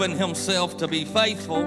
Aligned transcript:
proven 0.00 0.16
himself 0.16 0.78
to 0.78 0.88
be 0.88 1.04
faithful 1.04 1.60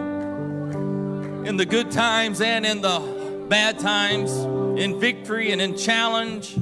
in 1.46 1.56
the 1.56 1.66
good 1.66 1.92
times 1.92 2.42
and 2.42 2.66
in 2.66 2.82
the 2.82 3.46
bad 3.48 3.78
times, 3.78 4.32
in 4.82 5.00
victory 5.00 5.52
and 5.52 5.62
in 5.62 5.78
challenge. 5.78 6.56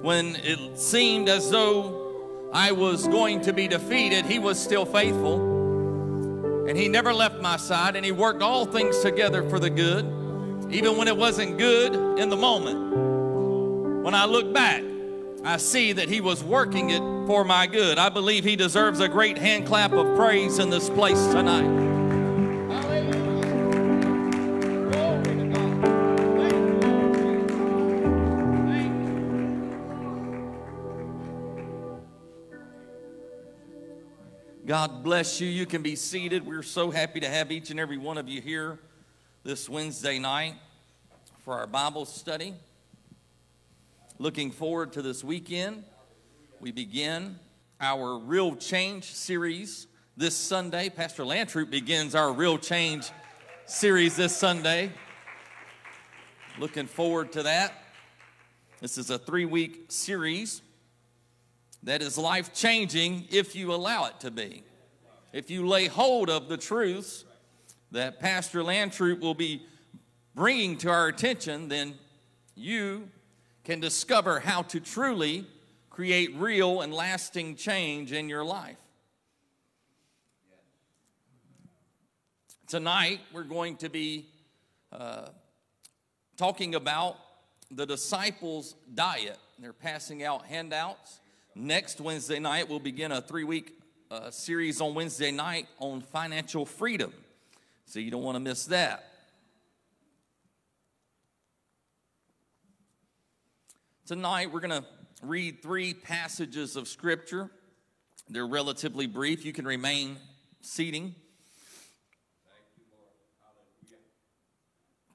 When 0.00 0.36
it 0.36 0.78
seemed 0.78 1.28
as 1.28 1.50
though 1.50 2.48
I 2.54 2.72
was 2.72 3.06
going 3.08 3.42
to 3.42 3.52
be 3.52 3.68
defeated, 3.68 4.24
he 4.24 4.38
was 4.38 4.58
still 4.58 4.86
faithful. 4.86 6.66
And 6.66 6.78
he 6.78 6.88
never 6.88 7.12
left 7.12 7.42
my 7.42 7.58
side, 7.58 7.94
and 7.94 8.06
he 8.06 8.12
worked 8.12 8.40
all 8.40 8.64
things 8.64 8.98
together 9.00 9.46
for 9.50 9.58
the 9.58 9.68
good, 9.68 10.06
even 10.70 10.96
when 10.96 11.08
it 11.08 11.16
wasn't 11.16 11.58
good 11.58 11.94
in 12.18 12.30
the 12.30 12.38
moment. 12.38 14.02
When 14.02 14.14
I 14.14 14.24
look 14.24 14.54
back, 14.54 14.82
I 15.44 15.56
see 15.56 15.92
that 15.92 16.08
he 16.08 16.20
was 16.20 16.42
working 16.44 16.90
it 16.90 17.00
for 17.26 17.44
my 17.44 17.66
good. 17.66 17.98
I 17.98 18.08
believe 18.10 18.44
he 18.44 18.54
deserves 18.54 19.00
a 19.00 19.08
great 19.08 19.36
hand 19.36 19.66
clap 19.66 19.92
of 19.92 20.16
praise 20.16 20.58
in 20.60 20.70
this 20.70 20.88
place 20.88 21.26
tonight. 21.26 21.82
God 34.64 35.02
bless 35.02 35.40
you. 35.40 35.48
You 35.48 35.66
can 35.66 35.82
be 35.82 35.96
seated. 35.96 36.46
We're 36.46 36.62
so 36.62 36.92
happy 36.92 37.18
to 37.18 37.28
have 37.28 37.50
each 37.50 37.70
and 37.70 37.80
every 37.80 37.98
one 37.98 38.16
of 38.16 38.28
you 38.28 38.40
here 38.40 38.78
this 39.42 39.68
Wednesday 39.68 40.20
night 40.20 40.54
for 41.44 41.58
our 41.58 41.66
Bible 41.66 42.06
study. 42.06 42.54
Looking 44.22 44.52
forward 44.52 44.92
to 44.92 45.02
this 45.02 45.24
weekend. 45.24 45.82
We 46.60 46.70
begin 46.70 47.40
our 47.80 48.20
Real 48.20 48.54
Change 48.54 49.02
series 49.12 49.88
this 50.16 50.36
Sunday. 50.36 50.90
Pastor 50.90 51.24
Lantroop 51.24 51.70
begins 51.70 52.14
our 52.14 52.32
Real 52.32 52.56
Change 52.56 53.10
series 53.66 54.14
this 54.14 54.36
Sunday. 54.36 54.92
Looking 56.56 56.86
forward 56.86 57.32
to 57.32 57.42
that. 57.42 57.72
This 58.80 58.96
is 58.96 59.10
a 59.10 59.18
three 59.18 59.44
week 59.44 59.86
series 59.88 60.62
that 61.82 62.00
is 62.00 62.16
life 62.16 62.54
changing 62.54 63.26
if 63.28 63.56
you 63.56 63.74
allow 63.74 64.04
it 64.04 64.20
to 64.20 64.30
be. 64.30 64.62
If 65.32 65.50
you 65.50 65.66
lay 65.66 65.88
hold 65.88 66.30
of 66.30 66.48
the 66.48 66.56
truths 66.56 67.24
that 67.90 68.20
Pastor 68.20 68.60
Lantroop 68.60 69.18
will 69.18 69.34
be 69.34 69.66
bringing 70.36 70.78
to 70.78 70.90
our 70.90 71.08
attention, 71.08 71.68
then 71.68 71.94
you 72.54 73.08
can 73.64 73.80
discover 73.80 74.40
how 74.40 74.62
to 74.62 74.80
truly 74.80 75.46
create 75.90 76.34
real 76.36 76.80
and 76.80 76.92
lasting 76.92 77.56
change 77.56 78.12
in 78.12 78.28
your 78.28 78.44
life. 78.44 78.76
Tonight, 82.66 83.20
we're 83.32 83.42
going 83.42 83.76
to 83.76 83.88
be 83.88 84.26
uh, 84.90 85.26
talking 86.36 86.74
about 86.74 87.16
the 87.70 87.84
disciples' 87.84 88.74
diet. 88.94 89.38
They're 89.58 89.72
passing 89.72 90.24
out 90.24 90.46
handouts 90.46 91.20
Next 91.54 92.00
Wednesday 92.00 92.38
night, 92.38 92.70
we'll 92.70 92.80
begin 92.80 93.12
a 93.12 93.20
three 93.20 93.44
week 93.44 93.78
uh, 94.10 94.30
series 94.30 94.80
on 94.80 94.94
Wednesday 94.94 95.30
night 95.30 95.66
on 95.78 96.00
financial 96.00 96.64
freedom. 96.64 97.12
So 97.84 97.98
you 97.98 98.10
don't 98.10 98.22
want 98.22 98.36
to 98.36 98.40
miss 98.40 98.64
that. 98.66 99.11
Tonight, 104.04 104.52
we're 104.52 104.58
going 104.58 104.82
to 104.82 104.84
read 105.22 105.62
three 105.62 105.94
passages 105.94 106.74
of 106.74 106.88
Scripture. 106.88 107.52
They're 108.28 108.48
relatively 108.48 109.06
brief. 109.06 109.44
You 109.44 109.52
can 109.52 109.64
remain 109.64 110.16
seating. 110.60 111.14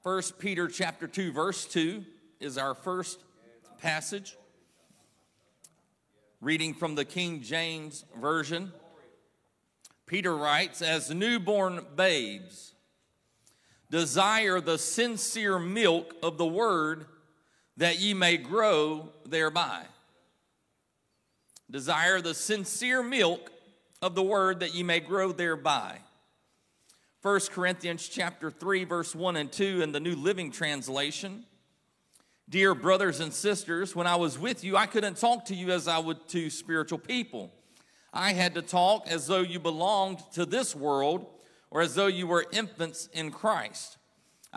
First 0.02 0.38
Peter 0.38 0.68
chapter 0.68 1.06
2 1.06 1.32
verse 1.32 1.66
2 1.66 2.02
is 2.40 2.56
our 2.56 2.74
first 2.74 3.20
passage. 3.78 4.38
Reading 6.40 6.72
from 6.72 6.94
the 6.94 7.04
King 7.04 7.42
James 7.42 8.06
Version, 8.18 8.72
Peter 10.06 10.34
writes, 10.34 10.80
As 10.80 11.10
newborn 11.10 11.84
babes, 11.94 12.72
desire 13.90 14.62
the 14.62 14.78
sincere 14.78 15.58
milk 15.58 16.14
of 16.22 16.38
the 16.38 16.46
word 16.46 17.04
that 17.78 17.98
ye 17.98 18.12
may 18.12 18.36
grow 18.36 19.08
thereby. 19.24 19.82
Desire 21.70 22.20
the 22.20 22.34
sincere 22.34 23.02
milk 23.02 23.50
of 24.02 24.14
the 24.14 24.22
word 24.22 24.60
that 24.60 24.74
ye 24.74 24.82
may 24.82 25.00
grow 25.00 25.32
thereby. 25.32 25.98
1 27.22 27.40
Corinthians 27.50 28.08
chapter 28.08 28.50
3 28.50 28.84
verse 28.84 29.14
1 29.14 29.36
and 29.36 29.50
2 29.50 29.82
in 29.82 29.92
the 29.92 30.00
New 30.00 30.14
Living 30.14 30.52
Translation 30.52 31.44
Dear 32.50 32.74
brothers 32.74 33.20
and 33.20 33.30
sisters, 33.30 33.94
when 33.94 34.06
I 34.06 34.16
was 34.16 34.38
with 34.38 34.64
you, 34.64 34.74
I 34.74 34.86
couldn't 34.86 35.18
talk 35.18 35.44
to 35.46 35.54
you 35.54 35.70
as 35.70 35.86
I 35.86 35.98
would 35.98 36.26
to 36.28 36.48
spiritual 36.48 36.96
people. 36.96 37.52
I 38.10 38.32
had 38.32 38.54
to 38.54 38.62
talk 38.62 39.06
as 39.06 39.26
though 39.26 39.42
you 39.42 39.60
belonged 39.60 40.20
to 40.32 40.46
this 40.46 40.74
world 40.74 41.26
or 41.70 41.82
as 41.82 41.94
though 41.94 42.06
you 42.06 42.26
were 42.26 42.46
infants 42.50 43.10
in 43.12 43.32
Christ. 43.32 43.97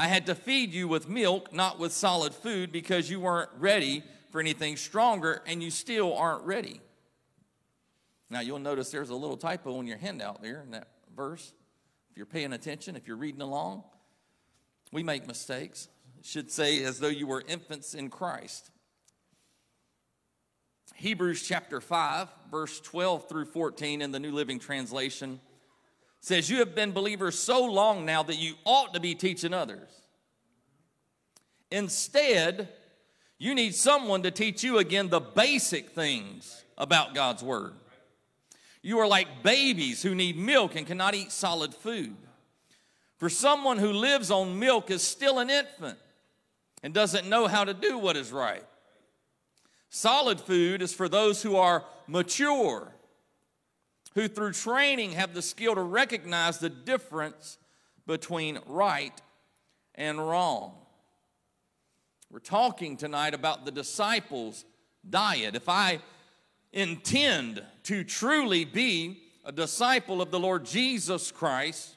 I 0.01 0.07
had 0.07 0.25
to 0.25 0.33
feed 0.33 0.73
you 0.73 0.87
with 0.87 1.07
milk, 1.07 1.53
not 1.53 1.77
with 1.77 1.93
solid 1.93 2.33
food, 2.33 2.71
because 2.71 3.07
you 3.07 3.19
weren't 3.19 3.51
ready 3.59 4.01
for 4.31 4.41
anything 4.41 4.75
stronger 4.75 5.43
and 5.45 5.61
you 5.61 5.69
still 5.69 6.17
aren't 6.17 6.43
ready. 6.43 6.81
Now, 8.27 8.39
you'll 8.39 8.57
notice 8.57 8.89
there's 8.89 9.11
a 9.11 9.15
little 9.15 9.37
typo 9.37 9.79
in 9.79 9.85
your 9.85 9.99
handout 9.99 10.41
there 10.41 10.63
in 10.63 10.71
that 10.71 10.87
verse. 11.15 11.53
If 12.09 12.17
you're 12.17 12.25
paying 12.25 12.51
attention, 12.51 12.95
if 12.95 13.07
you're 13.07 13.15
reading 13.15 13.41
along, 13.41 13.83
we 14.91 15.03
make 15.03 15.27
mistakes 15.27 15.87
should 16.23 16.49
say, 16.49 16.83
as 16.83 16.99
though 16.99 17.07
you 17.07 17.27
were 17.27 17.43
infants 17.47 17.93
in 17.93 18.09
Christ. 18.09 18.71
Hebrews 20.95 21.47
chapter 21.47 21.79
5, 21.79 22.27
verse 22.49 22.79
12 22.79 23.29
through 23.29 23.45
14 23.45 24.01
in 24.01 24.11
the 24.11 24.19
New 24.19 24.31
Living 24.31 24.57
Translation 24.57 25.39
says, 26.21 26.49
You 26.49 26.59
have 26.59 26.73
been 26.73 26.93
believers 26.93 27.37
so 27.37 27.65
long 27.65 28.05
now 28.05 28.23
that 28.23 28.37
you 28.37 28.53
ought 28.63 28.93
to 28.93 28.99
be 28.99 29.13
teaching 29.13 29.53
others. 29.53 29.89
Instead, 31.69 32.69
you 33.37 33.53
need 33.55 33.75
someone 33.75 34.23
to 34.23 34.31
teach 34.31 34.63
you 34.63 34.77
again 34.77 35.09
the 35.09 35.19
basic 35.19 35.89
things 35.89 36.63
about 36.77 37.15
God's 37.15 37.43
Word. 37.43 37.73
You 38.81 38.99
are 38.99 39.07
like 39.07 39.43
babies 39.43 40.01
who 40.01 40.15
need 40.15 40.37
milk 40.37 40.75
and 40.75 40.87
cannot 40.87 41.15
eat 41.15 41.31
solid 41.31 41.73
food. 41.73 42.15
For 43.17 43.29
someone 43.29 43.77
who 43.77 43.91
lives 43.91 44.31
on 44.31 44.57
milk 44.57 44.89
is 44.89 45.03
still 45.03 45.39
an 45.39 45.49
infant 45.49 45.97
and 46.81 46.93
doesn't 46.93 47.29
know 47.29 47.47
how 47.47 47.63
to 47.63 47.73
do 47.73 47.97
what 47.97 48.17
is 48.17 48.31
right. 48.31 48.63
Solid 49.89 50.39
food 50.41 50.81
is 50.81 50.93
for 50.93 51.07
those 51.07 51.43
who 51.43 51.55
are 51.55 51.83
mature, 52.07 52.91
who 54.13 54.27
through 54.27 54.53
training 54.53 55.11
have 55.11 55.33
the 55.33 55.41
skill 55.41 55.75
to 55.75 55.81
recognize 55.81 56.59
the 56.59 56.69
difference 56.69 57.57
between 58.05 58.59
right 58.65 59.21
and 59.95 60.19
wrong. 60.19 60.73
We're 62.29 62.39
talking 62.39 62.97
tonight 62.97 63.33
about 63.33 63.65
the 63.65 63.71
disciples' 63.71 64.65
diet. 65.09 65.55
If 65.55 65.67
I 65.67 65.99
intend 66.71 67.63
to 67.83 68.03
truly 68.03 68.65
be 68.65 69.21
a 69.43 69.51
disciple 69.51 70.21
of 70.21 70.31
the 70.31 70.39
Lord 70.39 70.65
Jesus 70.65 71.31
Christ, 71.31 71.95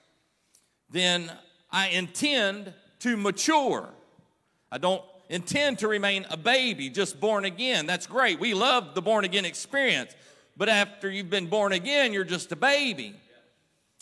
then 0.91 1.31
I 1.71 1.89
intend 1.89 2.73
to 3.01 3.17
mature. 3.17 3.89
I 4.73 4.79
don't 4.79 5.03
intend 5.29 5.79
to 5.81 5.89
remain 5.89 6.27
a 6.31 6.37
baby, 6.37 6.89
just 6.89 7.21
born 7.21 7.45
again. 7.45 7.87
That's 7.87 8.07
great. 8.07 8.41
We 8.41 8.55
love 8.55 8.95
the 8.95 9.03
born 9.03 9.25
again 9.25 9.45
experience. 9.45 10.15
But 10.57 10.69
after 10.69 11.11
you've 11.11 11.31
been 11.31 11.49
born 11.49 11.73
again, 11.73 12.13
you're 12.13 12.25
just 12.25 12.53
a 12.53 12.57
baby. 12.57 13.15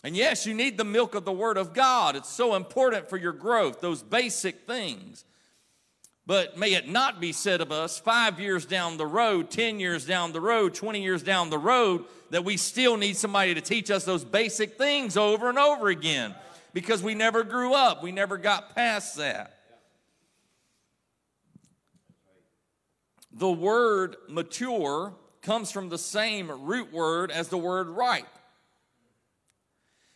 And 0.05 0.17
yes, 0.17 0.47
you 0.47 0.55
need 0.55 0.77
the 0.77 0.85
milk 0.85 1.15
of 1.15 1.25
the 1.25 1.33
Word 1.33 1.57
of 1.57 1.75
God. 1.75 2.17
It's 2.17 2.29
so 2.29 2.55
important 2.55 3.09
for 3.09 3.17
your 3.17 3.33
growth, 3.33 3.81
those 3.81 4.03
basic 4.03 4.67
things. 4.67 5.25
But 6.27 6.57
may 6.57 6.75
it 6.75 6.89
not 6.89 7.21
be 7.21 7.33
said 7.33 7.61
of 7.61 7.73
us 7.73 7.99
five 7.99 8.39
years 8.39 8.65
down 8.65 8.97
the 8.97 9.07
road, 9.07 9.51
10 9.51 9.81
years 9.81 10.07
down 10.07 10.33
the 10.33 10.41
road, 10.41 10.75
20 10.75 11.03
years 11.03 11.23
down 11.23 11.51
the 11.51 11.59
road, 11.59 12.05
that 12.31 12.45
we 12.45 12.57
still 12.57 12.97
need 12.97 13.17
somebody 13.17 13.55
to 13.55 13.61
teach 13.61 13.91
us 13.91 14.05
those 14.05 14.25
basic 14.25 14.79
things 14.79 15.17
over 15.17 15.49
and 15.49 15.59
over 15.59 15.89
again 15.89 16.35
because 16.73 17.03
we 17.03 17.15
never 17.15 17.43
grew 17.43 17.75
up. 17.75 18.03
We 18.03 18.13
never 18.13 18.37
got 18.37 18.75
past 18.75 19.17
that. 19.17 19.59
The 23.33 23.51
word 23.51 24.17
mature 24.29 25.15
comes 25.43 25.71
from 25.71 25.89
the 25.89 25.99
same 25.99 26.51
root 26.51 26.93
word 26.93 27.31
as 27.31 27.49
the 27.49 27.59
word 27.59 27.89
ripe. 27.89 28.27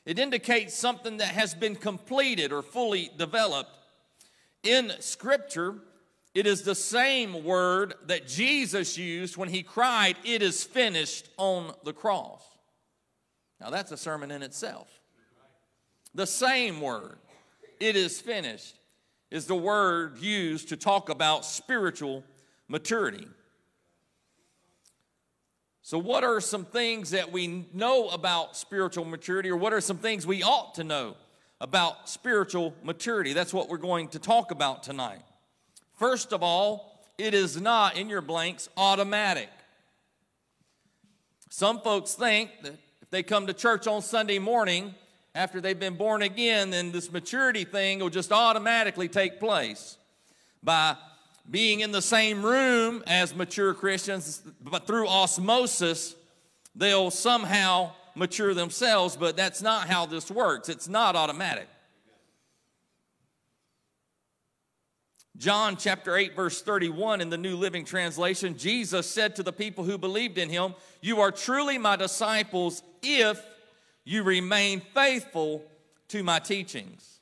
It 0.04 0.20
indicates 0.20 0.74
something 0.74 1.16
that 1.16 1.28
has 1.28 1.52
been 1.52 1.74
completed 1.74 2.52
or 2.52 2.62
fully 2.62 3.10
developed. 3.18 3.76
In 4.62 4.92
Scripture, 5.00 5.74
it 6.32 6.46
is 6.46 6.62
the 6.62 6.76
same 6.76 7.44
word 7.44 7.94
that 8.06 8.28
Jesus 8.28 8.96
used 8.96 9.36
when 9.36 9.48
he 9.48 9.62
cried, 9.62 10.16
It 10.24 10.42
is 10.42 10.62
finished 10.62 11.28
on 11.36 11.72
the 11.84 11.92
cross. 11.92 12.42
Now, 13.60 13.70
that's 13.70 13.90
a 13.90 13.96
sermon 13.96 14.30
in 14.30 14.42
itself. 14.42 14.88
The 16.14 16.26
same 16.26 16.80
word, 16.80 17.18
it 17.80 17.96
is 17.96 18.20
finished, 18.20 18.78
is 19.30 19.46
the 19.46 19.56
word 19.56 20.18
used 20.18 20.68
to 20.68 20.76
talk 20.76 21.08
about 21.08 21.44
spiritual 21.44 22.22
maturity. 22.68 23.26
So, 25.86 26.00
what 26.00 26.24
are 26.24 26.40
some 26.40 26.64
things 26.64 27.10
that 27.10 27.30
we 27.30 27.68
know 27.72 28.08
about 28.08 28.56
spiritual 28.56 29.04
maturity, 29.04 29.50
or 29.50 29.56
what 29.56 29.72
are 29.72 29.80
some 29.80 29.98
things 29.98 30.26
we 30.26 30.42
ought 30.42 30.74
to 30.74 30.82
know 30.82 31.14
about 31.60 32.08
spiritual 32.08 32.74
maturity? 32.82 33.34
That's 33.34 33.54
what 33.54 33.68
we're 33.68 33.76
going 33.76 34.08
to 34.08 34.18
talk 34.18 34.50
about 34.50 34.82
tonight. 34.82 35.22
First 35.94 36.32
of 36.32 36.42
all, 36.42 37.06
it 37.18 37.34
is 37.34 37.60
not 37.60 37.96
in 37.96 38.08
your 38.08 38.20
blanks 38.20 38.68
automatic. 38.76 39.48
Some 41.50 41.78
folks 41.78 42.14
think 42.14 42.50
that 42.64 42.74
if 43.00 43.10
they 43.10 43.22
come 43.22 43.46
to 43.46 43.54
church 43.54 43.86
on 43.86 44.02
Sunday 44.02 44.40
morning 44.40 44.92
after 45.36 45.60
they've 45.60 45.78
been 45.78 45.94
born 45.94 46.22
again, 46.22 46.70
then 46.70 46.90
this 46.90 47.12
maturity 47.12 47.62
thing 47.62 48.00
will 48.00 48.10
just 48.10 48.32
automatically 48.32 49.06
take 49.06 49.38
place 49.38 49.98
by 50.64 50.96
being 51.50 51.80
in 51.80 51.92
the 51.92 52.02
same 52.02 52.44
room 52.44 53.02
as 53.06 53.34
mature 53.34 53.74
Christians, 53.74 54.42
but 54.60 54.86
through 54.86 55.08
osmosis, 55.08 56.14
they'll 56.74 57.10
somehow 57.10 57.92
mature 58.14 58.54
themselves, 58.54 59.16
but 59.16 59.36
that's 59.36 59.62
not 59.62 59.88
how 59.88 60.06
this 60.06 60.30
works. 60.30 60.68
It's 60.68 60.88
not 60.88 61.14
automatic. 61.16 61.68
John 65.36 65.76
chapter 65.76 66.16
8, 66.16 66.34
verse 66.34 66.62
31 66.62 67.20
in 67.20 67.28
the 67.28 67.36
New 67.36 67.56
Living 67.56 67.84
Translation, 67.84 68.56
Jesus 68.56 69.08
said 69.08 69.36
to 69.36 69.42
the 69.42 69.52
people 69.52 69.84
who 69.84 69.98
believed 69.98 70.38
in 70.38 70.48
him, 70.48 70.74
You 71.02 71.20
are 71.20 71.30
truly 71.30 71.76
my 71.76 71.96
disciples 71.96 72.82
if 73.02 73.44
you 74.04 74.22
remain 74.22 74.80
faithful 74.94 75.62
to 76.08 76.22
my 76.22 76.38
teachings. 76.38 77.15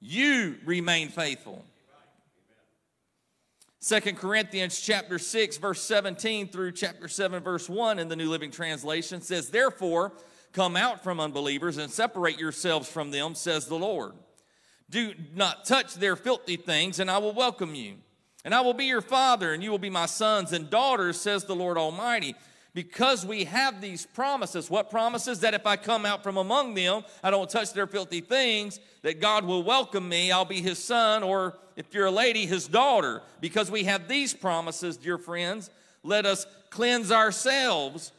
You 0.00 0.56
remain 0.64 1.08
faithful. 1.08 1.64
Second 3.78 4.18
Corinthians 4.18 4.80
chapter 4.80 5.18
6 5.18 5.56
verse 5.58 5.82
17 5.82 6.48
through 6.48 6.72
chapter 6.72 7.08
7 7.08 7.42
verse 7.42 7.68
1 7.68 7.98
in 7.98 8.08
the 8.08 8.16
New 8.16 8.28
Living 8.28 8.50
Translation 8.50 9.22
says 9.22 9.50
therefore 9.50 10.12
come 10.52 10.76
out 10.76 11.02
from 11.02 11.18
unbelievers 11.18 11.78
and 11.78 11.90
separate 11.90 12.38
yourselves 12.38 12.88
from 12.90 13.10
them 13.10 13.34
says 13.34 13.66
the 13.66 13.78
Lord 13.78 14.12
do 14.90 15.14
not 15.36 15.64
touch 15.64 15.94
their 15.94 16.16
filthy 16.16 16.56
things, 16.56 16.98
and 16.98 17.10
I 17.10 17.18
will 17.18 17.32
welcome 17.32 17.74
you. 17.74 17.94
And 18.44 18.54
I 18.54 18.60
will 18.62 18.74
be 18.74 18.86
your 18.86 19.02
father, 19.02 19.52
and 19.52 19.62
you 19.62 19.70
will 19.70 19.78
be 19.78 19.90
my 19.90 20.06
sons 20.06 20.52
and 20.52 20.68
daughters, 20.68 21.20
says 21.20 21.44
the 21.44 21.54
Lord 21.54 21.78
Almighty. 21.78 22.34
Because 22.72 23.26
we 23.26 23.44
have 23.44 23.80
these 23.80 24.06
promises. 24.06 24.70
What 24.70 24.90
promises? 24.90 25.40
That 25.40 25.54
if 25.54 25.66
I 25.66 25.76
come 25.76 26.06
out 26.06 26.22
from 26.22 26.36
among 26.36 26.74
them, 26.74 27.02
I 27.22 27.30
don't 27.30 27.50
touch 27.50 27.72
their 27.72 27.86
filthy 27.86 28.20
things, 28.20 28.78
that 29.02 29.20
God 29.20 29.44
will 29.44 29.62
welcome 29.62 30.08
me, 30.08 30.30
I'll 30.30 30.44
be 30.44 30.62
his 30.62 30.78
son, 30.78 31.22
or 31.22 31.58
if 31.76 31.92
you're 31.92 32.06
a 32.06 32.12
lady, 32.12 32.46
his 32.46 32.68
daughter. 32.68 33.22
Because 33.40 33.70
we 33.70 33.84
have 33.84 34.06
these 34.06 34.34
promises, 34.34 34.96
dear 34.96 35.18
friends, 35.18 35.70
let 36.02 36.26
us 36.26 36.46
cleanse 36.70 37.10
ourselves 37.10 38.12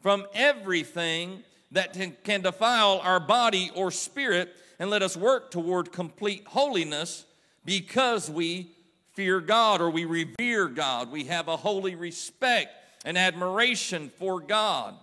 from 0.00 0.26
everything 0.34 1.44
that 1.72 1.96
can 2.24 2.42
defile 2.42 3.00
our 3.02 3.20
body 3.20 3.70
or 3.74 3.90
spirit 3.90 4.54
and 4.78 4.90
let 4.90 5.02
us 5.02 5.16
work 5.16 5.50
toward 5.50 5.92
complete 5.92 6.44
holiness 6.46 7.24
because 7.64 8.30
we 8.30 8.70
fear 9.14 9.40
God 9.40 9.80
or 9.80 9.90
we 9.90 10.04
revere 10.04 10.68
God. 10.68 11.10
We 11.10 11.24
have 11.24 11.48
a 11.48 11.56
holy 11.56 11.94
respect 11.94 12.70
and 13.06 13.16
admiration 13.16 14.10
for 14.18 14.40
God. 14.40 14.94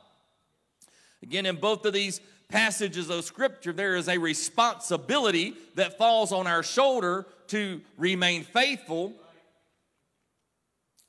Again, 1.23 1.45
in 1.45 1.55
both 1.55 1.85
of 1.85 1.93
these 1.93 2.19
passages 2.49 3.09
of 3.09 3.23
Scripture, 3.23 3.71
there 3.71 3.95
is 3.95 4.09
a 4.09 4.17
responsibility 4.17 5.55
that 5.75 5.97
falls 5.97 6.33
on 6.33 6.45
our 6.45 6.61
shoulder 6.61 7.25
to 7.47 7.81
remain 7.97 8.43
faithful 8.43 9.13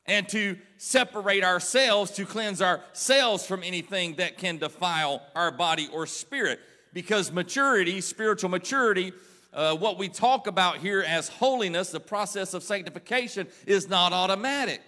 and 0.07 0.29
to 0.29 0.57
separate 0.77 1.43
ourselves, 1.43 2.13
to 2.13 2.25
cleanse 2.25 2.63
ourselves 2.63 3.45
from 3.45 3.65
anything 3.65 4.15
that 4.15 4.39
can 4.39 4.59
defile 4.59 5.21
our 5.35 5.51
body 5.51 5.89
or 5.93 6.07
spirit 6.07 6.61
because 6.93 7.33
maturity, 7.33 8.01
spiritual 8.01 8.51
maturity, 8.51 9.13
uh, 9.53 9.75
what 9.75 9.99
we 9.99 10.09
talk 10.09 10.47
about 10.47 10.79
here 10.79 11.05
as 11.07 11.29
holiness, 11.29 11.91
the 11.91 11.99
process 11.99 12.55
of 12.55 12.63
sanctification, 12.63 13.49
is 13.67 13.89
not 13.89 14.13
automatic. 14.13 14.81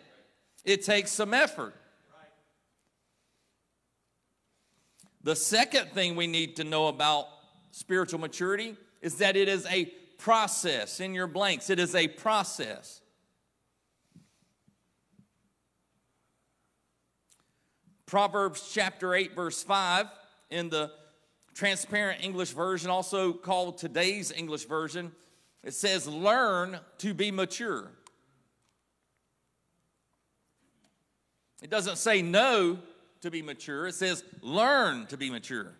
It 0.64 0.84
takes 0.84 1.10
some 1.10 1.34
effort. 1.34 1.75
The 5.26 5.35
second 5.35 5.90
thing 5.90 6.14
we 6.14 6.28
need 6.28 6.54
to 6.54 6.62
know 6.62 6.87
about 6.87 7.26
spiritual 7.73 8.21
maturity 8.21 8.76
is 9.02 9.16
that 9.16 9.35
it 9.35 9.49
is 9.49 9.66
a 9.66 9.87
process. 10.18 11.00
In 11.00 11.14
your 11.14 11.26
blanks, 11.26 11.68
it 11.68 11.80
is 11.80 11.97
a 11.97 12.06
process. 12.06 13.00
Proverbs 18.06 18.71
chapter 18.73 19.16
8, 19.16 19.35
verse 19.35 19.64
5, 19.64 20.06
in 20.50 20.68
the 20.68 20.92
Transparent 21.54 22.23
English 22.23 22.52
Version, 22.52 22.88
also 22.88 23.33
called 23.33 23.78
today's 23.78 24.30
English 24.30 24.66
Version, 24.66 25.11
it 25.64 25.75
says, 25.75 26.06
Learn 26.06 26.78
to 26.99 27.14
be 27.14 27.33
mature. 27.33 27.90
It 31.61 31.68
doesn't 31.68 31.99
say 31.99 32.23
no 32.23 32.78
to 33.23 33.30
be 33.30 33.42
mature, 33.42 33.87
it 33.87 33.94
says 33.94 34.25
learn 34.42 35.06
to 35.06 35.16
be 35.16 35.30
mature. 35.30 35.73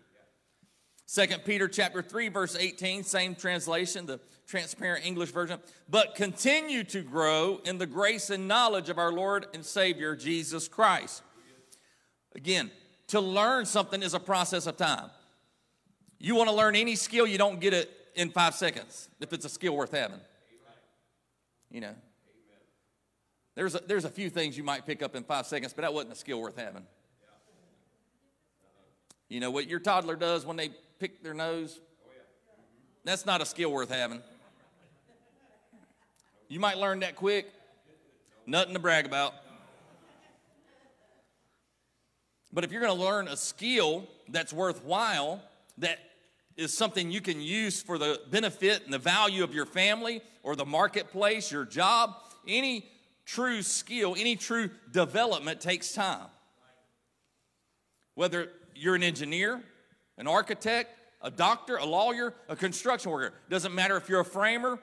Second 1.05 1.45
Peter 1.45 1.69
chapter 1.69 2.01
3 2.01 2.27
verse 2.27 2.55
18 2.55 3.03
same 3.03 3.33
translation 3.33 4.05
the 4.05 4.19
transparent 4.45 5.05
English 5.05 5.31
version 5.31 5.57
but 5.89 6.15
continue 6.15 6.83
to 6.83 7.01
grow 7.01 7.61
in 7.63 7.77
the 7.77 7.85
grace 7.85 8.29
and 8.29 8.47
knowledge 8.47 8.89
of 8.89 8.97
our 8.97 9.13
Lord 9.13 9.47
and 9.53 9.65
Savior 9.65 10.15
Jesus 10.15 10.67
Christ. 10.67 11.23
Again, 12.35 12.71
to 13.07 13.21
learn 13.21 13.65
something 13.65 14.03
is 14.03 14.13
a 14.13 14.19
process 14.19 14.67
of 14.67 14.75
time. 14.75 15.09
You 16.19 16.35
want 16.35 16.49
to 16.49 16.55
learn 16.55 16.75
any 16.75 16.95
skill, 16.95 17.25
you 17.25 17.37
don't 17.37 17.59
get 17.61 17.73
it 17.73 17.89
in 18.15 18.29
five 18.29 18.53
seconds 18.53 19.07
if 19.21 19.31
it's 19.31 19.45
a 19.45 19.49
skill 19.49 19.75
worth 19.75 19.91
having. 19.91 20.19
You 21.71 21.81
know, 21.81 21.95
there's 23.55 23.75
a, 23.75 23.81
there's 23.87 24.05
a 24.05 24.09
few 24.09 24.29
things 24.29 24.57
you 24.57 24.63
might 24.63 24.85
pick 24.85 25.01
up 25.01 25.15
in 25.15 25.23
five 25.23 25.45
seconds, 25.47 25.73
but 25.73 25.83
that 25.83 25.93
wasn't 25.93 26.13
a 26.13 26.15
skill 26.15 26.41
worth 26.41 26.57
having. 26.57 26.83
You 29.29 29.39
know 29.39 29.51
what 29.51 29.67
your 29.67 29.79
toddler 29.79 30.15
does 30.15 30.45
when 30.45 30.55
they 30.55 30.71
pick 30.99 31.21
their 31.21 31.33
nose? 31.33 31.79
That's 33.03 33.25
not 33.25 33.41
a 33.41 33.45
skill 33.45 33.71
worth 33.71 33.89
having. 33.89 34.21
You 36.49 36.59
might 36.59 36.77
learn 36.77 37.01
that 37.01 37.15
quick. 37.15 37.51
Nothing 38.45 38.73
to 38.73 38.79
brag 38.79 39.05
about. 39.05 39.33
But 42.53 42.63
if 42.63 42.71
you're 42.71 42.81
going 42.81 42.95
to 42.95 43.03
learn 43.03 43.27
a 43.27 43.35
skill 43.35 44.07
that's 44.29 44.53
worthwhile, 44.53 45.41
that 45.77 45.99
is 46.55 46.75
something 46.75 47.11
you 47.11 47.21
can 47.21 47.41
use 47.41 47.81
for 47.81 47.97
the 47.97 48.21
benefit 48.31 48.83
and 48.85 48.93
the 48.93 48.97
value 48.97 49.43
of 49.43 49.53
your 49.53 49.65
family 49.65 50.21
or 50.41 50.55
the 50.55 50.65
marketplace, 50.65 51.51
your 51.51 51.65
job. 51.65 52.15
Any 52.47 52.89
true 53.25 53.61
skill, 53.61 54.15
any 54.17 54.37
true 54.37 54.69
development 54.91 55.59
takes 55.59 55.91
time. 55.91 56.27
Whether 58.15 58.49
you're 58.77 58.95
an 58.95 59.03
engineer, 59.03 59.61
an 60.17 60.27
architect, 60.27 60.91
a 61.21 61.31
doctor, 61.31 61.77
a 61.77 61.85
lawyer, 61.85 62.33
a 62.47 62.55
construction 62.55 63.11
worker, 63.11 63.33
doesn't 63.49 63.73
matter 63.73 63.97
if 63.97 64.07
you're 64.07 64.21
a 64.21 64.25
framer, 64.25 64.79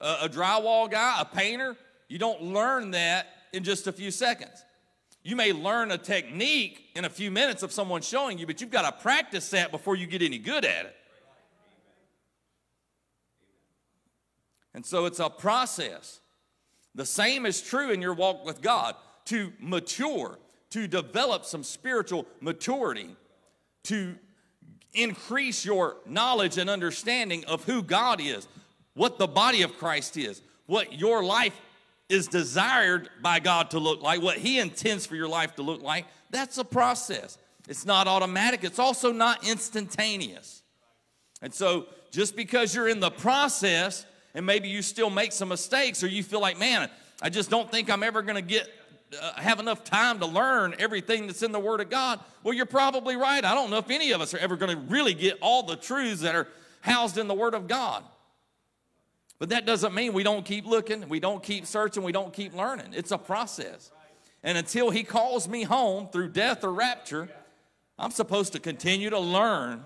a, 0.00 0.16
a 0.22 0.28
drywall 0.28 0.90
guy, 0.90 1.20
a 1.20 1.24
painter, 1.24 1.76
you 2.08 2.18
don't 2.18 2.42
learn 2.42 2.92
that 2.92 3.26
in 3.52 3.64
just 3.64 3.86
a 3.86 3.92
few 3.92 4.10
seconds. 4.10 4.64
You 5.22 5.36
may 5.36 5.52
learn 5.52 5.90
a 5.90 5.98
technique 5.98 6.86
in 6.94 7.04
a 7.04 7.10
few 7.10 7.30
minutes 7.30 7.62
of 7.62 7.72
someone 7.72 8.00
showing 8.00 8.38
you, 8.38 8.46
but 8.46 8.60
you've 8.60 8.70
got 8.70 8.82
to 8.82 9.02
practice 9.02 9.50
that 9.50 9.70
before 9.70 9.96
you 9.96 10.06
get 10.06 10.22
any 10.22 10.38
good 10.38 10.64
at 10.64 10.86
it. 10.86 10.96
And 14.74 14.86
so 14.86 15.06
it's 15.06 15.18
a 15.18 15.28
process. 15.28 16.20
The 16.94 17.04
same 17.04 17.46
is 17.46 17.60
true 17.60 17.90
in 17.90 18.00
your 18.00 18.14
walk 18.14 18.46
with 18.46 18.62
God 18.62 18.94
to 19.26 19.52
mature, 19.60 20.38
to 20.70 20.86
develop 20.86 21.44
some 21.44 21.62
spiritual 21.62 22.26
maturity, 22.40 23.16
to 23.84 24.14
increase 24.92 25.64
your 25.64 25.96
knowledge 26.06 26.58
and 26.58 26.68
understanding 26.68 27.44
of 27.46 27.64
who 27.64 27.82
God 27.82 28.20
is, 28.20 28.48
what 28.94 29.18
the 29.18 29.26
body 29.26 29.62
of 29.62 29.78
Christ 29.78 30.16
is, 30.16 30.42
what 30.66 30.98
your 30.98 31.22
life 31.22 31.58
is 32.08 32.26
desired 32.26 33.08
by 33.22 33.38
God 33.38 33.70
to 33.70 33.78
look 33.78 34.02
like, 34.02 34.22
what 34.22 34.38
He 34.38 34.58
intends 34.58 35.06
for 35.06 35.14
your 35.14 35.28
life 35.28 35.54
to 35.56 35.62
look 35.62 35.82
like. 35.82 36.06
That's 36.30 36.58
a 36.58 36.64
process. 36.64 37.38
It's 37.68 37.84
not 37.84 38.08
automatic, 38.08 38.64
it's 38.64 38.78
also 38.78 39.12
not 39.12 39.46
instantaneous. 39.46 40.62
And 41.42 41.52
so, 41.52 41.86
just 42.10 42.34
because 42.34 42.74
you're 42.74 42.88
in 42.88 43.00
the 43.00 43.10
process 43.10 44.06
and 44.34 44.46
maybe 44.46 44.68
you 44.68 44.80
still 44.80 45.10
make 45.10 45.32
some 45.32 45.50
mistakes 45.50 46.02
or 46.02 46.06
you 46.06 46.22
feel 46.22 46.40
like, 46.40 46.58
man, 46.58 46.88
I 47.20 47.28
just 47.28 47.50
don't 47.50 47.70
think 47.70 47.90
I'm 47.90 48.02
ever 48.02 48.22
going 48.22 48.36
to 48.36 48.42
get 48.42 48.68
uh, 49.20 49.32
have 49.34 49.60
enough 49.60 49.84
time 49.84 50.18
to 50.20 50.26
learn 50.26 50.74
everything 50.78 51.26
that's 51.26 51.42
in 51.42 51.52
the 51.52 51.60
Word 51.60 51.80
of 51.80 51.90
God. 51.90 52.20
Well, 52.42 52.54
you're 52.54 52.66
probably 52.66 53.16
right. 53.16 53.44
I 53.44 53.54
don't 53.54 53.70
know 53.70 53.78
if 53.78 53.90
any 53.90 54.12
of 54.12 54.20
us 54.20 54.34
are 54.34 54.38
ever 54.38 54.56
going 54.56 54.76
to 54.76 54.82
really 54.92 55.14
get 55.14 55.38
all 55.40 55.62
the 55.62 55.76
truths 55.76 56.22
that 56.22 56.34
are 56.34 56.48
housed 56.80 57.18
in 57.18 57.28
the 57.28 57.34
Word 57.34 57.54
of 57.54 57.68
God. 57.68 58.04
But 59.38 59.50
that 59.50 59.66
doesn't 59.66 59.94
mean 59.94 60.12
we 60.12 60.24
don't 60.24 60.44
keep 60.44 60.66
looking, 60.66 61.08
we 61.08 61.20
don't 61.20 61.42
keep 61.42 61.66
searching, 61.66 62.02
we 62.02 62.12
don't 62.12 62.32
keep 62.32 62.54
learning. 62.54 62.88
It's 62.92 63.12
a 63.12 63.18
process. 63.18 63.90
And 64.42 64.58
until 64.58 64.90
He 64.90 65.04
calls 65.04 65.48
me 65.48 65.62
home 65.62 66.08
through 66.08 66.30
death 66.30 66.64
or 66.64 66.72
rapture, 66.72 67.28
I'm 67.98 68.10
supposed 68.10 68.52
to 68.52 68.60
continue 68.60 69.10
to 69.10 69.18
learn 69.18 69.84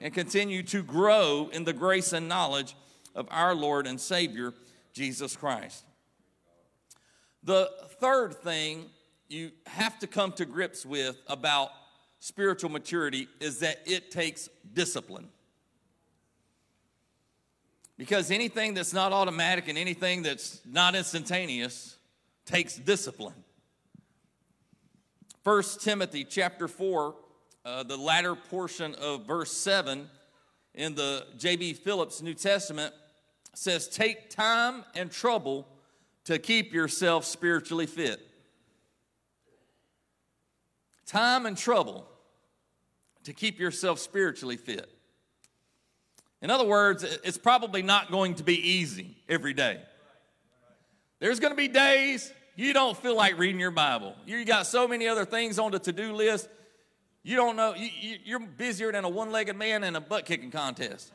and 0.00 0.14
continue 0.14 0.62
to 0.64 0.82
grow 0.82 1.50
in 1.52 1.64
the 1.64 1.72
grace 1.72 2.12
and 2.12 2.28
knowledge 2.28 2.76
of 3.14 3.26
our 3.30 3.54
Lord 3.54 3.86
and 3.86 4.00
Savior, 4.00 4.54
Jesus 4.92 5.36
Christ. 5.36 5.84
The 7.48 7.70
third 7.98 8.34
thing 8.34 8.90
you 9.30 9.52
have 9.66 9.98
to 10.00 10.06
come 10.06 10.32
to 10.32 10.44
grips 10.44 10.84
with 10.84 11.16
about 11.28 11.70
spiritual 12.20 12.68
maturity 12.68 13.26
is 13.40 13.60
that 13.60 13.80
it 13.86 14.10
takes 14.10 14.50
discipline. 14.74 15.28
Because 17.96 18.30
anything 18.30 18.74
that's 18.74 18.92
not 18.92 19.14
automatic 19.14 19.66
and 19.66 19.78
anything 19.78 20.20
that's 20.20 20.60
not 20.70 20.94
instantaneous 20.94 21.96
takes 22.44 22.76
discipline. 22.76 23.32
1 25.42 25.62
Timothy 25.80 26.24
chapter 26.24 26.68
4, 26.68 27.14
uh, 27.64 27.82
the 27.82 27.96
latter 27.96 28.34
portion 28.34 28.94
of 28.96 29.26
verse 29.26 29.52
7 29.52 30.06
in 30.74 30.94
the 30.94 31.26
J.B. 31.38 31.72
Phillips 31.72 32.20
New 32.20 32.34
Testament 32.34 32.92
says, 33.54 33.88
Take 33.88 34.28
time 34.28 34.84
and 34.94 35.10
trouble 35.10 35.66
to 36.28 36.38
keep 36.38 36.74
yourself 36.74 37.24
spiritually 37.24 37.86
fit. 37.86 38.20
Time 41.06 41.46
and 41.46 41.56
trouble 41.56 42.06
to 43.24 43.32
keep 43.32 43.58
yourself 43.58 43.98
spiritually 43.98 44.58
fit. 44.58 44.90
In 46.42 46.50
other 46.50 46.66
words, 46.66 47.02
it's 47.02 47.38
probably 47.38 47.80
not 47.80 48.10
going 48.10 48.34
to 48.34 48.42
be 48.42 48.56
easy 48.56 49.16
every 49.26 49.54
day. 49.54 49.80
There's 51.18 51.40
going 51.40 51.52
to 51.52 51.56
be 51.56 51.66
days 51.66 52.30
you 52.56 52.74
don't 52.74 52.94
feel 52.94 53.16
like 53.16 53.38
reading 53.38 53.58
your 53.58 53.70
Bible. 53.70 54.14
You 54.26 54.44
got 54.44 54.66
so 54.66 54.86
many 54.86 55.08
other 55.08 55.24
things 55.24 55.58
on 55.58 55.70
the 55.70 55.78
to 55.78 55.92
do 55.92 56.12
list. 56.12 56.46
You 57.22 57.36
don't 57.36 57.56
know, 57.56 57.74
you, 57.74 58.36
are 58.36 58.40
busier 58.40 58.92
than 58.92 59.04
a 59.04 59.08
one 59.08 59.32
legged 59.32 59.56
man 59.56 59.82
in 59.82 59.96
a 59.96 60.00
butt 60.00 60.26
kicking 60.26 60.50
contest. 60.50 61.10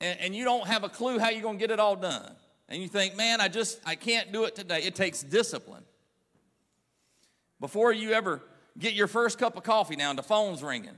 And, 0.00 0.18
and 0.20 0.34
you 0.34 0.44
don't 0.44 0.66
have 0.66 0.84
a 0.84 0.88
clue 0.88 1.18
how 1.18 1.30
you're 1.30 1.42
going 1.42 1.58
to 1.58 1.60
get 1.60 1.70
it 1.70 1.80
all 1.80 1.96
done. 1.96 2.32
And 2.68 2.80
you 2.80 2.88
think, 2.88 3.16
man, 3.16 3.40
I 3.40 3.48
just, 3.48 3.80
I 3.84 3.96
can't 3.96 4.32
do 4.32 4.44
it 4.44 4.54
today. 4.54 4.82
It 4.82 4.94
takes 4.94 5.22
discipline. 5.22 5.82
Before 7.58 7.92
you 7.92 8.12
ever 8.12 8.40
get 8.78 8.94
your 8.94 9.08
first 9.08 9.38
cup 9.38 9.56
of 9.56 9.64
coffee 9.64 9.96
now, 9.96 10.12
the 10.14 10.22
phone's 10.22 10.62
ringing. 10.62 10.96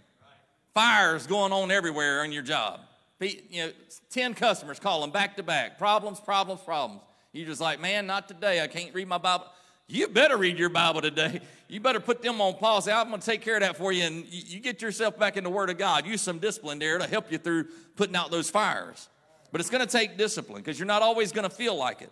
Fires 0.74 1.26
going 1.26 1.52
on 1.52 1.70
everywhere 1.70 2.22
on 2.22 2.32
your 2.32 2.42
job. 2.42 2.80
You 3.20 3.38
know, 3.52 3.72
10 4.10 4.34
customers 4.34 4.78
calling 4.78 5.10
back 5.10 5.36
to 5.36 5.42
back. 5.42 5.78
Problems, 5.78 6.20
problems, 6.20 6.60
problems. 6.60 7.02
You're 7.32 7.46
just 7.46 7.60
like, 7.60 7.80
man, 7.80 8.06
not 8.06 8.28
today. 8.28 8.60
I 8.60 8.66
can't 8.66 8.94
read 8.94 9.08
my 9.08 9.18
Bible. 9.18 9.46
You 9.92 10.08
better 10.08 10.38
read 10.38 10.58
your 10.58 10.70
Bible 10.70 11.02
today. 11.02 11.42
You 11.68 11.78
better 11.78 12.00
put 12.00 12.22
them 12.22 12.40
on 12.40 12.54
pause. 12.54 12.88
I'm 12.88 13.08
going 13.08 13.20
to 13.20 13.26
take 13.26 13.42
care 13.42 13.56
of 13.56 13.60
that 13.60 13.76
for 13.76 13.92
you, 13.92 14.04
and 14.04 14.24
you 14.26 14.58
get 14.58 14.80
yourself 14.80 15.18
back 15.18 15.36
in 15.36 15.44
the 15.44 15.50
Word 15.50 15.68
of 15.68 15.76
God. 15.76 16.06
Use 16.06 16.22
some 16.22 16.38
discipline 16.38 16.78
there 16.78 16.96
to 16.96 17.06
help 17.06 17.30
you 17.30 17.36
through 17.36 17.66
putting 17.94 18.16
out 18.16 18.30
those 18.30 18.48
fires. 18.48 19.10
But 19.50 19.60
it's 19.60 19.68
going 19.68 19.86
to 19.86 19.90
take 19.90 20.16
discipline 20.16 20.62
because 20.62 20.78
you're 20.78 20.86
not 20.86 21.02
always 21.02 21.30
going 21.30 21.48
to 21.48 21.54
feel 21.54 21.76
like 21.76 22.00
it. 22.00 22.10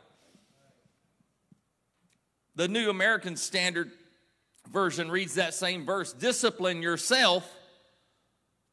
The 2.54 2.68
New 2.68 2.90
American 2.90 3.34
Standard 3.34 3.90
Version 4.70 5.10
reads 5.10 5.34
that 5.34 5.54
same 5.54 5.87
verse 5.87 6.12
Discipline 6.12 6.82
yourself 6.82 7.50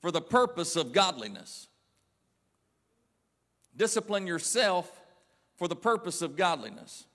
for 0.01 0.11
the 0.11 0.21
purpose 0.21 0.75
of 0.75 0.91
godliness. 0.91 1.69
Discipline 3.75 4.27
yourself 4.27 4.91
for 5.55 5.69
the 5.69 5.77
purpose 5.77 6.21
of 6.21 6.35
godliness. 6.35 7.06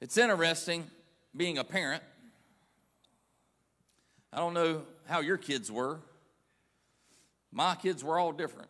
It's 0.00 0.16
interesting 0.16 0.88
being 1.36 1.58
a 1.58 1.64
parent 1.64 2.02
I 4.32 4.38
don't 4.38 4.54
know 4.54 4.82
how 5.06 5.20
your 5.20 5.38
kids 5.38 5.72
were. 5.72 5.98
My 7.50 7.74
kids 7.74 8.04
were 8.04 8.18
all 8.18 8.32
different. 8.32 8.68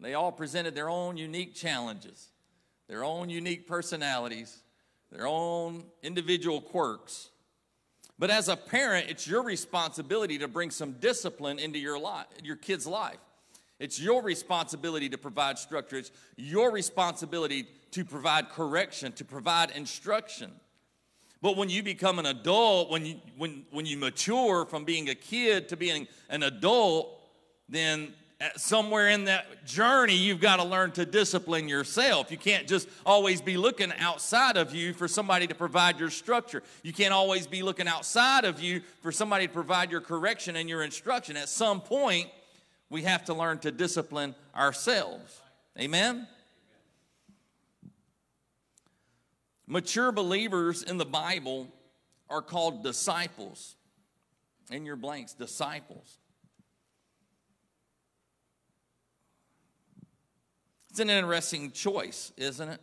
They 0.00 0.14
all 0.14 0.32
presented 0.32 0.74
their 0.74 0.88
own 0.88 1.16
unique 1.16 1.54
challenges, 1.54 2.28
their 2.88 3.04
own 3.04 3.28
unique 3.28 3.66
personalities, 3.66 4.62
their 5.10 5.26
own 5.26 5.84
individual 6.02 6.60
quirks. 6.60 7.30
But 8.18 8.30
as 8.30 8.48
a 8.48 8.56
parent, 8.56 9.08
it's 9.08 9.26
your 9.26 9.42
responsibility 9.42 10.38
to 10.38 10.48
bring 10.48 10.70
some 10.70 10.92
discipline 10.92 11.58
into 11.58 11.78
your 11.78 11.98
life, 11.98 12.26
your 12.42 12.56
kid's 12.56 12.86
life. 12.86 13.18
It's 13.78 14.00
your 14.00 14.22
responsibility 14.22 15.08
to 15.08 15.18
provide 15.18 15.58
structure. 15.58 15.96
It's 15.96 16.12
your 16.36 16.70
responsibility 16.70 17.66
to 17.90 18.04
provide 18.04 18.50
correction, 18.50 19.12
to 19.12 19.24
provide 19.24 19.70
instruction. 19.70 20.50
But 21.42 21.56
when 21.56 21.68
you 21.68 21.82
become 21.82 22.18
an 22.18 22.26
adult, 22.26 22.90
when 22.90 23.04
you, 23.04 23.16
when, 23.36 23.66
when 23.70 23.84
you 23.84 23.98
mature 23.98 24.64
from 24.64 24.84
being 24.84 25.10
a 25.10 25.14
kid 25.14 25.68
to 25.68 25.76
being 25.76 26.08
an 26.30 26.42
adult, 26.42 27.20
then 27.68 28.14
somewhere 28.56 29.08
in 29.08 29.24
that 29.24 29.64
journey, 29.64 30.14
you've 30.14 30.40
got 30.40 30.56
to 30.56 30.64
learn 30.64 30.92
to 30.92 31.04
discipline 31.04 31.68
yourself. 31.68 32.30
You 32.30 32.36
can't 32.36 32.66
just 32.66 32.88
always 33.04 33.40
be 33.40 33.56
looking 33.56 33.92
outside 33.98 34.56
of 34.56 34.74
you 34.74 34.92
for 34.92 35.08
somebody 35.08 35.46
to 35.46 35.54
provide 35.54 35.98
your 35.98 36.10
structure. 36.10 36.62
You 36.82 36.92
can't 36.92 37.12
always 37.12 37.46
be 37.46 37.62
looking 37.62 37.88
outside 37.88 38.44
of 38.44 38.60
you 38.60 38.80
for 39.02 39.12
somebody 39.12 39.46
to 39.46 39.52
provide 39.52 39.90
your 39.90 40.00
correction 40.00 40.56
and 40.56 40.68
your 40.68 40.82
instruction. 40.82 41.36
At 41.36 41.48
some 41.48 41.80
point, 41.80 42.28
we 42.90 43.02
have 43.02 43.24
to 43.24 43.34
learn 43.34 43.58
to 43.60 43.70
discipline 43.70 44.34
ourselves. 44.54 45.40
Amen? 45.78 46.26
Mature 49.66 50.12
believers 50.12 50.82
in 50.82 50.98
the 50.98 51.06
Bible 51.06 51.68
are 52.28 52.42
called 52.42 52.82
disciples. 52.82 53.76
In 54.70 54.86
your 54.86 54.96
blanks, 54.96 55.34
disciples. 55.34 56.18
It's 60.90 61.00
an 61.00 61.10
interesting 61.10 61.72
choice, 61.72 62.32
isn't 62.36 62.68
it? 62.68 62.80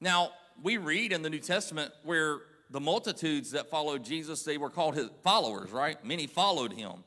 Now, 0.00 0.30
we 0.62 0.78
read 0.78 1.12
in 1.12 1.22
the 1.22 1.30
New 1.30 1.38
Testament 1.38 1.92
where 2.02 2.38
the 2.70 2.80
multitudes 2.80 3.50
that 3.50 3.68
followed 3.68 4.04
Jesus, 4.04 4.42
they 4.42 4.56
were 4.56 4.70
called 4.70 4.94
his 4.94 5.10
followers, 5.22 5.70
right? 5.70 6.02
Many 6.04 6.26
followed 6.26 6.72
him. 6.72 7.04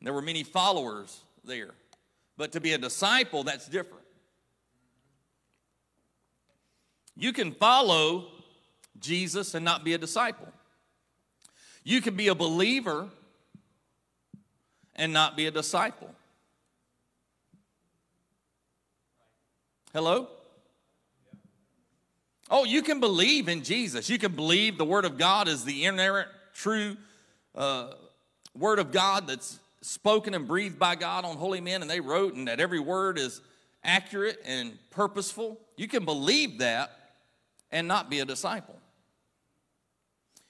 And 0.00 0.06
there 0.06 0.14
were 0.14 0.22
many 0.22 0.42
followers 0.42 1.20
there. 1.44 1.70
But 2.36 2.52
to 2.52 2.60
be 2.60 2.72
a 2.72 2.78
disciple, 2.78 3.44
that's 3.44 3.68
different. 3.68 4.04
You 7.16 7.32
can 7.32 7.52
follow 7.52 8.26
Jesus 8.98 9.54
and 9.54 9.64
not 9.64 9.84
be 9.84 9.92
a 9.94 9.98
disciple. 9.98 10.48
You 11.84 12.00
can 12.00 12.16
be 12.16 12.28
a 12.28 12.34
believer 12.34 13.08
and 14.96 15.12
not 15.12 15.36
be 15.36 15.46
a 15.46 15.50
disciple. 15.50 16.10
Hello? 19.92 20.28
Oh, 22.50 22.64
you 22.64 22.82
can 22.82 23.00
believe 23.00 23.48
in 23.48 23.62
Jesus. 23.62 24.10
You 24.10 24.18
can 24.18 24.32
believe 24.32 24.76
the 24.76 24.84
Word 24.84 25.04
of 25.04 25.18
God 25.18 25.48
is 25.48 25.64
the 25.64 25.84
inerrant, 25.84 26.28
true 26.52 26.96
uh, 27.54 27.92
Word 28.56 28.78
of 28.78 28.92
God 28.92 29.26
that's 29.26 29.58
spoken 29.84 30.34
and 30.34 30.48
breathed 30.48 30.78
by 30.78 30.94
God 30.94 31.24
on 31.24 31.36
holy 31.36 31.60
men, 31.60 31.82
and 31.82 31.90
they 31.90 32.00
wrote, 32.00 32.34
and 32.34 32.48
that 32.48 32.58
every 32.58 32.80
word 32.80 33.18
is 33.18 33.40
accurate 33.82 34.40
and 34.46 34.78
purposeful. 34.90 35.60
You 35.76 35.88
can 35.88 36.04
believe 36.04 36.58
that 36.58 36.90
and 37.70 37.86
not 37.86 38.08
be 38.08 38.20
a 38.20 38.24
disciple. 38.24 38.76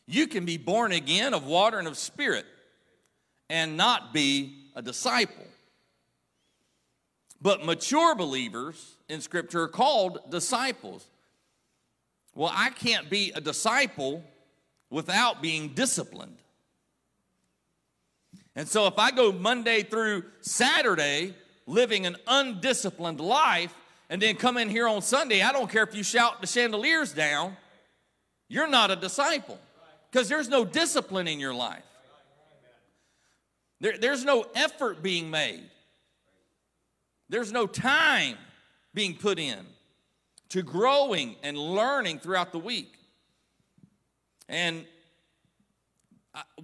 You 0.07 0.27
can 0.27 0.45
be 0.45 0.57
born 0.57 0.93
again 0.93 1.35
of 1.35 1.47
water 1.47 1.79
and 1.79 1.89
of 1.89 1.97
spirit 1.97 2.47
and 3.51 3.77
not 3.77 4.13
be 4.13 4.55
a 4.77 4.83
disciple. 4.83 5.47
But 7.41 7.65
mature 7.65 8.15
believers 8.15 8.97
in 9.09 9.21
Scripture 9.21 9.63
are 9.63 9.69
called 9.69 10.19
disciples. 10.31 11.07
Well, 12.35 12.53
I 12.55 12.71
can't 12.71 13.11
be 13.11 13.33
a 13.35 13.41
disciple 13.41 14.23
without 14.91 15.43
being 15.43 15.71
disciplined. 15.71 16.39
And 18.57 18.69
so 18.69 18.87
if 18.87 18.99
I 18.99 19.11
go 19.11 19.33
Monday 19.33 19.83
through 19.83 20.25
Saturday 20.41 21.35
living 21.67 22.07
an 22.07 22.17
undisciplined 22.27 23.21
life, 23.21 23.75
and 24.11 24.21
then 24.21 24.37
come 24.37 24.59
in 24.59 24.69
here 24.69 24.87
on 24.87 25.03
Sunday, 25.03 25.43
I 25.43 25.51
don't 25.51 25.71
care 25.71 25.83
if 25.83 25.95
you 25.95 26.03
shout 26.03 26.41
the 26.41 26.47
chandeliers 26.47 27.13
down, 27.13 27.57
you're 28.49 28.69
not 28.69 28.91
a 28.91 28.97
disciple 28.97 29.59
because 30.11 30.29
there's 30.29 30.49
no 30.49 30.65
discipline 30.65 31.27
in 31.27 31.41
your 31.41 31.55
life. 31.55 31.83
There, 33.81 33.99
there's 33.99 34.25
no 34.25 34.47
effort 34.55 35.03
being 35.03 35.31
made, 35.31 35.69
there's 37.29 37.51
no 37.51 37.67
time 37.67 38.37
being 38.93 39.17
put 39.17 39.39
in. 39.39 39.59
to 40.51 40.63
growing 40.63 41.35
and 41.43 41.59
learning 41.59 42.21
throughout 42.21 42.53
the 42.53 42.59
week. 42.61 42.95
And 44.49 44.87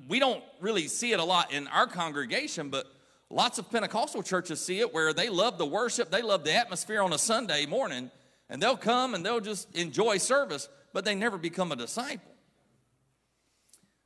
we 0.09 0.19
don't 0.19 0.43
really 0.61 0.89
see 0.89 1.12
it 1.12 1.21
a 1.21 1.25
lot 1.25 1.53
in 1.53 1.67
our 1.69 1.87
congregation, 1.87 2.71
but 2.71 2.87
lots 3.29 3.59
of 3.59 3.71
Pentecostal 3.71 4.23
churches 4.23 4.61
see 4.61 4.81
it 4.81 4.93
where 4.93 5.12
they 5.12 5.28
love 5.28 5.59
the 5.59 5.67
worship, 5.67 6.11
they 6.11 6.23
love 6.23 6.45
the 6.45 6.52
atmosphere 6.52 7.02
on 7.02 7.13
a 7.13 7.19
Sunday 7.19 7.67
morning, 7.67 8.11
and 8.49 8.63
they'll 8.63 8.76
come 8.76 9.15
and 9.15 9.25
they'll 9.25 9.41
just 9.41 9.75
enjoy 9.76 10.19
service, 10.19 10.69
but 10.93 11.04
they 11.04 11.15
never 11.15 11.39
become 11.39 11.73
a 11.73 11.76
disciple. 11.76 12.33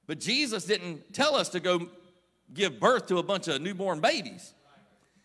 But 0.06 0.20
Jesus 0.20 0.64
didn't 0.64 1.14
tell 1.14 1.34
us 1.34 1.48
to 1.50 1.60
go 1.60 1.88
give 2.52 2.78
birth 2.78 3.06
to 3.06 3.18
a 3.18 3.22
bunch 3.22 3.48
of 3.48 3.62
newborn 3.62 4.00
babies. 4.00 4.52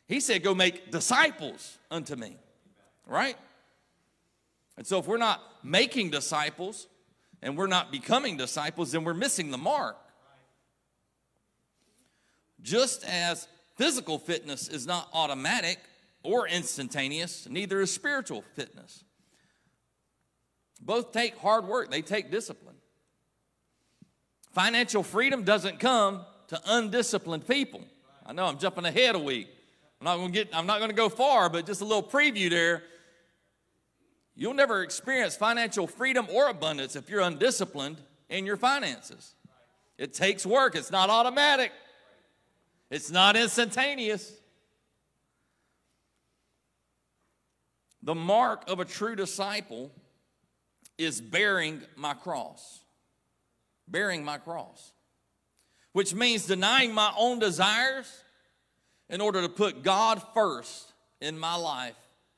He 0.08 0.20
said, 0.20 0.42
Go 0.42 0.56
make 0.56 0.90
disciples 0.90 1.78
unto 1.92 2.16
me, 2.16 2.38
right? 3.06 3.36
And 4.78 4.88
so 4.88 5.00
if 5.00 5.08
we're 5.08 5.18
not 5.18 5.42
making 5.62 6.12
disciples 6.12 6.88
and 7.42 7.58
we're 7.58 7.68
not 7.68 7.92
becoming 7.92 8.38
disciples, 8.38 8.94
then 8.94 9.04
we're 9.04 9.14
missing 9.14 9.52
the 9.52 9.58
mark. 9.58 9.98
Just 12.62 13.04
as 13.04 13.48
physical 13.76 14.20
fitness 14.20 14.68
is 14.68 14.86
not 14.86 15.10
automatic 15.14 15.80
or 16.24 16.48
instantaneous, 16.48 17.48
neither 17.50 17.82
is 17.82 17.94
spiritual 17.94 18.44
fitness. 18.56 19.04
Both 20.82 21.12
take 21.12 21.38
hard 21.38 21.66
work, 21.66 21.92
they 21.92 22.02
take 22.02 22.32
discipline. 22.32 22.76
Financial 24.52 25.04
freedom 25.04 25.44
doesn't 25.44 25.80
come 25.80 26.26
to 26.48 26.60
undisciplined 26.66 27.48
people. 27.48 27.82
I 28.26 28.34
know 28.34 28.46
I'm 28.46 28.58
jumping 28.58 28.86
ahead 28.86 29.16
a 29.16 29.20
week. 29.20 29.48
I'm 30.02 30.06
not 30.06 30.18
going 30.18 30.32
to 30.32 30.34
get 30.34 30.50
I'm 30.56 30.66
not 30.66 30.80
going 30.80 30.90
to 30.90 30.96
go 30.96 31.10
far, 31.10 31.50
but 31.50 31.66
just 31.66 31.82
a 31.82 31.86
little 31.86 32.04
preview 32.04 32.50
there. 32.50 32.84
You'll 34.36 34.54
never 34.54 34.84
experience 34.84 35.36
financial 35.36 35.86
freedom 35.86 36.28
or 36.34 36.48
abundance 36.48 36.96
if 36.96 37.10
you're 37.10 37.22
undisciplined 37.22 37.98
in 38.30 38.46
your 38.46 38.56
finances. 38.56 39.36
It 39.98 40.14
takes 40.14 40.46
work, 40.46 40.76
it's 40.76 40.92
not 40.92 41.10
automatic. 41.10 41.72
It's 42.90 43.12
not 43.12 43.36
instantaneous. 43.36 44.34
The 48.02 48.16
mark 48.16 48.70
of 48.70 48.80
a 48.80 48.86
true 48.86 49.16
disciple 49.16 49.92
is 50.98 51.22
bearing 51.22 51.82
my 51.96 52.14
cross. 52.14 52.80
Bearing 53.88 54.24
my 54.24 54.38
cross, 54.38 54.94
which 55.94 56.14
means 56.14 56.46
denying 56.46 56.94
my 56.94 57.12
own 57.18 57.40
desires 57.40 58.24
in 59.10 59.20
order 59.20 59.42
to 59.42 59.50
put 59.50 59.82
God 59.82 60.22
first 60.36 60.94
in 61.20 61.40
my 61.40 61.56
life 61.56 61.96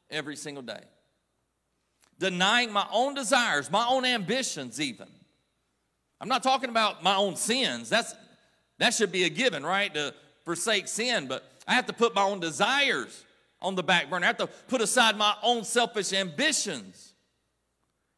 every 0.09 0.37
single 0.37 0.63
day. 0.63 0.83
Denying 2.19 2.71
my 2.71 2.87
own 2.89 3.15
desires, 3.15 3.69
my 3.69 3.85
own 3.85 4.05
ambitions, 4.05 4.79
even. 4.79 5.09
I'm 6.21 6.29
not 6.29 6.41
talking 6.41 6.69
about 6.69 7.03
my 7.03 7.15
own 7.15 7.35
sins. 7.35 7.89
That's 7.89 8.15
that 8.77 8.93
should 8.93 9.11
be 9.11 9.25
a 9.25 9.29
given, 9.29 9.65
right? 9.65 9.93
To 9.93 10.13
forsake 10.43 10.87
sin, 10.87 11.27
but 11.27 11.43
I 11.67 11.73
have 11.73 11.85
to 11.87 11.93
put 11.93 12.15
my 12.15 12.23
own 12.23 12.39
desires 12.39 13.23
on 13.61 13.75
the 13.75 13.83
back 13.83 14.09
burner. 14.09 14.25
I 14.25 14.27
have 14.27 14.37
to 14.37 14.47
put 14.47 14.81
aside 14.81 15.17
my 15.17 15.35
own 15.43 15.63
selfish 15.63 16.13
ambitions 16.13 17.13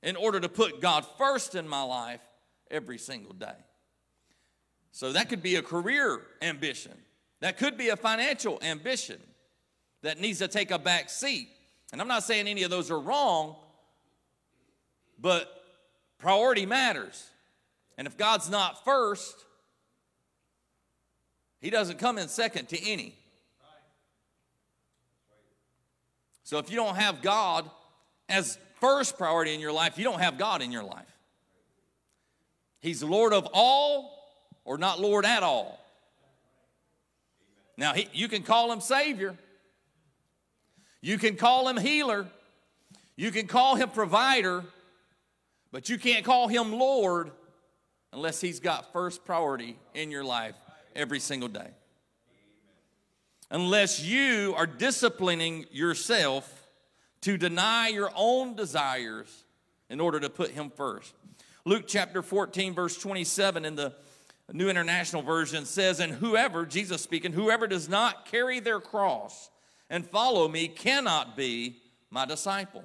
in 0.02 0.16
order 0.16 0.40
to 0.40 0.50
put 0.50 0.82
God 0.82 1.06
first 1.18 1.56
in 1.56 1.68
my 1.68 1.84
life 1.84 2.22
every 2.70 2.98
single 2.98 3.34
day. 3.34 3.56
So 4.92 5.12
that 5.14 5.30
could 5.30 5.42
be 5.42 5.56
a 5.56 5.62
career 5.62 6.22
ambition. 6.42 6.94
That 7.42 7.58
could 7.58 7.78
be 7.78 7.90
a 7.90 7.98
financial 7.98 8.60
ambition 8.62 9.20
that 10.02 10.20
needs 10.20 10.40
to 10.40 10.48
take 10.48 10.72
a 10.72 10.80
back 10.80 11.10
seat. 11.10 11.50
And 11.92 12.02
I'm 12.02 12.08
not 12.08 12.24
saying 12.24 12.48
any 12.48 12.64
of 12.64 12.70
those 12.70 12.92
are 12.92 13.00
wrong, 13.00 13.56
but 15.20 15.64
priority 16.20 16.66
matters. 16.66 17.30
And 17.98 18.08
if 18.08 18.18
God's 18.18 18.50
not 18.50 18.84
first, 18.84 19.36
he 21.64 21.70
doesn't 21.70 21.98
come 21.98 22.18
in 22.18 22.28
second 22.28 22.68
to 22.70 22.92
any. 22.92 23.16
So 26.44 26.58
if 26.58 26.70
you 26.70 26.76
don't 26.76 26.98
have 26.98 27.22
God 27.22 27.70
as 28.28 28.58
first 28.82 29.18
priority 29.18 29.54
in 29.54 29.62
your 29.62 29.72
life, 29.72 29.98
you 29.98 30.04
don't 30.04 30.20
have 30.20 30.38
God 30.38 30.62
in 30.62 30.74
your 30.74 30.84
life. 30.84 31.08
He's 32.82 33.02
Lord 33.02 33.32
of 33.32 33.48
all 33.54 34.12
or 34.66 34.78
not 34.78 35.00
Lord 35.00 35.26
at 35.26 35.42
all. 35.42 35.80
Now, 37.78 37.94
he, 37.94 38.10
you 38.12 38.28
can 38.28 38.44
call 38.44 38.70
him 38.70 38.82
Savior. 38.82 39.34
You 41.00 41.18
can 41.18 41.38
call 41.38 41.70
him 41.70 41.78
healer. 41.78 42.28
You 43.16 43.32
can 43.32 43.48
call 43.48 43.76
him 43.76 43.90
provider. 43.90 44.66
But 45.72 45.88
you 45.88 45.98
can't 45.98 46.26
call 46.26 46.50
him 46.50 46.74
Lord 46.74 47.32
unless 48.12 48.42
he's 48.42 48.60
got 48.60 48.92
first 48.92 49.24
priority 49.24 49.78
in 49.94 50.12
your 50.12 50.26
life 50.26 50.56
every 50.96 51.20
single 51.20 51.50
day. 51.50 51.70
Unless 53.52 54.04
you 54.04 54.54
are 54.58 54.66
disciplining 54.66 55.66
yourself 55.72 56.68
to 57.22 57.38
deny 57.38 57.90
your 57.90 58.12
own 58.16 58.56
desires 58.56 59.46
in 59.90 60.00
order 60.00 60.20
to 60.20 60.30
put 60.30 60.52
Him 60.52 60.70
first. 60.70 61.14
Luke 61.66 61.86
chapter 61.88 62.22
14, 62.22 62.74
verse 62.74 62.98
27 62.98 63.64
in 63.64 63.76
the 63.76 63.94
New 64.52 64.70
International 64.70 65.22
Version 65.22 65.66
says, 65.66 66.00
And 66.00 66.12
whoever, 66.12 66.66
Jesus 66.66 67.02
speaking, 67.02 67.32
whoever 67.32 67.68
does 67.68 67.88
not 67.88 68.26
carry 68.26 68.60
their 68.60 68.80
cross 68.80 69.50
and 69.90 70.06
follow 70.06 70.48
me 70.48 70.68
cannot 70.68 71.38
be 71.38 71.78
my 72.10 72.26
disciple. 72.26 72.84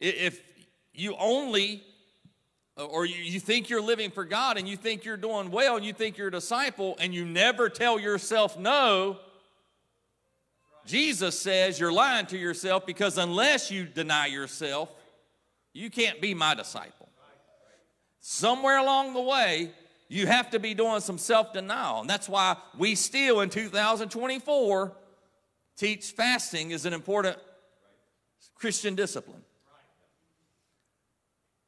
If 0.00 0.42
you 0.92 1.16
only 1.18 1.82
or 2.76 3.06
you, 3.06 3.40
think 3.40 3.70
you're 3.70 3.80
living 3.80 4.10
for 4.10 4.24
God 4.24 4.58
and 4.58 4.68
you 4.68 4.76
think 4.76 5.04
you're 5.04 5.16
doing 5.16 5.50
well 5.50 5.76
and 5.76 5.84
you 5.84 5.92
think 5.92 6.18
you're 6.18 6.28
a 6.28 6.32
disciple 6.32 6.96
and 7.00 7.14
you 7.14 7.24
never 7.24 7.68
tell 7.68 7.98
yourself 7.98 8.58
no, 8.58 9.18
Jesus 10.84 11.38
says 11.38 11.80
you're 11.80 11.92
lying 11.92 12.26
to 12.26 12.38
yourself 12.38 12.86
because 12.86 13.18
unless 13.18 13.70
you 13.70 13.84
deny 13.86 14.26
yourself, 14.26 14.90
you 15.72 15.90
can't 15.90 16.20
be 16.20 16.34
my 16.34 16.54
disciple. 16.54 17.08
Somewhere 18.20 18.78
along 18.78 19.14
the 19.14 19.20
way, 19.20 19.70
you 20.08 20.26
have 20.26 20.50
to 20.50 20.58
be 20.58 20.74
doing 20.74 21.00
some 21.00 21.18
self 21.18 21.52
denial. 21.52 22.00
And 22.00 22.10
that's 22.10 22.28
why 22.28 22.56
we 22.76 22.94
still 22.94 23.40
in 23.40 23.50
2024 23.50 24.92
teach 25.76 26.12
fasting 26.12 26.70
is 26.70 26.86
an 26.86 26.92
important 26.92 27.36
Christian 28.54 28.94
discipline. 28.94 29.42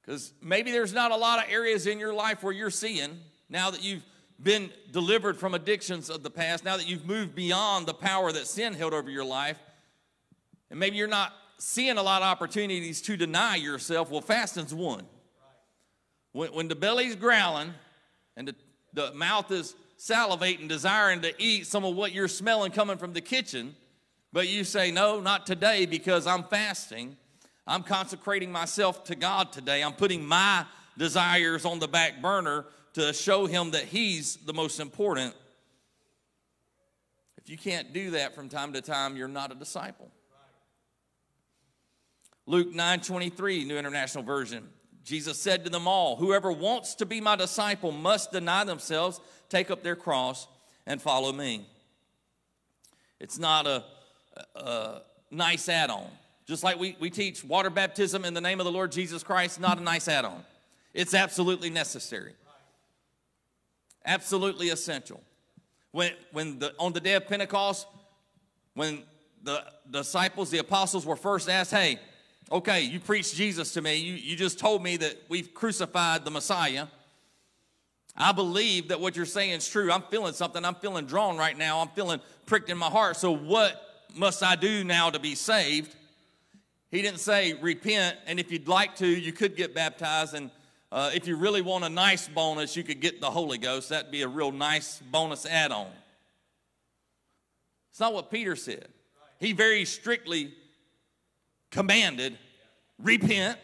Because 0.09 0.33
maybe 0.40 0.73
there's 0.73 0.94
not 0.94 1.11
a 1.11 1.16
lot 1.16 1.38
of 1.38 1.53
areas 1.53 1.87
in 1.87 1.99
your 2.01 2.14
life 2.14 2.42
where 2.42 2.55
you're 2.55 2.71
seeing, 2.71 3.18
now 3.51 3.71
that 3.71 3.85
you've 3.85 4.03
been 4.42 4.71
delivered 4.90 5.37
from 5.37 5.53
addictions 5.53 6.09
of 6.09 6.23
the 6.23 6.31
past, 6.31 6.64
now 6.64 6.79
that 6.79 6.88
you've 6.88 7.05
moved 7.05 7.35
beyond 7.35 7.85
the 7.85 7.92
power 7.92 8.33
that 8.33 8.47
sin 8.47 8.73
held 8.73 8.94
over 8.94 9.11
your 9.11 9.27
life, 9.27 9.59
and 10.71 10.81
maybe 10.81 10.97
you're 10.97 11.09
not 11.09 11.35
seeing 11.59 11.99
a 11.99 12.03
lot 12.03 12.23
of 12.23 12.27
opportunities 12.27 13.03
to 13.03 13.18
deny 13.18 13.57
yourself. 13.57 14.11
Well, 14.11 14.23
fasting's 14.23 14.73
one. 14.73 15.05
When, 16.33 16.55
when 16.55 16.68
the 16.68 16.75
belly's 16.75 17.14
growling 17.14 17.75
and 18.35 18.49
the, 18.49 18.55
the 18.94 19.12
mouth 19.12 19.51
is 19.51 19.75
salivating, 19.99 20.68
desiring 20.68 21.21
to 21.21 21.35
eat 21.37 21.66
some 21.66 21.85
of 21.85 21.94
what 21.94 22.12
you're 22.12 22.29
smelling 22.29 22.73
coming 22.73 22.97
from 22.97 23.12
the 23.12 23.21
kitchen, 23.21 23.77
but 24.33 24.49
you 24.49 24.64
say, 24.64 24.90
No, 24.90 25.21
not 25.21 25.44
today 25.44 25.85
because 25.85 26.27
I'm 26.27 26.44
fasting 26.44 27.18
I'm 27.68 27.83
consecrating 27.83 28.50
myself 28.50 29.04
to 29.04 29.14
God 29.14 29.52
today. 29.52 29.85
I'm 29.85 29.92
putting 29.92 30.24
my 30.24 30.64
desires 30.96 31.66
on 31.66 31.78
the 31.78 31.87
back 31.87 32.22
burner 32.22 32.64
to 32.94 33.12
show 33.12 33.44
Him 33.44 33.72
that 33.72 33.85
He's 33.85 34.37
the 34.37 34.54
most 34.54 34.81
important. 34.81 35.35
If 37.37 37.50
you 37.50 37.59
can't 37.59 37.92
do 37.92 38.12
that 38.12 38.35
from 38.35 38.48
time 38.48 38.72
to 38.72 38.81
time, 38.81 39.16
you're 39.16 39.28
not 39.28 39.52
a 39.52 39.54
disciple. 39.54 40.11
Luke 42.46 42.74
9 42.74 43.00
23, 43.00 43.64
New 43.64 43.76
International 43.76 44.24
Version. 44.24 44.66
Jesus 45.04 45.38
said 45.38 45.64
to 45.64 45.70
them 45.70 45.87
all, 45.87 46.16
Whoever 46.16 46.50
wants 46.50 46.94
to 46.96 47.07
be 47.07 47.20
my 47.20 47.37
disciple 47.37 47.92
must 47.92 48.33
deny 48.33 48.64
themselves, 48.64 49.20
take 49.50 49.70
up 49.70 49.83
their 49.83 49.96
cross, 49.96 50.48
and 50.87 51.02
follow 51.02 51.33
me. 51.33 51.66
It's 53.20 53.38
not 53.38 53.66
a, 53.66 53.85
a 54.57 55.02
nice 55.31 55.68
add 55.68 55.90
on. 55.90 56.09
Just 56.49 56.65
like 56.65 56.79
we, 56.79 56.97
we 56.99 57.11
teach 57.11 57.45
water 57.45 57.69
baptism 57.69 58.25
in 58.25 58.33
the 58.33 58.41
name 58.41 58.59
of 58.59 58.65
the 58.65 58.73
Lord 58.73 58.91
Jesus 58.91 59.23
Christ, 59.23 59.61
not 59.61 59.79
a 59.79 59.83
nice 59.83 60.09
add 60.09 60.25
on. 60.25 60.43
It's 60.95 61.13
absolutely 61.13 61.69
necessary, 61.69 62.33
absolutely 64.07 64.71
essential. 64.71 65.21
When, 65.93 66.13
when 66.33 66.59
the, 66.59 66.73
on 66.79 66.95
the 66.95 67.01
day 67.01 67.15
of 67.15 67.29
Pentecost, 67.29 67.87
when 68.73 69.03
the 69.43 69.63
disciples, 69.91 70.51
the 70.51 70.59
apostles 70.59 71.05
were 71.05 71.17
first 71.17 71.51
asked, 71.51 71.71
Hey, 71.71 71.99
okay, 72.51 72.81
you 72.81 72.99
preached 72.99 73.35
Jesus 73.35 73.75
to 73.75 73.83
me. 73.83 73.97
You, 73.97 74.15
you 74.15 74.35
just 74.35 74.59
told 74.59 74.83
me 74.83 74.97
that 74.97 75.17
we've 75.29 75.53
crucified 75.53 76.25
the 76.25 76.31
Messiah. 76.31 76.87
I 78.17 78.33
believe 78.33 78.89
that 78.89 79.01
what 79.01 79.17
you're 79.17 79.27
saying 79.27 79.51
is 79.51 79.69
true. 79.69 79.93
I'm 79.93 80.03
feeling 80.03 80.33
something. 80.33 80.65
I'm 80.65 80.75
feeling 80.77 81.05
drawn 81.05 81.37
right 81.37 81.57
now. 81.57 81.81
I'm 81.81 81.89
feeling 81.89 82.21
pricked 82.47 82.71
in 82.71 82.79
my 82.79 82.89
heart. 82.89 83.17
So, 83.17 83.33
what 83.33 84.07
must 84.17 84.43
I 84.43 84.57
do 84.57 84.83
now 84.83 85.11
to 85.11 85.19
be 85.19 85.35
saved? 85.35 85.95
He 86.90 87.03
didn't 87.03 87.20
say 87.20 87.53
repent, 87.55 88.16
and 88.27 88.40
if 88.40 88.51
you'd 88.51 88.68
like 88.68 88.96
to, 88.96 89.07
you 89.07 89.33
could 89.33 89.57
get 89.57 89.74
baptized. 89.74 90.35
And 90.35 90.51
uh, 90.90 91.11
if 91.14 91.27
you 91.27 91.37
really 91.37 91.61
want 91.61 91.85
a 91.85 91.88
nice 91.88 92.29
bonus, 92.29 92.77
you 92.77 92.83
could 92.83 93.01
get 93.01 93.20
the 93.20 93.31
Holy 93.31 93.59
Ghost. 93.59 93.90
That'd 93.90 94.11
be 94.11 94.22
a 94.22 94.29
real 94.29 94.53
nice 94.53 94.98
bonus 95.11 95.44
add 95.44 95.70
on. 95.70 95.88
It's 97.90 98.01
not 98.01 98.14
what 98.14 98.31
Peter 98.31 98.57
said. 98.57 98.88
He 99.38 99.53
very 99.53 99.85
strictly 99.85 100.55
commanded 101.70 102.38
repent 102.98 103.59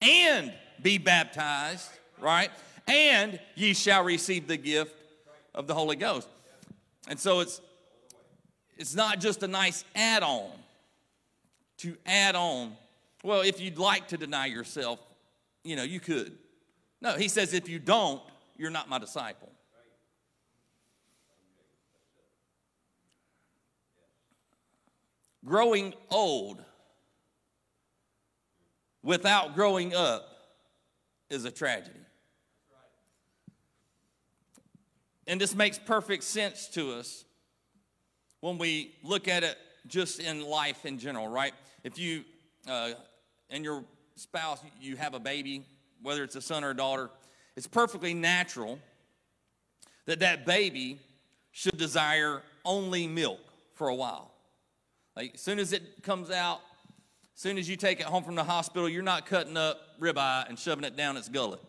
and 0.00 0.52
be 0.80 0.98
baptized, 0.98 1.90
right? 2.20 2.50
And 2.86 3.40
ye 3.54 3.74
shall 3.74 4.04
receive 4.04 4.46
the 4.46 4.56
gift 4.56 4.94
of 5.54 5.66
the 5.66 5.74
Holy 5.74 5.96
Ghost. 5.96 6.28
And 7.08 7.18
so 7.18 7.40
it's 7.40 7.60
it's 8.78 8.94
not 8.94 9.20
just 9.20 9.42
a 9.42 9.48
nice 9.48 9.84
add-on 9.94 10.50
to 11.82 11.96
add 12.06 12.34
on. 12.34 12.76
Well, 13.22 13.42
if 13.42 13.60
you'd 13.60 13.78
like 13.78 14.08
to 14.08 14.16
deny 14.16 14.46
yourself, 14.46 14.98
you 15.64 15.76
know, 15.76 15.82
you 15.82 16.00
could. 16.00 16.36
No, 17.00 17.16
he 17.16 17.28
says 17.28 17.52
if 17.52 17.68
you 17.68 17.78
don't, 17.78 18.22
you're 18.56 18.70
not 18.70 18.88
my 18.88 18.98
disciple. 18.98 19.50
Growing 25.44 25.92
old 26.08 26.62
without 29.02 29.56
growing 29.56 29.92
up 29.94 30.28
is 31.30 31.44
a 31.44 31.50
tragedy. 31.50 31.98
And 35.26 35.40
this 35.40 35.54
makes 35.54 35.78
perfect 35.78 36.22
sense 36.22 36.68
to 36.68 36.92
us 36.92 37.24
when 38.40 38.58
we 38.58 38.94
look 39.02 39.26
at 39.26 39.42
it 39.42 39.56
just 39.86 40.20
in 40.20 40.44
life 40.44 40.86
in 40.86 40.98
general, 40.98 41.26
right? 41.26 41.54
If 41.84 41.98
you 41.98 42.24
uh, 42.68 42.92
and 43.50 43.64
your 43.64 43.84
spouse, 44.16 44.60
you 44.80 44.96
have 44.96 45.14
a 45.14 45.20
baby, 45.20 45.64
whether 46.02 46.22
it's 46.22 46.36
a 46.36 46.40
son 46.42 46.64
or 46.64 46.70
a 46.70 46.76
daughter, 46.76 47.10
it's 47.56 47.66
perfectly 47.66 48.14
natural 48.14 48.78
that 50.06 50.20
that 50.20 50.46
baby 50.46 50.98
should 51.50 51.76
desire 51.76 52.42
only 52.64 53.06
milk 53.06 53.40
for 53.74 53.88
a 53.88 53.94
while. 53.94 54.30
Like, 55.16 55.34
as 55.34 55.40
soon 55.40 55.58
as 55.58 55.72
it 55.72 56.02
comes 56.02 56.30
out, 56.30 56.60
as 57.34 57.40
soon 57.40 57.58
as 57.58 57.68
you 57.68 57.76
take 57.76 58.00
it 58.00 58.06
home 58.06 58.24
from 58.24 58.34
the 58.34 58.44
hospital, 58.44 58.88
you're 58.88 59.02
not 59.02 59.26
cutting 59.26 59.56
up 59.56 59.78
ribeye 60.00 60.48
and 60.48 60.58
shoving 60.58 60.84
it 60.84 60.96
down 60.96 61.16
its 61.16 61.28
gullet. 61.28 61.60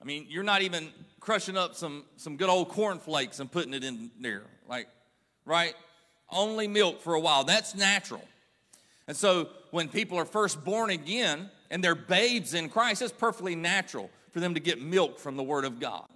I 0.00 0.04
mean, 0.04 0.26
you're 0.28 0.42
not 0.42 0.62
even 0.62 0.88
crushing 1.20 1.56
up 1.56 1.76
some, 1.76 2.04
some 2.16 2.36
good 2.36 2.48
old 2.48 2.68
cornflakes 2.70 3.38
and 3.38 3.50
putting 3.50 3.72
it 3.72 3.84
in 3.84 4.10
there. 4.20 4.42
Like, 4.68 4.88
right? 5.44 5.74
Only 6.30 6.68
milk 6.68 7.00
for 7.00 7.14
a 7.14 7.20
while. 7.20 7.44
That's 7.44 7.74
natural. 7.74 8.22
And 9.06 9.16
so 9.16 9.48
when 9.70 9.88
people 9.88 10.18
are 10.18 10.24
first 10.24 10.64
born 10.64 10.90
again 10.90 11.50
and 11.70 11.82
they're 11.82 11.94
babes 11.94 12.54
in 12.54 12.68
Christ, 12.68 13.02
it's 13.02 13.12
perfectly 13.12 13.54
natural 13.54 14.10
for 14.30 14.40
them 14.40 14.54
to 14.54 14.60
get 14.60 14.80
milk 14.80 15.18
from 15.18 15.36
the 15.36 15.42
Word 15.42 15.64
of 15.64 15.80
God. 15.80 16.06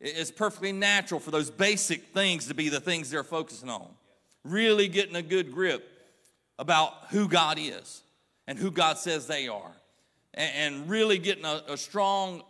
It's 0.00 0.30
perfectly 0.30 0.72
natural 0.72 1.20
for 1.20 1.30
those 1.30 1.50
basic 1.50 2.04
things 2.14 2.46
to 2.46 2.54
be 2.54 2.70
the 2.70 2.80
things 2.80 3.10
they're 3.10 3.22
focusing 3.22 3.68
on. 3.68 3.88
Really 4.44 4.88
getting 4.88 5.16
a 5.16 5.22
good 5.22 5.52
grip 5.52 5.86
about 6.58 6.92
who 7.10 7.28
God 7.28 7.58
is 7.60 8.02
and 8.46 8.58
who 8.58 8.70
God 8.70 8.96
says 8.96 9.26
they 9.26 9.48
are. 9.48 9.72
And 10.32 10.88
really 10.88 11.18
getting 11.18 11.44
a, 11.44 11.62
a 11.68 11.76
strong 11.76 12.42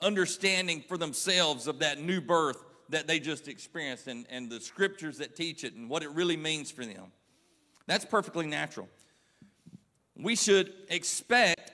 understanding 0.00 0.82
for 0.86 0.96
themselves 0.96 1.66
of 1.66 1.80
that 1.80 2.00
new 2.00 2.20
birth 2.20 2.62
that 2.94 3.06
they 3.06 3.18
just 3.18 3.48
experienced 3.48 4.06
and, 4.06 4.26
and 4.30 4.50
the 4.50 4.60
scriptures 4.60 5.18
that 5.18 5.36
teach 5.36 5.64
it 5.64 5.74
and 5.74 5.90
what 5.90 6.02
it 6.02 6.10
really 6.10 6.36
means 6.36 6.70
for 6.70 6.84
them. 6.84 7.12
That's 7.86 8.04
perfectly 8.04 8.46
natural. 8.46 8.88
We 10.16 10.36
should 10.36 10.72
expect 10.88 11.72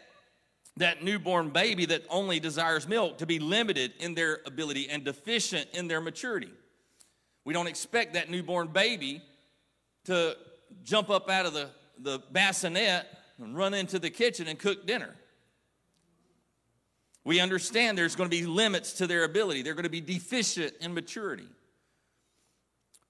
that 0.78 1.04
newborn 1.04 1.50
baby 1.50 1.84
that 1.86 2.02
only 2.08 2.40
desires 2.40 2.88
milk 2.88 3.18
to 3.18 3.26
be 3.26 3.38
limited 3.38 3.92
in 4.00 4.14
their 4.14 4.40
ability 4.46 4.88
and 4.88 5.04
deficient 5.04 5.68
in 5.74 5.88
their 5.88 6.00
maturity. 6.00 6.50
We 7.44 7.52
don't 7.52 7.66
expect 7.66 8.14
that 8.14 8.30
newborn 8.30 8.68
baby 8.68 9.22
to 10.04 10.36
jump 10.82 11.10
up 11.10 11.28
out 11.28 11.44
of 11.44 11.52
the, 11.52 11.68
the 11.98 12.22
bassinet 12.32 13.06
and 13.38 13.56
run 13.56 13.74
into 13.74 13.98
the 13.98 14.10
kitchen 14.10 14.48
and 14.48 14.58
cook 14.58 14.86
dinner. 14.86 15.14
We 17.24 17.40
understand 17.40 17.98
there's 17.98 18.16
going 18.16 18.30
to 18.30 18.36
be 18.36 18.46
limits 18.46 18.94
to 18.94 19.06
their 19.06 19.24
ability, 19.24 19.62
they're 19.62 19.74
going 19.74 19.84
to 19.84 19.90
be 19.90 20.00
deficient 20.00 20.74
in 20.80 20.94
maturity. 20.94 21.48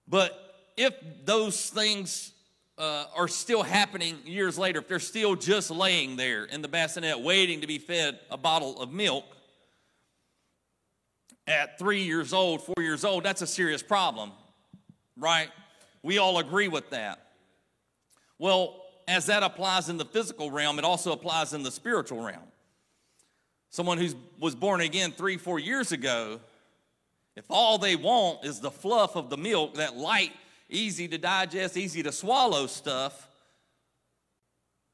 But 0.09 0.37
if 0.77 0.95
those 1.25 1.71
things 1.71 2.33
uh, 2.77 3.05
are 3.15 3.29
still 3.29 3.63
happening 3.63 4.19
years 4.25 4.59
later, 4.59 4.81
if 4.81 4.89
they're 4.89 4.99
still 4.99 5.37
just 5.37 5.71
laying 5.71 6.17
there 6.17 6.45
in 6.45 6.63
the 6.63 6.69
bassinet 6.69 7.21
waiting 7.21 7.61
to 7.61 7.67
be 7.67 7.79
fed 7.79 8.19
a 8.31 8.37
bottle 8.37 8.81
of 8.81 8.91
milk 8.91 9.25
at 11.47 11.79
three 11.79 12.03
years 12.03 12.33
old, 12.33 12.63
four 12.63 12.83
years 12.83 13.05
old, 13.05 13.25
that's 13.25 13.43
a 13.43 13.47
serious 13.47 13.83
problem, 13.83 14.33
right? 15.17 15.51
We 16.03 16.19
all 16.19 16.39
agree 16.39 16.69
with 16.69 16.91
that. 16.91 17.21
Well, 18.39 18.83
as 19.07 19.27
that 19.27 19.43
applies 19.43 19.89
in 19.89 19.99
the 19.99 20.05
physical 20.05 20.51
realm, 20.51 20.79
it 20.79 20.85
also 20.85 21.13
applies 21.13 21.53
in 21.53 21.63
the 21.63 21.71
spiritual 21.71 22.23
realm. 22.23 22.50
Someone 23.71 23.99
who 23.99 24.09
was 24.39 24.57
born 24.57 24.81
again 24.81 25.13
three, 25.13 25.37
four 25.37 25.61
years 25.61 25.93
ago, 25.93 26.41
if 27.37 27.45
all 27.49 27.79
they 27.79 27.95
want 27.95 28.45
is 28.45 28.61
the 28.61 28.71
fluff 28.71 29.15
of 29.15 29.31
the 29.31 29.37
milk, 29.37 29.75
that 29.75 29.97
light, 29.97 30.33
easy 30.69 31.07
to 31.07 31.17
digest, 31.17 31.77
easy 31.77 32.03
to 32.03 32.11
swallow 32.11 32.67
stuff, 32.67 33.29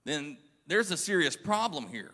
then 0.04 0.36
there's 0.66 0.90
a 0.90 0.96
serious 0.96 1.36
problem 1.36 1.88
here. 1.88 2.12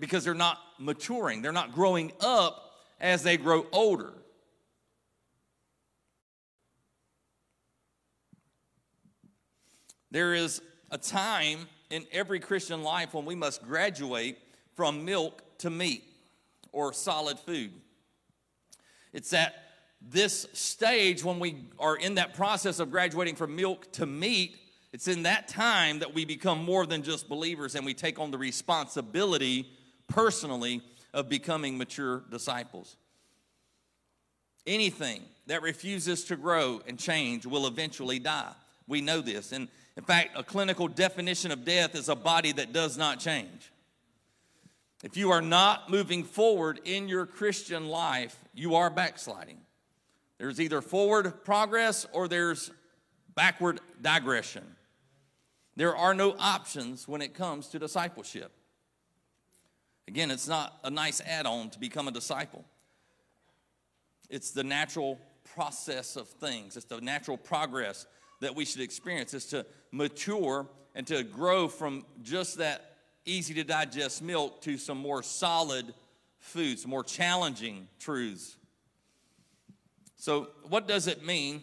Because 0.00 0.24
they're 0.24 0.34
not 0.34 0.58
maturing, 0.78 1.42
they're 1.42 1.52
not 1.52 1.72
growing 1.72 2.12
up 2.20 2.72
as 2.98 3.22
they 3.22 3.36
grow 3.36 3.66
older. 3.72 4.14
There 10.10 10.34
is 10.34 10.62
a 10.90 10.98
time 10.98 11.68
in 11.90 12.06
every 12.10 12.40
Christian 12.40 12.82
life 12.82 13.12
when 13.12 13.26
we 13.26 13.34
must 13.34 13.62
graduate 13.62 14.38
from 14.76 15.04
milk 15.04 15.42
to 15.58 15.70
meat 15.70 16.04
or 16.70 16.92
solid 16.92 17.38
food. 17.38 17.72
It's 19.12 19.32
at 19.32 19.54
this 20.00 20.46
stage 20.52 21.24
when 21.24 21.40
we 21.40 21.56
are 21.78 21.96
in 21.96 22.16
that 22.16 22.34
process 22.34 22.78
of 22.78 22.90
graduating 22.90 23.34
from 23.34 23.56
milk 23.56 23.90
to 23.92 24.06
meat. 24.06 24.56
It's 24.92 25.08
in 25.08 25.22
that 25.24 25.48
time 25.48 25.98
that 26.00 26.14
we 26.14 26.24
become 26.26 26.62
more 26.62 26.86
than 26.86 27.02
just 27.02 27.28
believers 27.28 27.74
and 27.74 27.84
we 27.84 27.94
take 27.94 28.18
on 28.18 28.30
the 28.30 28.38
responsibility 28.38 29.68
personally 30.06 30.82
of 31.14 31.28
becoming 31.30 31.78
mature 31.78 32.22
disciples. 32.30 32.96
Anything 34.66 35.22
that 35.46 35.62
refuses 35.62 36.24
to 36.24 36.36
grow 36.36 36.82
and 36.86 36.98
change 36.98 37.46
will 37.46 37.66
eventually 37.66 38.18
die. 38.18 38.52
We 38.86 39.00
know 39.00 39.22
this. 39.22 39.52
And 39.52 39.68
in 39.96 40.04
fact, 40.04 40.36
a 40.36 40.42
clinical 40.42 40.88
definition 40.88 41.50
of 41.50 41.64
death 41.64 41.94
is 41.94 42.08
a 42.08 42.14
body 42.14 42.52
that 42.52 42.72
does 42.72 42.98
not 42.98 43.18
change. 43.18 43.70
If 45.04 45.16
you 45.16 45.30
are 45.30 45.42
not 45.42 45.90
moving 45.90 46.24
forward 46.24 46.80
in 46.84 47.08
your 47.08 47.26
Christian 47.26 47.88
life, 47.88 48.36
you 48.54 48.76
are 48.76 48.88
backsliding. 48.88 49.58
There's 50.38 50.60
either 50.60 50.80
forward 50.80 51.44
progress 51.44 52.06
or 52.12 52.28
there's 52.28 52.70
backward 53.34 53.80
digression. 54.00 54.64
There 55.76 55.94
are 55.94 56.14
no 56.14 56.34
options 56.38 57.06
when 57.06 57.20
it 57.20 57.34
comes 57.34 57.68
to 57.68 57.78
discipleship. 57.78 58.52
Again, 60.08 60.30
it's 60.30 60.48
not 60.48 60.78
a 60.84 60.90
nice 60.90 61.20
add 61.20 61.46
on 61.46 61.70
to 61.70 61.78
become 61.78 62.08
a 62.08 62.12
disciple, 62.12 62.64
it's 64.30 64.50
the 64.50 64.64
natural 64.64 65.18
process 65.54 66.16
of 66.16 66.28
things, 66.28 66.76
it's 66.76 66.86
the 66.86 67.00
natural 67.00 67.36
progress 67.36 68.06
that 68.40 68.54
we 68.54 68.64
should 68.64 68.80
experience, 68.80 69.34
is 69.34 69.46
to 69.46 69.66
mature 69.92 70.66
and 70.94 71.06
to 71.06 71.22
grow 71.22 71.68
from 71.68 72.04
just 72.22 72.58
that 72.58 72.95
easy 73.26 73.52
to 73.54 73.64
digest 73.64 74.22
milk 74.22 74.62
to 74.62 74.78
some 74.78 74.98
more 74.98 75.22
solid 75.22 75.92
foods, 76.38 76.86
more 76.86 77.04
challenging 77.04 77.88
truths. 77.98 78.56
So, 80.16 80.48
what 80.68 80.88
does 80.88 81.06
it 81.06 81.24
mean 81.24 81.62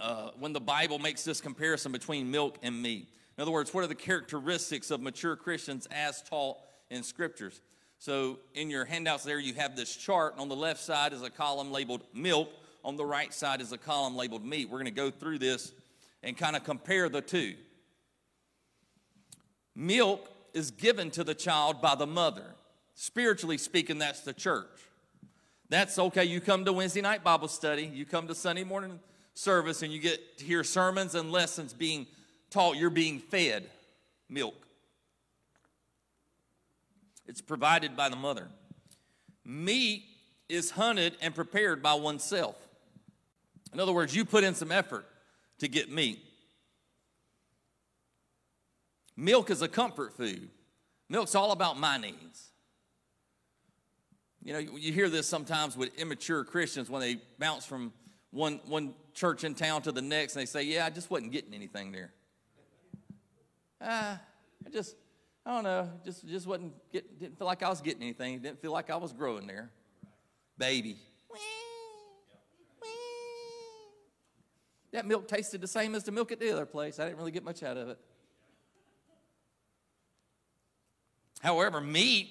uh, 0.00 0.30
when 0.38 0.52
the 0.52 0.60
Bible 0.60 0.98
makes 0.98 1.24
this 1.24 1.40
comparison 1.40 1.90
between 1.90 2.30
milk 2.30 2.58
and 2.62 2.80
meat? 2.80 3.08
In 3.36 3.42
other 3.42 3.50
words, 3.50 3.74
what 3.74 3.82
are 3.82 3.88
the 3.88 3.94
characteristics 3.94 4.90
of 4.90 5.00
mature 5.00 5.36
Christians 5.36 5.88
as 5.90 6.22
taught 6.22 6.58
in 6.90 7.02
scriptures? 7.02 7.60
So, 7.98 8.38
in 8.54 8.70
your 8.70 8.84
handouts 8.84 9.24
there, 9.24 9.40
you 9.40 9.54
have 9.54 9.74
this 9.74 9.96
chart. 9.96 10.34
On 10.38 10.48
the 10.48 10.56
left 10.56 10.80
side 10.80 11.12
is 11.12 11.22
a 11.22 11.30
column 11.30 11.72
labeled 11.72 12.02
milk, 12.14 12.48
on 12.84 12.96
the 12.96 13.04
right 13.04 13.34
side 13.34 13.60
is 13.60 13.72
a 13.72 13.78
column 13.78 14.16
labeled 14.16 14.44
meat. 14.44 14.68
We're 14.68 14.78
going 14.78 14.84
to 14.84 14.90
go 14.90 15.10
through 15.10 15.38
this 15.38 15.72
and 16.22 16.36
kind 16.36 16.54
of 16.56 16.64
compare 16.64 17.08
the 17.08 17.20
two. 17.20 17.54
Milk 19.74 20.28
is 20.58 20.70
given 20.70 21.10
to 21.12 21.24
the 21.24 21.34
child 21.34 21.80
by 21.80 21.94
the 21.94 22.06
mother. 22.06 22.54
Spiritually 22.94 23.56
speaking, 23.56 23.98
that's 23.98 24.20
the 24.20 24.34
church. 24.34 24.66
That's 25.70 25.98
okay. 25.98 26.24
You 26.24 26.40
come 26.40 26.64
to 26.66 26.72
Wednesday 26.72 27.00
night 27.00 27.24
Bible 27.24 27.48
study, 27.48 27.84
you 27.84 28.04
come 28.04 28.26
to 28.28 28.34
Sunday 28.34 28.64
morning 28.64 28.98
service 29.34 29.82
and 29.82 29.92
you 29.92 30.00
get 30.00 30.38
to 30.38 30.44
hear 30.44 30.64
sermons 30.64 31.14
and 31.14 31.30
lessons 31.30 31.72
being 31.72 32.06
taught, 32.50 32.76
you're 32.76 32.90
being 32.90 33.20
fed 33.20 33.70
milk. 34.28 34.66
It's 37.26 37.40
provided 37.40 37.96
by 37.96 38.08
the 38.08 38.16
mother. 38.16 38.48
Meat 39.44 40.04
is 40.48 40.72
hunted 40.72 41.16
and 41.20 41.34
prepared 41.34 41.82
by 41.82 41.94
oneself. 41.94 42.56
In 43.72 43.80
other 43.80 43.92
words, 43.92 44.16
you 44.16 44.24
put 44.24 44.44
in 44.44 44.54
some 44.54 44.72
effort 44.72 45.06
to 45.58 45.68
get 45.68 45.90
meat. 45.90 46.20
Milk 49.20 49.50
is 49.50 49.62
a 49.62 49.68
comfort 49.68 50.16
food. 50.16 50.48
Milk's 51.08 51.34
all 51.34 51.50
about 51.50 51.76
my 51.76 51.96
needs. 51.96 52.52
You 54.44 54.52
know, 54.52 54.60
you 54.60 54.92
hear 54.92 55.08
this 55.08 55.26
sometimes 55.26 55.76
with 55.76 55.92
immature 55.98 56.44
Christians 56.44 56.88
when 56.88 57.00
they 57.00 57.16
bounce 57.36 57.66
from 57.66 57.92
one, 58.30 58.60
one 58.66 58.94
church 59.14 59.42
in 59.42 59.56
town 59.56 59.82
to 59.82 59.92
the 59.92 60.00
next 60.00 60.36
and 60.36 60.42
they 60.42 60.46
say, 60.46 60.62
Yeah, 60.62 60.86
I 60.86 60.90
just 60.90 61.10
wasn't 61.10 61.32
getting 61.32 61.52
anything 61.52 61.90
there. 61.90 62.12
Ah, 63.80 64.20
I 64.64 64.70
just, 64.70 64.94
I 65.44 65.52
don't 65.52 65.64
know, 65.64 65.90
just, 66.04 66.24
just 66.24 66.46
wasn't, 66.46 66.74
get, 66.92 67.18
didn't 67.18 67.38
feel 67.38 67.48
like 67.48 67.64
I 67.64 67.70
was 67.70 67.80
getting 67.80 68.02
anything. 68.02 68.38
Didn't 68.38 68.62
feel 68.62 68.72
like 68.72 68.88
I 68.88 68.96
was 68.96 69.12
growing 69.12 69.48
there. 69.48 69.72
Baby. 70.58 70.96
That 74.92 75.06
milk 75.06 75.26
tasted 75.26 75.60
the 75.60 75.66
same 75.66 75.96
as 75.96 76.04
the 76.04 76.12
milk 76.12 76.30
at 76.30 76.38
the 76.38 76.52
other 76.52 76.66
place. 76.66 77.00
I 77.00 77.04
didn't 77.06 77.18
really 77.18 77.32
get 77.32 77.42
much 77.42 77.64
out 77.64 77.76
of 77.76 77.88
it. 77.88 77.98
However, 81.40 81.80
meat, 81.80 82.28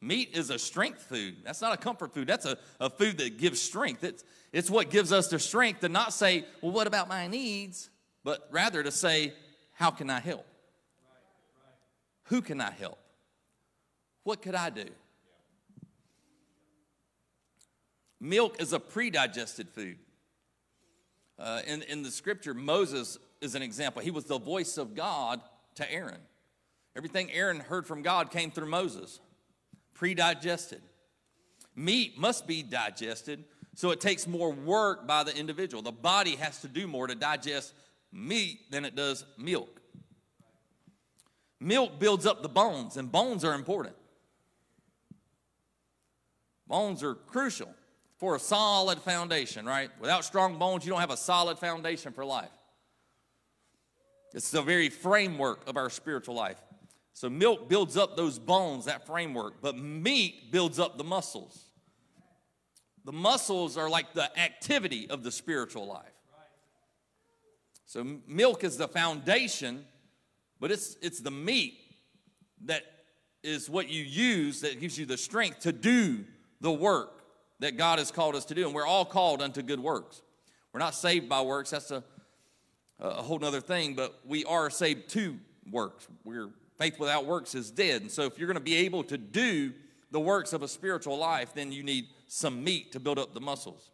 meat 0.00 0.30
is 0.34 0.50
a 0.50 0.58
strength 0.58 1.02
food. 1.02 1.36
That's 1.44 1.60
not 1.60 1.72
a 1.72 1.76
comfort 1.76 2.14
food. 2.14 2.26
That's 2.26 2.46
a, 2.46 2.56
a 2.80 2.90
food 2.90 3.18
that 3.18 3.38
gives 3.38 3.60
strength. 3.60 4.04
It's, 4.04 4.24
it's 4.52 4.70
what 4.70 4.90
gives 4.90 5.12
us 5.12 5.28
the 5.28 5.38
strength 5.38 5.80
to 5.80 5.88
not 5.88 6.12
say, 6.12 6.44
well, 6.60 6.72
what 6.72 6.86
about 6.86 7.08
my 7.08 7.26
needs? 7.26 7.90
But 8.24 8.48
rather 8.50 8.82
to 8.82 8.90
say, 8.90 9.32
how 9.74 9.90
can 9.90 10.10
I 10.10 10.20
help? 10.20 10.46
Who 12.24 12.40
can 12.40 12.60
I 12.60 12.70
help? 12.70 12.98
What 14.24 14.42
could 14.42 14.54
I 14.54 14.70
do? 14.70 14.86
Milk 18.20 18.60
is 18.62 18.72
a 18.72 18.78
pre 18.78 19.10
digested 19.10 19.68
food. 19.68 19.98
Uh, 21.38 21.60
in, 21.66 21.82
in 21.82 22.02
the 22.02 22.10
scripture, 22.10 22.54
Moses 22.54 23.18
is 23.40 23.56
an 23.56 23.62
example. 23.62 24.00
He 24.00 24.12
was 24.12 24.26
the 24.26 24.38
voice 24.38 24.78
of 24.78 24.94
God 24.94 25.40
to 25.74 25.92
Aaron. 25.92 26.20
Everything 26.96 27.30
Aaron 27.32 27.60
heard 27.60 27.86
from 27.86 28.02
God 28.02 28.30
came 28.30 28.50
through 28.50 28.68
Moses, 28.68 29.20
pre 29.94 30.14
digested. 30.14 30.82
Meat 31.74 32.18
must 32.18 32.46
be 32.46 32.62
digested, 32.62 33.44
so 33.74 33.90
it 33.90 34.00
takes 34.00 34.26
more 34.26 34.52
work 34.52 35.06
by 35.06 35.24
the 35.24 35.34
individual. 35.36 35.82
The 35.82 35.90
body 35.90 36.36
has 36.36 36.60
to 36.60 36.68
do 36.68 36.86
more 36.86 37.06
to 37.06 37.14
digest 37.14 37.72
meat 38.12 38.70
than 38.70 38.84
it 38.84 38.94
does 38.94 39.24
milk. 39.38 39.80
Milk 41.60 41.98
builds 41.98 42.26
up 42.26 42.42
the 42.42 42.48
bones, 42.48 42.96
and 42.96 43.10
bones 43.10 43.44
are 43.44 43.54
important. 43.54 43.96
Bones 46.66 47.02
are 47.02 47.14
crucial 47.14 47.68
for 48.18 48.36
a 48.36 48.38
solid 48.38 48.98
foundation, 48.98 49.64
right? 49.64 49.90
Without 50.00 50.24
strong 50.24 50.58
bones, 50.58 50.84
you 50.84 50.90
don't 50.90 51.00
have 51.00 51.10
a 51.10 51.16
solid 51.16 51.58
foundation 51.58 52.12
for 52.12 52.24
life. 52.24 52.50
It's 54.34 54.50
the 54.50 54.62
very 54.62 54.88
framework 54.88 55.68
of 55.68 55.76
our 55.76 55.90
spiritual 55.90 56.34
life. 56.34 56.58
So 57.14 57.28
milk 57.28 57.68
builds 57.68 57.96
up 57.96 58.16
those 58.16 58.38
bones, 58.38 58.86
that 58.86 59.06
framework, 59.06 59.60
but 59.60 59.76
meat 59.76 60.50
builds 60.50 60.78
up 60.78 60.98
the 60.98 61.04
muscles. 61.04 61.70
The 63.04 63.12
muscles 63.12 63.76
are 63.76 63.90
like 63.90 64.14
the 64.14 64.36
activity 64.38 65.08
of 65.10 65.22
the 65.22 65.30
spiritual 65.30 65.86
life. 65.86 66.06
So 67.84 68.18
milk 68.26 68.64
is 68.64 68.76
the 68.76 68.88
foundation, 68.88 69.84
but 70.58 70.70
it's 70.70 70.96
it's 71.02 71.20
the 71.20 71.30
meat 71.30 71.74
that 72.64 72.84
is 73.42 73.68
what 73.68 73.88
you 73.88 74.02
use 74.02 74.60
that 74.60 74.80
gives 74.80 74.96
you 74.96 75.04
the 75.04 75.18
strength 75.18 75.60
to 75.60 75.72
do 75.72 76.24
the 76.60 76.72
work 76.72 77.24
that 77.58 77.76
God 77.76 77.98
has 77.98 78.10
called 78.10 78.34
us 78.34 78.44
to 78.46 78.54
do. 78.54 78.64
And 78.64 78.74
we're 78.74 78.86
all 78.86 79.04
called 79.04 79.42
unto 79.42 79.62
good 79.62 79.80
works. 79.80 80.22
We're 80.72 80.80
not 80.80 80.94
saved 80.94 81.28
by 81.28 81.42
works, 81.42 81.70
that's 81.70 81.90
a, 81.90 82.02
a 82.98 83.22
whole 83.22 83.44
other 83.44 83.60
thing, 83.60 83.94
but 83.94 84.18
we 84.24 84.44
are 84.44 84.70
saved 84.70 85.10
to 85.10 85.38
works. 85.70 86.08
We're 86.24 86.50
Faith 86.78 86.98
without 86.98 87.26
works 87.26 87.54
is 87.54 87.70
dead. 87.70 88.02
And 88.02 88.10
so, 88.10 88.24
if 88.24 88.38
you're 88.38 88.46
going 88.46 88.54
to 88.56 88.60
be 88.60 88.76
able 88.76 89.04
to 89.04 89.18
do 89.18 89.72
the 90.10 90.20
works 90.20 90.52
of 90.52 90.62
a 90.62 90.68
spiritual 90.68 91.18
life, 91.18 91.54
then 91.54 91.72
you 91.72 91.82
need 91.82 92.06
some 92.26 92.62
meat 92.62 92.92
to 92.92 93.00
build 93.00 93.18
up 93.18 93.34
the 93.34 93.40
muscles. 93.40 93.90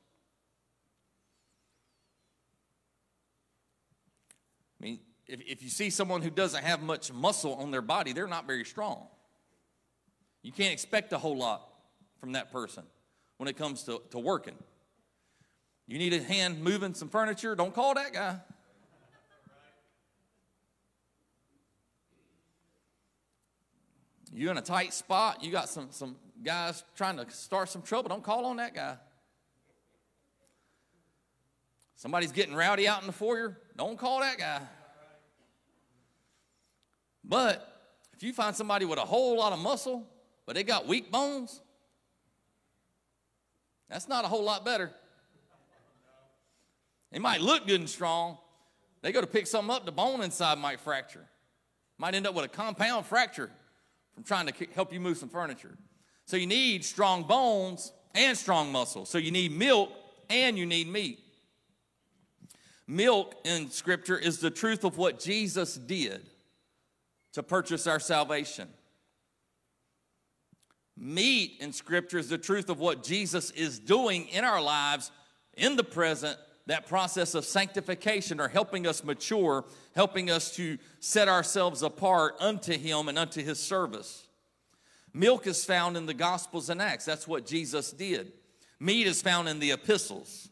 I 4.80 4.84
mean, 4.84 5.00
if, 5.26 5.40
if 5.46 5.62
you 5.62 5.68
see 5.68 5.90
someone 5.90 6.22
who 6.22 6.30
doesn't 6.30 6.64
have 6.64 6.82
much 6.82 7.12
muscle 7.12 7.54
on 7.54 7.70
their 7.70 7.82
body, 7.82 8.12
they're 8.12 8.26
not 8.26 8.46
very 8.46 8.64
strong. 8.64 9.06
You 10.42 10.52
can't 10.52 10.72
expect 10.72 11.12
a 11.12 11.18
whole 11.18 11.36
lot 11.36 11.68
from 12.20 12.32
that 12.32 12.52
person 12.52 12.84
when 13.38 13.48
it 13.48 13.56
comes 13.56 13.84
to, 13.84 14.00
to 14.10 14.18
working. 14.18 14.54
You 15.86 15.98
need 15.98 16.12
a 16.12 16.22
hand 16.22 16.62
moving 16.62 16.94
some 16.94 17.08
furniture, 17.08 17.54
don't 17.54 17.74
call 17.74 17.94
that 17.94 18.12
guy. 18.12 18.38
You 24.34 24.50
in 24.50 24.58
a 24.58 24.62
tight 24.62 24.92
spot, 24.92 25.42
you 25.42 25.50
got 25.50 25.68
some, 25.68 25.88
some 25.90 26.16
guys 26.42 26.84
trying 26.96 27.16
to 27.16 27.30
start 27.30 27.68
some 27.68 27.82
trouble, 27.82 28.08
don't 28.08 28.22
call 28.22 28.46
on 28.46 28.56
that 28.56 28.74
guy. 28.74 28.96
Somebody's 31.96 32.32
getting 32.32 32.54
rowdy 32.54 32.86
out 32.86 33.00
in 33.00 33.06
the 33.06 33.12
foyer, 33.12 33.58
don't 33.76 33.98
call 33.98 34.20
that 34.20 34.38
guy. 34.38 34.60
But 37.24 37.92
if 38.14 38.22
you 38.22 38.32
find 38.32 38.54
somebody 38.54 38.84
with 38.84 38.98
a 38.98 39.04
whole 39.04 39.36
lot 39.38 39.52
of 39.52 39.58
muscle, 39.58 40.06
but 40.46 40.54
they 40.54 40.62
got 40.62 40.86
weak 40.86 41.10
bones, 41.10 41.60
that's 43.88 44.08
not 44.08 44.24
a 44.24 44.28
whole 44.28 44.44
lot 44.44 44.64
better. 44.64 44.92
They 47.10 47.18
might 47.18 47.40
look 47.40 47.66
good 47.66 47.80
and 47.80 47.88
strong. 47.88 48.38
They 49.00 49.12
go 49.12 49.20
to 49.20 49.26
pick 49.26 49.46
something 49.46 49.74
up, 49.74 49.86
the 49.86 49.92
bone 49.92 50.22
inside 50.22 50.58
might 50.58 50.80
fracture. 50.80 51.24
Might 51.96 52.14
end 52.14 52.26
up 52.26 52.34
with 52.34 52.44
a 52.44 52.48
compound 52.48 53.06
fracture 53.06 53.50
from 54.18 54.24
trying 54.24 54.48
to 54.48 54.66
help 54.74 54.92
you 54.92 54.98
move 54.98 55.16
some 55.16 55.28
furniture. 55.28 55.78
So 56.24 56.36
you 56.36 56.48
need 56.48 56.84
strong 56.84 57.22
bones 57.22 57.92
and 58.16 58.36
strong 58.36 58.72
muscles. 58.72 59.08
So 59.08 59.16
you 59.16 59.30
need 59.30 59.52
milk 59.52 59.92
and 60.28 60.58
you 60.58 60.66
need 60.66 60.88
meat. 60.88 61.20
Milk 62.88 63.36
in 63.44 63.70
Scripture 63.70 64.18
is 64.18 64.40
the 64.40 64.50
truth 64.50 64.82
of 64.82 64.98
what 64.98 65.20
Jesus 65.20 65.76
did 65.76 66.28
to 67.34 67.44
purchase 67.44 67.86
our 67.86 68.00
salvation. 68.00 68.66
Meat 70.96 71.52
in 71.60 71.72
Scripture 71.72 72.18
is 72.18 72.28
the 72.28 72.38
truth 72.38 72.70
of 72.70 72.80
what 72.80 73.04
Jesus 73.04 73.52
is 73.52 73.78
doing 73.78 74.26
in 74.30 74.42
our 74.42 74.60
lives 74.60 75.12
in 75.56 75.76
the 75.76 75.84
present 75.84 76.36
that 76.68 76.86
process 76.86 77.34
of 77.34 77.46
sanctification 77.46 78.38
or 78.38 78.46
helping 78.46 78.86
us 78.86 79.02
mature, 79.02 79.64
helping 79.94 80.30
us 80.30 80.54
to 80.54 80.76
set 81.00 81.26
ourselves 81.26 81.82
apart 81.82 82.36
unto 82.40 82.76
Him 82.76 83.08
and 83.08 83.18
unto 83.18 83.42
His 83.42 83.58
service. 83.58 84.28
Milk 85.14 85.46
is 85.46 85.64
found 85.64 85.96
in 85.96 86.04
the 86.04 86.12
Gospels 86.12 86.68
and 86.68 86.80
Acts. 86.80 87.06
That's 87.06 87.26
what 87.26 87.46
Jesus 87.46 87.90
did. 87.90 88.32
Meat 88.78 89.06
is 89.06 89.22
found 89.22 89.48
in 89.48 89.60
the 89.60 89.72
epistles. 89.72 90.50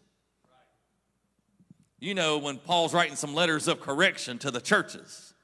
You 2.01 2.15
know, 2.15 2.39
when 2.39 2.57
Paul's 2.57 2.95
writing 2.95 3.17
some 3.17 3.35
letters 3.35 3.69
of 3.69 3.81
correction 3.83 4.39
to 4.39 4.51
the 4.51 4.61
churches, 4.61 5.35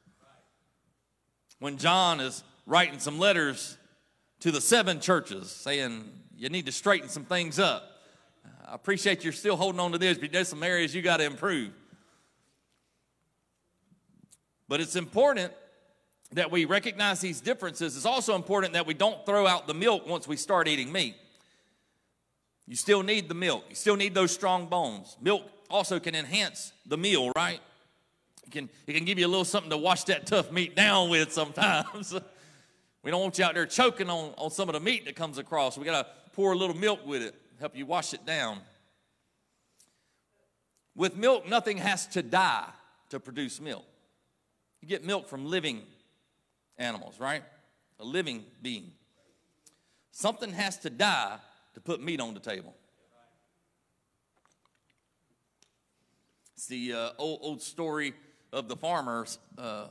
when 1.58 1.76
John 1.76 2.18
is 2.18 2.42
writing 2.66 2.98
some 2.98 3.18
letters 3.18 3.76
to 4.40 4.50
the 4.50 4.60
seven 4.60 5.00
churches 5.00 5.50
saying, 5.50 6.10
you 6.34 6.48
need 6.48 6.64
to 6.64 6.72
straighten 6.72 7.10
some 7.10 7.24
things 7.26 7.58
up. 7.58 7.91
I 8.72 8.74
appreciate 8.74 9.22
you're 9.22 9.34
still 9.34 9.56
holding 9.56 9.80
on 9.80 9.92
to 9.92 9.98
this, 9.98 10.16
but 10.16 10.32
there's 10.32 10.48
some 10.48 10.62
areas 10.62 10.94
you 10.94 11.02
got 11.02 11.18
to 11.18 11.24
improve. 11.24 11.72
But 14.66 14.80
it's 14.80 14.96
important 14.96 15.52
that 16.32 16.50
we 16.50 16.64
recognize 16.64 17.20
these 17.20 17.42
differences. 17.42 17.98
It's 17.98 18.06
also 18.06 18.34
important 18.34 18.72
that 18.72 18.86
we 18.86 18.94
don't 18.94 19.26
throw 19.26 19.46
out 19.46 19.66
the 19.66 19.74
milk 19.74 20.08
once 20.08 20.26
we 20.26 20.38
start 20.38 20.68
eating 20.68 20.90
meat. 20.90 21.16
You 22.66 22.74
still 22.74 23.02
need 23.02 23.28
the 23.28 23.34
milk. 23.34 23.66
You 23.68 23.74
still 23.74 23.96
need 23.96 24.14
those 24.14 24.32
strong 24.32 24.64
bones. 24.68 25.18
Milk 25.20 25.42
also 25.68 26.00
can 26.00 26.14
enhance 26.14 26.72
the 26.86 26.96
meal, 26.96 27.30
right? 27.36 27.60
It 28.46 28.52
can, 28.52 28.70
it 28.86 28.94
can 28.94 29.04
give 29.04 29.18
you 29.18 29.26
a 29.26 29.28
little 29.28 29.44
something 29.44 29.68
to 29.68 29.76
wash 29.76 30.04
that 30.04 30.24
tough 30.24 30.50
meat 30.50 30.74
down 30.74 31.10
with 31.10 31.30
sometimes. 31.30 32.14
we 33.02 33.10
don't 33.10 33.20
want 33.20 33.38
you 33.38 33.44
out 33.44 33.52
there 33.52 33.66
choking 33.66 34.08
on, 34.08 34.32
on 34.38 34.50
some 34.50 34.70
of 34.70 34.72
the 34.72 34.80
meat 34.80 35.04
that 35.04 35.14
comes 35.14 35.36
across. 35.36 35.76
We 35.76 35.84
got 35.84 36.06
to 36.06 36.10
pour 36.32 36.52
a 36.52 36.56
little 36.56 36.76
milk 36.76 37.06
with 37.06 37.20
it 37.20 37.34
help 37.62 37.76
you 37.76 37.86
wash 37.86 38.12
it 38.12 38.26
down. 38.26 38.58
With 40.96 41.16
milk, 41.16 41.48
nothing 41.48 41.78
has 41.78 42.08
to 42.08 42.20
die 42.20 42.68
to 43.10 43.20
produce 43.20 43.60
milk. 43.60 43.84
You 44.80 44.88
get 44.88 45.04
milk 45.04 45.28
from 45.28 45.46
living 45.46 45.82
animals, 46.76 47.20
right? 47.20 47.44
A 48.00 48.04
living 48.04 48.42
being. 48.60 48.90
Something 50.10 50.52
has 50.52 50.76
to 50.78 50.90
die 50.90 51.36
to 51.74 51.80
put 51.80 52.02
meat 52.02 52.20
on 52.20 52.34
the 52.34 52.40
table. 52.40 52.74
It's 56.56 56.66
the 56.66 56.92
uh, 56.94 57.10
old, 57.16 57.38
old 57.42 57.62
story 57.62 58.12
of 58.52 58.66
the 58.68 58.76
farmers, 58.76 59.38
uh, 59.56 59.86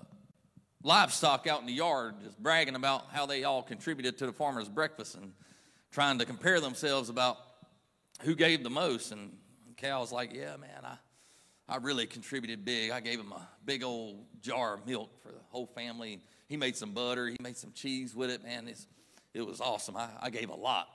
livestock 0.83 1.47
out 1.47 1.61
in 1.61 1.67
the 1.67 1.73
yard, 1.73 2.15
just 2.21 2.37
bragging 2.37 2.75
about 2.75 3.05
how 3.13 3.25
they 3.25 3.45
all 3.45 3.63
contributed 3.63 4.17
to 4.17 4.25
the 4.25 4.33
farmer's 4.33 4.67
breakfast 4.67 5.15
and 5.15 5.31
trying 5.91 6.19
to 6.19 6.25
compare 6.25 6.59
themselves 6.59 7.07
about 7.07 7.37
who 8.21 8.35
gave 8.35 8.63
the 8.63 8.69
most. 8.69 9.11
And 9.11 9.31
Cal 9.77 10.01
was 10.01 10.11
like, 10.11 10.33
Yeah, 10.33 10.57
man, 10.57 10.83
I, 10.83 10.95
I 11.67 11.77
really 11.77 12.05
contributed 12.05 12.65
big. 12.65 12.91
I 12.91 12.99
gave 12.99 13.19
him 13.19 13.31
a 13.31 13.47
big 13.65 13.83
old 13.83 14.25
jar 14.41 14.75
of 14.75 14.87
milk 14.87 15.09
for 15.21 15.29
the 15.29 15.39
whole 15.49 15.67
family. 15.67 16.21
He 16.47 16.57
made 16.57 16.75
some 16.75 16.91
butter, 16.91 17.27
he 17.27 17.37
made 17.41 17.57
some 17.57 17.71
cheese 17.71 18.15
with 18.15 18.29
it, 18.29 18.43
man. 18.43 18.67
It's, 18.67 18.87
it 19.33 19.45
was 19.45 19.61
awesome. 19.61 19.95
I, 19.95 20.09
I 20.21 20.29
gave 20.29 20.49
a 20.49 20.55
lot. 20.55 20.87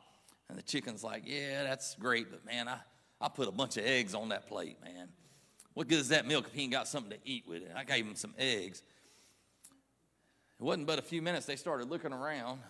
And 0.49 0.57
the 0.57 0.63
chicken's 0.63 1.03
like, 1.03 1.23
Yeah, 1.27 1.63
that's 1.65 1.95
great, 1.97 2.31
but 2.31 2.45
man, 2.45 2.69
I, 2.69 2.79
I 3.21 3.29
put 3.29 3.49
a 3.49 3.53
bunch 3.53 3.77
of 3.77 3.85
eggs 3.85 4.15
on 4.15 4.29
that 4.31 4.47
plate, 4.49 4.77
man. 4.83 5.09
What 5.75 5.89
good 5.89 5.99
is 5.99 6.09
that 6.09 6.27
milk 6.27 6.47
if 6.47 6.55
he 6.55 6.63
ain't 6.63 6.73
got 6.73 6.89
something 6.89 7.11
to 7.11 7.19
eat 7.25 7.45
with 7.47 7.63
it? 7.63 7.73
I 7.77 7.85
gave 7.85 8.07
him 8.07 8.15
some 8.15 8.35
eggs. 8.39 8.83
It 10.59 10.63
wasn't 10.63 10.87
but 10.87 10.99
a 10.99 11.03
few 11.03 11.21
minutes 11.21 11.45
they 11.45 11.57
started 11.57 11.91
looking 11.91 12.15
around. 12.15 12.61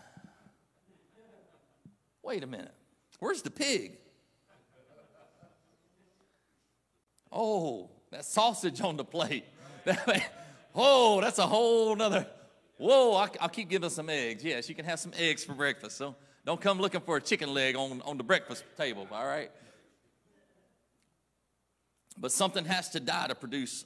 Wait 2.22 2.42
a 2.42 2.46
minute. 2.48 2.74
Where's 3.20 3.42
the 3.42 3.50
pig? 3.50 3.98
Oh, 7.32 7.90
that 8.10 8.24
sausage 8.24 8.80
on 8.80 8.96
the 8.96 9.04
plate. 9.04 9.44
oh, 10.74 11.20
that's 11.20 11.38
a 11.38 11.46
whole 11.46 11.94
nother. 11.96 12.26
Whoa, 12.78 13.14
I'll 13.14 13.48
keep 13.48 13.70
giving 13.70 13.90
some 13.90 14.10
eggs. 14.10 14.44
Yes, 14.44 14.68
you 14.68 14.74
can 14.74 14.84
have 14.84 15.00
some 15.00 15.12
eggs 15.16 15.44
for 15.44 15.54
breakfast. 15.54 15.96
So 15.96 16.14
don't 16.44 16.60
come 16.60 16.78
looking 16.78 17.00
for 17.00 17.16
a 17.16 17.20
chicken 17.20 17.52
leg 17.52 17.76
on, 17.76 18.02
on 18.02 18.18
the 18.18 18.24
breakfast 18.24 18.64
table, 18.76 19.06
all 19.10 19.26
right? 19.26 19.50
But 22.18 22.32
something 22.32 22.64
has 22.64 22.90
to 22.90 23.00
die 23.00 23.28
to 23.28 23.34
produce 23.34 23.84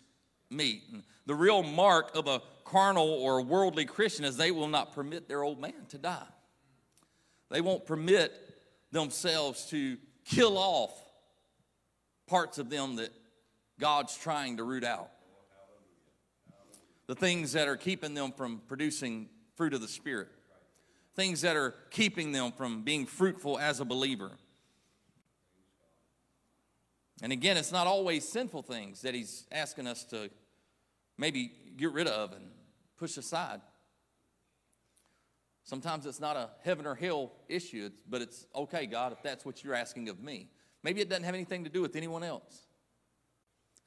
meat. 0.50 0.82
And 0.92 1.02
the 1.26 1.34
real 1.34 1.62
mark 1.62 2.14
of 2.16 2.26
a 2.26 2.42
carnal 2.64 3.08
or 3.08 3.42
worldly 3.42 3.84
Christian 3.84 4.24
is 4.24 4.36
they 4.36 4.50
will 4.50 4.68
not 4.68 4.92
permit 4.92 5.28
their 5.28 5.42
old 5.42 5.60
man 5.60 5.86
to 5.88 5.98
die. 5.98 6.26
They 7.50 7.60
won't 7.60 7.86
permit 7.86 8.32
themselves 8.92 9.66
to 9.66 9.96
kill 10.24 10.56
off 10.56 10.92
parts 12.26 12.58
of 12.58 12.70
them 12.70 12.96
that 12.96 13.10
God's 13.80 14.16
trying 14.16 14.58
to 14.58 14.64
root 14.64 14.84
out. 14.84 15.10
The 17.06 17.14
things 17.14 17.52
that 17.52 17.66
are 17.66 17.76
keeping 17.76 18.14
them 18.14 18.32
from 18.32 18.60
producing 18.68 19.28
fruit 19.56 19.74
of 19.74 19.80
the 19.80 19.88
Spirit, 19.88 20.28
things 21.16 21.40
that 21.40 21.56
are 21.56 21.74
keeping 21.90 22.30
them 22.30 22.52
from 22.52 22.82
being 22.82 23.06
fruitful 23.06 23.58
as 23.58 23.80
a 23.80 23.84
believer. 23.84 24.30
And 27.22 27.32
again, 27.32 27.56
it's 27.56 27.72
not 27.72 27.86
always 27.86 28.28
sinful 28.28 28.62
things 28.62 29.02
that 29.02 29.14
He's 29.14 29.46
asking 29.50 29.86
us 29.86 30.04
to 30.04 30.30
maybe 31.18 31.52
get 31.76 31.92
rid 31.92 32.06
of 32.06 32.32
and 32.32 32.50
push 32.96 33.16
aside. 33.16 33.60
Sometimes 35.64 36.06
it's 36.06 36.20
not 36.20 36.36
a 36.36 36.50
heaven 36.62 36.86
or 36.86 36.94
hell 36.94 37.32
issue, 37.48 37.90
but 38.08 38.22
it's 38.22 38.46
okay, 38.54 38.86
God, 38.86 39.12
if 39.12 39.22
that's 39.22 39.44
what 39.44 39.62
you're 39.62 39.74
asking 39.74 40.08
of 40.08 40.20
me. 40.20 40.48
Maybe 40.82 41.00
it 41.00 41.08
doesn't 41.08 41.24
have 41.24 41.34
anything 41.34 41.64
to 41.64 41.70
do 41.70 41.82
with 41.82 41.96
anyone 41.96 42.22
else. 42.22 42.66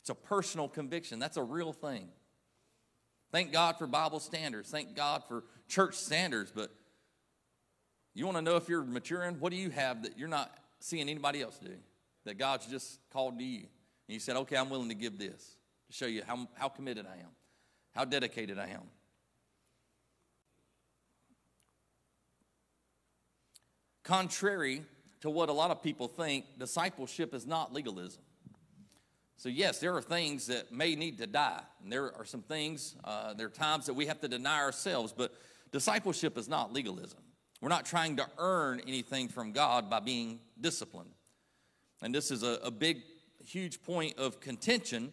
It's 0.04 0.10
a 0.10 0.16
personal 0.16 0.68
conviction. 0.68 1.18
That's 1.18 1.38
a 1.38 1.44
real 1.44 1.72
thing. 1.72 2.10
Thank 3.32 3.54
God 3.54 3.78
for 3.78 3.88
Bible 3.88 4.20
standards. 4.20 4.70
Thank 4.70 4.98
God 4.98 5.24
for 5.30 5.46
church 5.70 5.96
standards. 5.96 6.52
But 6.54 6.72
you 8.14 8.26
want 8.26 8.36
to 8.36 8.42
know 8.42 8.58
if 8.58 8.68
you're 8.68 8.84
maturing? 8.84 9.40
What 9.40 9.52
do 9.52 9.56
you 9.56 9.70
have 9.70 10.04
that 10.04 10.20
you're 10.20 10.28
not 10.28 10.54
seeing 10.82 11.08
anybody 11.08 11.42
else 11.42 11.58
do? 11.58 11.72
That 12.26 12.38
God's 12.38 12.66
just 12.66 13.00
called 13.14 13.40
to 13.40 13.46
you. 13.46 13.60
And 13.60 14.14
you 14.14 14.20
said, 14.20 14.36
okay, 14.36 14.58
I'm 14.58 14.70
willing 14.70 14.90
to 14.90 14.96
give 14.96 15.18
this 15.18 15.56
to 15.88 15.94
show 15.94 16.06
you 16.06 16.22
how, 16.28 16.50
how 16.56 16.68
committed 16.68 17.06
I 17.06 17.22
am, 17.22 17.30
how 17.96 18.04
dedicated 18.04 18.60
I 18.60 18.68
am. 18.68 18.84
Contrary 24.04 24.84
to 25.22 25.30
what 25.30 25.48
a 25.48 25.54
lot 25.54 25.72
of 25.72 25.82
people 25.82 26.10
think, 26.10 26.44
discipleship 26.60 27.34
is 27.34 27.48
not 27.48 27.72
legalism. 27.72 28.22
So, 29.38 29.50
yes, 29.50 29.80
there 29.80 29.96
are 29.96 30.02
things 30.02 30.48
that 30.48 30.72
may 30.72 30.96
need 30.96 31.18
to 31.18 31.28
die. 31.28 31.62
And 31.82 31.92
there 31.92 32.16
are 32.16 32.26
some 32.26 32.42
things, 32.42 32.96
uh, 33.04 33.34
there 33.34 33.48
are 33.48 33.50
times 33.50 33.86
that 33.88 33.94
we 33.94 34.06
have 34.06 34.22
to 34.22 34.28
deny 34.28 34.60
ourselves, 34.60 35.14
but 35.16 35.34
discipleship 35.72 36.38
is 36.38 36.48
not 36.48 36.72
legalism. 36.72 37.20
We're 37.62 37.70
not 37.70 37.86
trying 37.86 38.18
to 38.18 38.28
earn 38.38 38.82
anything 38.88 39.30
from 39.30 39.52
God 39.52 39.90
by 39.90 40.00
being 40.00 40.40
disciplined. 40.60 41.12
And 42.02 42.14
this 42.14 42.32
is 42.32 42.44
a, 42.44 42.60
a 42.64 42.72
big, 42.72 43.02
huge 43.44 43.82
point 43.82 44.18
of 44.18 44.40
contention 44.40 45.12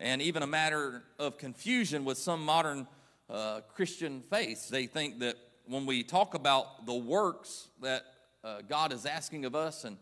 and 0.00 0.22
even 0.22 0.42
a 0.42 0.46
matter 0.46 1.02
of 1.18 1.38
confusion 1.38 2.04
with 2.04 2.18
some 2.18 2.44
modern 2.44 2.86
uh, 3.28 3.60
Christian 3.74 4.22
faiths. 4.22 4.68
They 4.68 4.86
think 4.86 5.18
that 5.20 5.36
when 5.66 5.86
we 5.86 6.02
talk 6.02 6.34
about 6.34 6.86
the 6.86 6.94
works 6.94 7.68
that 7.82 8.04
uh, 8.44 8.62
God 8.68 8.92
is 8.92 9.04
asking 9.04 9.44
of 9.44 9.54
us, 9.54 9.84
and 9.84 9.96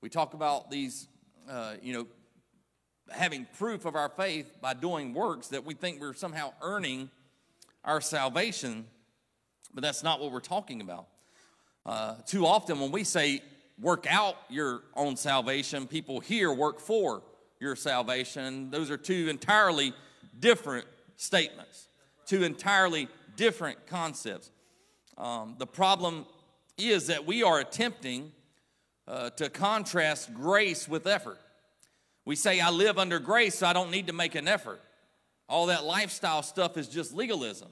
we 0.00 0.08
talk 0.08 0.34
about 0.34 0.70
these, 0.70 1.08
uh, 1.48 1.74
you 1.82 1.92
know, 1.92 2.06
having 3.10 3.46
proof 3.58 3.84
of 3.84 3.94
our 3.96 4.08
faith 4.08 4.50
by 4.60 4.74
doing 4.74 5.14
works, 5.14 5.48
that 5.48 5.64
we 5.64 5.74
think 5.74 6.00
we're 6.00 6.14
somehow 6.14 6.52
earning 6.62 7.10
our 7.84 8.00
salvation, 8.00 8.86
but 9.74 9.82
that's 9.82 10.02
not 10.02 10.20
what 10.20 10.32
we're 10.32 10.40
talking 10.40 10.80
about. 10.80 11.06
Uh, 11.86 12.16
too 12.26 12.44
often, 12.44 12.80
when 12.80 12.90
we 12.90 13.04
say 13.04 13.42
work 13.80 14.06
out 14.10 14.36
your 14.50 14.82
own 14.94 15.16
salvation, 15.16 15.86
people 15.86 16.20
hear 16.20 16.52
work 16.52 16.80
for 16.80 17.22
your 17.60 17.76
salvation. 17.76 18.70
Those 18.70 18.90
are 18.90 18.96
two 18.96 19.28
entirely 19.28 19.92
different 20.38 20.86
statements, 21.16 21.88
two 22.26 22.42
entirely 22.44 23.08
different 23.36 23.86
concepts. 23.86 24.50
Um, 25.16 25.56
the 25.58 25.66
problem 25.66 26.26
is 26.76 27.06
that 27.08 27.26
we 27.26 27.42
are 27.42 27.58
attempting 27.58 28.32
uh, 29.06 29.30
to 29.30 29.48
contrast 29.48 30.34
grace 30.34 30.86
with 30.86 31.06
effort. 31.06 31.38
We 32.28 32.36
say, 32.36 32.60
I 32.60 32.68
live 32.68 32.98
under 32.98 33.18
grace, 33.18 33.54
so 33.54 33.66
I 33.66 33.72
don't 33.72 33.90
need 33.90 34.08
to 34.08 34.12
make 34.12 34.34
an 34.34 34.46
effort. 34.46 34.82
All 35.48 35.64
that 35.68 35.84
lifestyle 35.84 36.42
stuff 36.42 36.76
is 36.76 36.86
just 36.86 37.14
legalism. 37.14 37.70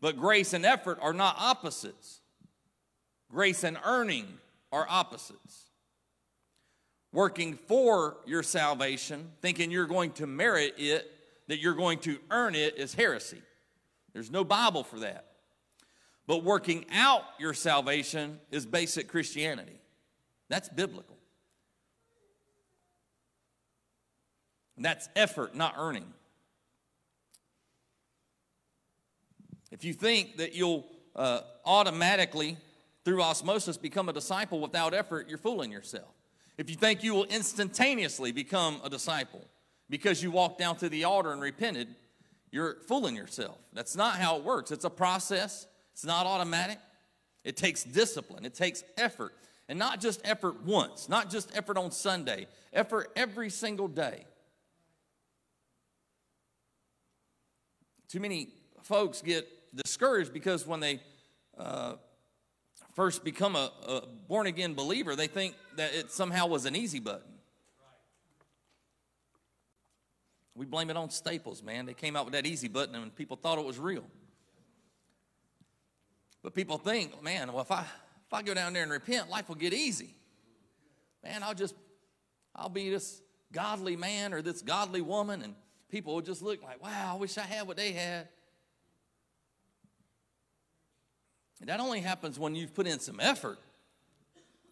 But 0.00 0.16
grace 0.16 0.52
and 0.52 0.64
effort 0.64 1.00
are 1.02 1.12
not 1.12 1.34
opposites. 1.36 2.20
Grace 3.28 3.64
and 3.64 3.76
earning 3.84 4.28
are 4.70 4.86
opposites 4.88 5.64
working 7.10 7.58
for 7.66 8.18
your 8.24 8.44
salvation, 8.44 9.32
thinking 9.42 9.72
you're 9.72 9.86
going 9.86 10.12
to 10.12 10.28
merit 10.28 10.74
it, 10.78 11.10
that 11.48 11.58
you're 11.58 11.74
going 11.74 11.98
to 11.98 12.20
earn 12.30 12.54
it, 12.54 12.78
is 12.78 12.94
heresy. 12.94 13.42
There's 14.12 14.30
no 14.30 14.44
Bible 14.44 14.84
for 14.84 15.00
that. 15.00 15.24
But 16.28 16.44
working 16.44 16.86
out 16.92 17.24
your 17.40 17.52
salvation 17.52 18.38
is 18.52 18.64
basic 18.64 19.08
Christianity. 19.08 19.80
That's 20.48 20.68
biblical. 20.68 21.02
And 21.08 21.16
that's 24.84 25.08
effort, 25.16 25.54
not 25.54 25.74
earning. 25.78 26.12
If 29.70 29.84
you 29.84 29.92
think 29.92 30.36
that 30.36 30.54
you'll 30.54 30.86
uh, 31.14 31.40
automatically, 31.64 32.56
through 33.04 33.22
osmosis, 33.22 33.76
become 33.76 34.08
a 34.08 34.12
disciple 34.12 34.60
without 34.60 34.94
effort, 34.94 35.28
you're 35.28 35.38
fooling 35.38 35.72
yourself. 35.72 36.12
If 36.58 36.70
you 36.70 36.76
think 36.76 37.02
you 37.02 37.14
will 37.14 37.24
instantaneously 37.24 38.32
become 38.32 38.80
a 38.84 38.90
disciple 38.90 39.44
because 39.90 40.22
you 40.22 40.30
walked 40.30 40.58
down 40.58 40.76
to 40.76 40.88
the 40.88 41.04
altar 41.04 41.32
and 41.32 41.40
repented, 41.40 41.94
you're 42.50 42.76
fooling 42.86 43.16
yourself. 43.16 43.58
That's 43.72 43.96
not 43.96 44.16
how 44.16 44.36
it 44.36 44.44
works. 44.44 44.70
It's 44.70 44.84
a 44.84 44.90
process, 44.90 45.66
it's 45.92 46.04
not 46.04 46.26
automatic. 46.26 46.78
It 47.44 47.56
takes 47.56 47.84
discipline, 47.84 48.44
it 48.44 48.54
takes 48.54 48.82
effort. 48.96 49.32
And 49.68 49.78
not 49.78 50.00
just 50.00 50.20
effort 50.24 50.62
once, 50.64 51.08
not 51.08 51.28
just 51.28 51.56
effort 51.56 51.76
on 51.76 51.90
Sunday, 51.90 52.46
effort 52.72 53.10
every 53.16 53.50
single 53.50 53.88
day. 53.88 54.24
Too 58.16 58.22
many 58.22 58.48
folks 58.80 59.20
get 59.20 59.46
discouraged 59.76 60.32
because 60.32 60.66
when 60.66 60.80
they 60.80 61.00
uh, 61.58 61.96
first 62.94 63.22
become 63.24 63.54
a, 63.54 63.70
a 63.86 64.06
born 64.26 64.46
again 64.46 64.72
believer, 64.72 65.14
they 65.14 65.26
think 65.26 65.54
that 65.76 65.94
it 65.94 66.10
somehow 66.10 66.46
was 66.46 66.64
an 66.64 66.74
easy 66.74 66.98
button. 66.98 67.30
We 70.54 70.64
blame 70.64 70.88
it 70.88 70.96
on 70.96 71.10
Staples, 71.10 71.62
man. 71.62 71.84
They 71.84 71.92
came 71.92 72.16
out 72.16 72.24
with 72.24 72.32
that 72.32 72.46
easy 72.46 72.68
button 72.68 72.94
and 72.94 73.14
people 73.14 73.36
thought 73.36 73.58
it 73.58 73.66
was 73.66 73.78
real. 73.78 74.04
But 76.42 76.54
people 76.54 76.78
think, 76.78 77.22
man, 77.22 77.52
well, 77.52 77.60
if 77.60 77.70
I 77.70 77.82
if 77.82 78.32
I 78.32 78.40
go 78.40 78.54
down 78.54 78.72
there 78.72 78.82
and 78.82 78.90
repent, 78.90 79.28
life 79.28 79.50
will 79.50 79.56
get 79.56 79.74
easy. 79.74 80.14
Man, 81.22 81.42
I'll 81.42 81.52
just 81.52 81.74
I'll 82.54 82.70
be 82.70 82.88
this 82.88 83.20
godly 83.52 83.94
man 83.94 84.32
or 84.32 84.40
this 84.40 84.62
godly 84.62 85.02
woman, 85.02 85.42
and 85.42 85.54
people 85.90 86.14
will 86.14 86.22
just 86.22 86.42
look 86.42 86.62
like, 86.62 86.82
wow, 86.82 87.14
I 87.14 87.16
wish 87.18 87.38
I 87.38 87.42
had 87.42 87.66
what 87.66 87.76
they 87.76 87.92
had. 87.92 88.28
And 91.60 91.68
that 91.68 91.80
only 91.80 92.00
happens 92.00 92.38
when 92.38 92.54
you've 92.54 92.74
put 92.74 92.86
in 92.86 93.00
some 93.00 93.18
effort 93.20 93.58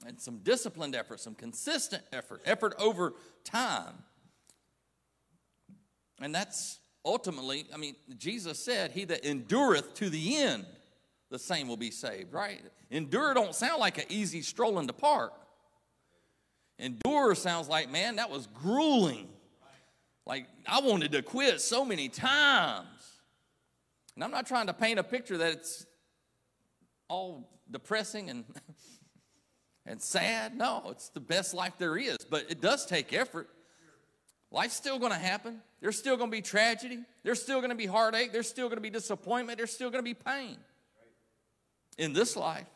and 0.07 0.21
some 0.21 0.39
disciplined 0.39 0.95
effort, 0.95 1.21
some 1.21 1.35
consistent 1.35 2.03
effort, 2.13 2.43
effort 2.45 2.75
over 2.79 3.15
time. 3.43 3.95
And 6.21 6.35
that's 6.35 6.79
ultimately, 7.05 7.65
I 7.73 7.77
mean, 7.77 7.97
Jesus 8.19 8.59
said, 8.59 8.91
He 8.91 9.05
that 9.07 9.25
endureth 9.25 9.95
to 9.95 10.11
the 10.11 10.37
end, 10.37 10.67
the 11.31 11.39
same 11.39 11.69
will 11.69 11.77
be 11.77 11.91
saved, 11.91 12.33
right? 12.33 12.61
Endure 12.91 13.35
don't 13.35 13.55
sound 13.55 13.81
like 13.81 13.99
an 13.99 14.05
easy 14.09 14.43
stroll 14.43 14.79
in 14.79 14.87
the 14.87 14.93
park. 14.93 15.33
Endure 16.79 17.35
sounds 17.35 17.69
like, 17.69 17.91
man, 17.91 18.17
that 18.17 18.31
was 18.31 18.47
grueling. 18.47 19.29
Like, 20.27 20.47
I 20.67 20.81
wanted 20.81 21.13
to 21.13 21.23
quit 21.23 21.61
so 21.61 21.85
many 21.85 22.09
times. 22.09 22.89
And 24.15 24.25
I'm 24.25 24.31
not 24.31 24.47
trying 24.47 24.69
to 24.69 24.73
paint 24.73 24.99
a 24.99 25.03
picture 25.03 25.39
that 25.39 25.53
it's 25.53 25.87
all 27.09 27.51
depressing 27.71 28.31
and, 28.31 28.45
and 29.87 30.01
sad. 30.01 30.57
No, 30.57 30.85
it's 30.91 31.11
the 31.11 31.21
best 31.21 31.53
life 31.53 31.75
there 31.79 31.97
is, 31.97 32.19
but 32.31 32.47
it 32.49 32.61
does 32.61 32.87
take 32.87 33.13
effort. 33.13 33.49
Life's 34.51 34.75
still 34.75 34.99
going 34.99 35.13
to 35.13 35.19
happen. 35.19 35.61
There's 35.81 35.99
still 35.99 36.17
going 36.17 36.31
to 36.31 36.37
be 36.37 36.41
tragedy. 36.41 37.01
There's 37.25 37.43
still 37.43 37.59
going 37.59 37.71
to 37.71 37.77
be 37.77 37.87
heartache. 37.87 38.33
There's 38.33 38.49
still 38.49 38.69
going 38.69 38.77
to 38.77 38.83
be 38.83 38.91
disappointment. 38.91 39.59
There's 39.59 39.73
still 39.73 39.91
going 39.91 40.03
to 40.03 40.09
be 40.09 40.15
pain 40.15 40.57
in 41.99 42.13
this 42.13 42.37
life. 42.37 42.67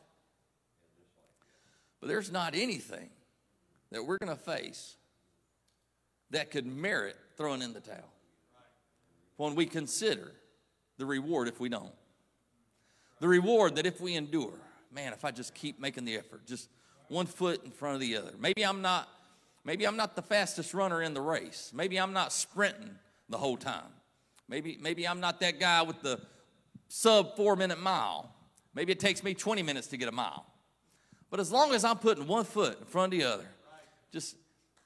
But 2.01 2.09
there's 2.09 2.31
not 2.31 2.55
anything 2.55 3.11
that 3.91 4.05
we're 4.05 4.19
going 4.19 4.37
to 4.37 4.43
face 4.43 4.98
that 6.31 6.51
could 6.51 6.67
merit 6.67 7.17
throwing 7.37 7.63
in 7.63 7.73
the 7.73 7.81
towel 7.81 8.13
when 9.37 9.55
we 9.55 9.67
consider 9.67 10.33
the 10.99 11.07
reward 11.07 11.49
if 11.49 11.61
we 11.61 11.69
don't. 11.69 11.93
The 13.21 13.29
reward 13.29 13.77
that 13.77 13.87
if 13.87 14.01
we 14.01 14.15
endure, 14.15 14.55
man, 14.93 15.13
if 15.13 15.25
I 15.25 15.31
just 15.31 15.55
keep 15.55 15.81
making 15.81 16.05
the 16.05 16.17
effort, 16.17 16.47
just 16.47 16.69
one 17.09 17.27
foot 17.27 17.65
in 17.65 17.71
front 17.71 17.95
of 17.95 18.01
the 18.01 18.17
other. 18.17 18.33
Maybe 18.39 18.65
I'm 18.65 18.83
not 18.83 19.09
maybe 19.65 19.87
I'm 19.87 19.97
not 19.97 20.15
the 20.15 20.23
fastest 20.23 20.75
runner 20.75 21.03
in 21.03 21.15
the 21.15 21.21
race. 21.21 21.73
Maybe 21.75 21.99
I'm 21.99 22.13
not 22.13 22.33
sprinting 22.33 22.91
the 23.29 23.39
whole 23.39 23.57
time. 23.57 23.93
Maybe 24.49 24.79
maybe 24.81 25.07
I'm 25.07 25.21
not 25.21 25.41
that 25.41 25.59
guy 25.59 25.83
with 25.83 26.03
the 26.03 26.21
sub 26.89 27.37
4 27.37 27.57
minute 27.57 27.81
mile. 27.81 28.35
Maybe 28.75 28.93
it 28.93 29.01
takes 29.01 29.25
me 29.25 29.35
20 29.35 29.63
minutes 29.63 29.89
to 29.89 29.97
get 29.97 30.09
a 30.09 30.13
mile. 30.13 30.47
But 31.31 31.41
as 31.41 31.51
long 31.51 31.75
as 31.75 31.85
I'm 31.85 31.99
putting 31.99 32.27
one 32.27 32.45
foot 32.45 32.79
in 32.79 32.87
front 32.87 33.13
of 33.13 33.19
the 33.19 33.27
other, 33.27 33.47
just 34.13 34.37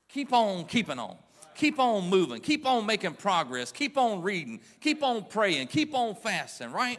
keep 0.08 0.32
on 0.32 0.64
keeping 0.64 0.98
on. 0.98 1.16
Keep 1.54 1.78
on 1.78 2.08
moving. 2.08 2.40
Keep 2.40 2.66
on 2.66 2.86
making 2.86 3.14
progress. 3.14 3.72
Keep 3.72 3.98
on 3.98 4.22
reading. 4.22 4.60
Keep 4.80 5.02
on 5.02 5.24
praying. 5.24 5.68
Keep 5.68 5.94
on 5.94 6.14
fasting, 6.14 6.72
right? 6.72 6.98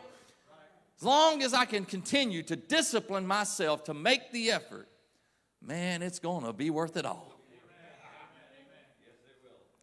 As 1.00 1.04
long 1.04 1.44
as 1.44 1.54
I 1.54 1.66
can 1.66 1.86
continue 1.86 2.44
to 2.44 2.56
discipline 2.56 3.28
myself 3.28 3.84
to 3.86 3.94
make 3.94 4.32
the 4.32 4.52
effort, 4.52 4.88
man, 5.62 6.02
it's 6.02 6.20
going 6.20 6.46
to 6.46 6.54
be 6.54 6.70
worth 6.70 6.96
it 6.98 7.06
all. 7.06 7.34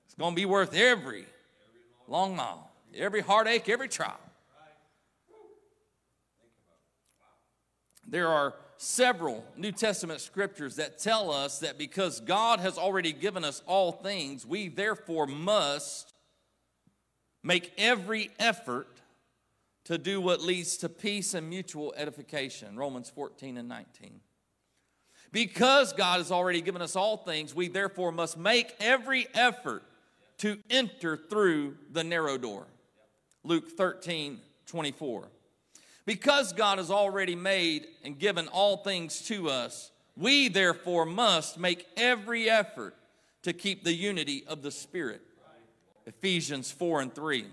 It's 0.06 0.14
going 0.14 0.32
to 0.32 0.36
be 0.36 0.46
worth 0.46 0.74
every 0.74 1.26
long 2.08 2.36
mile, 2.36 2.70
every 2.94 3.20
heartache, 3.20 3.68
every 3.68 3.88
trial. 3.88 4.18
There 8.06 8.28
are 8.28 8.54
several 8.82 9.44
New 9.58 9.72
Testament 9.72 10.22
scriptures 10.22 10.76
that 10.76 10.98
tell 10.98 11.30
us 11.30 11.58
that 11.58 11.76
because 11.76 12.18
God 12.20 12.60
has 12.60 12.78
already 12.78 13.12
given 13.12 13.44
us 13.44 13.62
all 13.66 13.92
things, 13.92 14.46
we 14.46 14.68
therefore 14.68 15.26
must 15.26 16.14
make 17.42 17.74
every 17.76 18.30
effort 18.38 18.88
to 19.84 19.98
do 19.98 20.18
what 20.18 20.40
leads 20.40 20.78
to 20.78 20.88
peace 20.88 21.34
and 21.34 21.50
mutual 21.50 21.92
edification. 21.94 22.74
Romans 22.74 23.10
14 23.10 23.58
and 23.58 23.68
19. 23.68 24.20
Because 25.30 25.92
God 25.92 26.16
has 26.18 26.32
already 26.32 26.62
given 26.62 26.80
us 26.80 26.96
all 26.96 27.18
things, 27.18 27.54
we 27.54 27.68
therefore 27.68 28.12
must 28.12 28.38
make 28.38 28.74
every 28.80 29.26
effort 29.34 29.82
to 30.38 30.56
enter 30.70 31.18
through 31.18 31.76
the 31.92 32.02
narrow 32.02 32.38
door. 32.38 32.66
Luke 33.44 33.76
13, 33.76 34.40
24. 34.66 35.28
Because 36.10 36.52
God 36.52 36.78
has 36.78 36.90
already 36.90 37.36
made 37.36 37.86
and 38.02 38.18
given 38.18 38.48
all 38.48 38.78
things 38.78 39.22
to 39.28 39.48
us, 39.48 39.92
we 40.16 40.48
therefore 40.48 41.06
must 41.06 41.56
make 41.56 41.86
every 41.96 42.50
effort 42.50 42.96
to 43.44 43.52
keep 43.52 43.84
the 43.84 43.94
unity 43.94 44.42
of 44.48 44.60
the 44.60 44.72
Spirit. 44.72 45.20
Ephesians 46.06 46.68
4 46.72 47.02
and 47.02 47.14
3. 47.14 47.44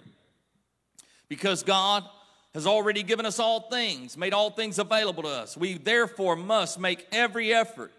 Because 1.29 1.61
God 1.61 2.03
has 2.55 2.65
already 2.65 3.03
given 3.03 3.27
us 3.27 3.37
all 3.37 3.69
things, 3.69 4.17
made 4.17 4.33
all 4.33 4.49
things 4.49 4.79
available 4.79 5.21
to 5.21 5.29
us, 5.29 5.55
we 5.55 5.75
therefore 5.75 6.35
must 6.35 6.79
make 6.79 7.05
every 7.11 7.53
effort 7.53 7.91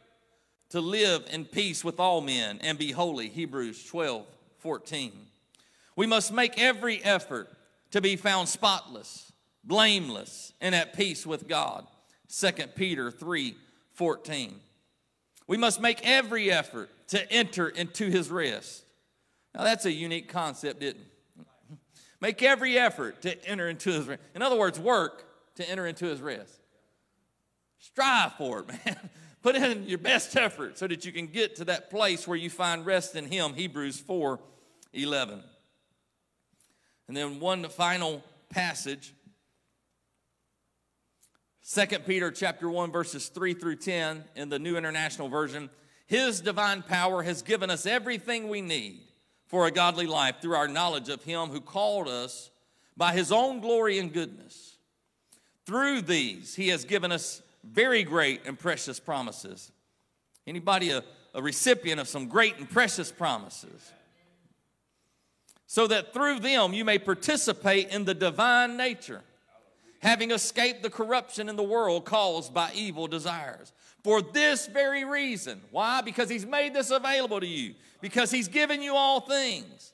to 0.71 0.81
live 0.81 1.25
in 1.31 1.45
peace 1.45 1.85
with 1.85 2.01
all 2.01 2.21
men 2.21 2.59
and 2.63 2.77
be 2.79 2.91
holy. 2.91 3.29
Hebrews 3.29 3.85
12 3.85 4.27
14. 4.59 5.13
We 5.95 6.09
must 6.09 6.33
make 6.33 6.61
every 6.61 7.01
effort 7.05 7.49
to 7.93 8.01
be 8.01 8.17
found 8.17 8.49
spotless 8.49 9.28
blameless, 9.65 10.53
and 10.61 10.75
at 10.75 10.97
peace 10.97 11.27
with 11.27 11.49
God. 11.49 11.87
2 12.29 12.53
Peter 12.75 13.11
3 13.11 13.55
14. 13.95 14.55
We 15.47 15.57
must 15.57 15.81
make 15.81 16.07
every 16.07 16.53
effort 16.53 16.91
to 17.09 17.33
enter 17.33 17.69
into 17.69 18.11
his 18.11 18.31
rest. 18.31 18.85
Now, 19.55 19.65
that's 19.65 19.87
a 19.87 19.93
unique 19.93 20.29
concept, 20.29 20.81
didn't 20.81 21.03
it? 21.03 21.09
Make 22.21 22.43
every 22.43 22.79
effort 22.79 23.23
to 23.23 23.45
enter 23.47 23.69
into 23.69 23.91
his 23.91 24.07
rest. 24.07 24.21
In 24.35 24.43
other 24.43 24.57
words, 24.57 24.79
work 24.79 25.25
to 25.57 25.69
enter 25.69 25.87
into 25.87 26.07
his 26.07 26.21
rest. 26.21 26.61
Strive 27.79 28.35
for 28.35 28.61
it, 28.61 28.69
man. 28.87 29.11
Put 29.43 29.55
in 29.55 29.89
your 29.89 29.99
best 29.99 30.37
effort 30.37 30.79
so 30.79 30.87
that 30.89 31.05
you 31.05 31.13
can 31.13 31.27
get 31.27 31.57
to 31.57 31.65
that 31.67 31.91
place 31.91 32.27
where 32.27 32.37
you 32.37 32.51
find 32.51 32.85
rest 32.85 33.15
in 33.15 33.27
him. 33.27 33.55
Hebrews 33.55 34.01
4 34.01 34.39
11. 34.93 35.43
And 37.07 37.17
then 37.17 37.41
one 37.41 37.65
final 37.69 38.23
passage 38.51 39.15
2 41.71 41.87
Peter 42.07 42.31
chapter 42.31 42.71
1 42.71 42.91
verses 42.91 43.29
3 43.29 43.53
through 43.53 43.77
10 43.77 44.25
in 44.37 44.49
the 44.49 44.59
New 44.59 44.79
International 44.79 45.29
Version. 45.29 45.69
His 46.07 46.41
divine 46.41 46.81
power 46.81 47.23
has 47.23 47.43
given 47.43 47.69
us 47.69 47.85
everything 47.85 48.49
we 48.49 48.63
need 48.63 49.01
for 49.49 49.67
a 49.67 49.71
godly 49.71 50.07
life 50.07 50.37
through 50.41 50.55
our 50.55 50.67
knowledge 50.67 51.11
of 51.11 51.23
him 51.25 51.51
who 51.51 51.61
called 51.61 52.09
us 52.09 52.51
by 52.97 53.13
his 53.13 53.31
own 53.31 53.61
glory 53.61 53.99
and 53.99 54.15
goodness. 54.15 54.79
Through 55.67 56.03
these 56.03 56.55
he 56.55 56.69
has 56.69 56.87
given 56.87 57.13
us 57.13 57.43
very 57.63 58.03
great 58.03 58.47
and 58.47 58.59
precious 58.59 58.99
promises. 58.99 59.71
Anybody 60.47 60.89
a, 60.89 61.05
a 61.35 61.43
recipient 61.43 62.01
of 62.01 62.09
some 62.09 62.29
great 62.29 62.57
and 62.57 62.71
precious 62.71 63.13
promises? 63.13 63.93
So 65.67 65.87
that 65.89 66.15
through 66.15 66.39
them 66.39 66.73
you 66.73 66.87
may 66.87 66.99
participate 66.99 67.91
in 67.91 68.07
the 68.07 68.15
divine 68.15 68.79
nature 68.79 69.21
having 70.01 70.31
escaped 70.31 70.83
the 70.83 70.91
corruption 70.91 71.49
in 71.49 71.57
the 71.57 71.63
world 71.63 72.05
caused 72.05 72.55
by 72.55 72.71
evil 72.75 73.07
desires. 73.07 73.73
For 74.05 74.23
this 74.23 74.67
very 74.67 75.05
reason. 75.05 75.61
Why? 75.71 76.01
Because 76.03 76.29
He's 76.29 76.47
made 76.47 76.75
this 76.75 76.91
available 76.91 77.41
to 77.41 77.47
you. 77.47 77.75
Because 78.01 78.31
He's 78.31 78.49
given 78.49 78.81
you 78.81 78.95
all 78.95 79.21
things. 79.21 79.93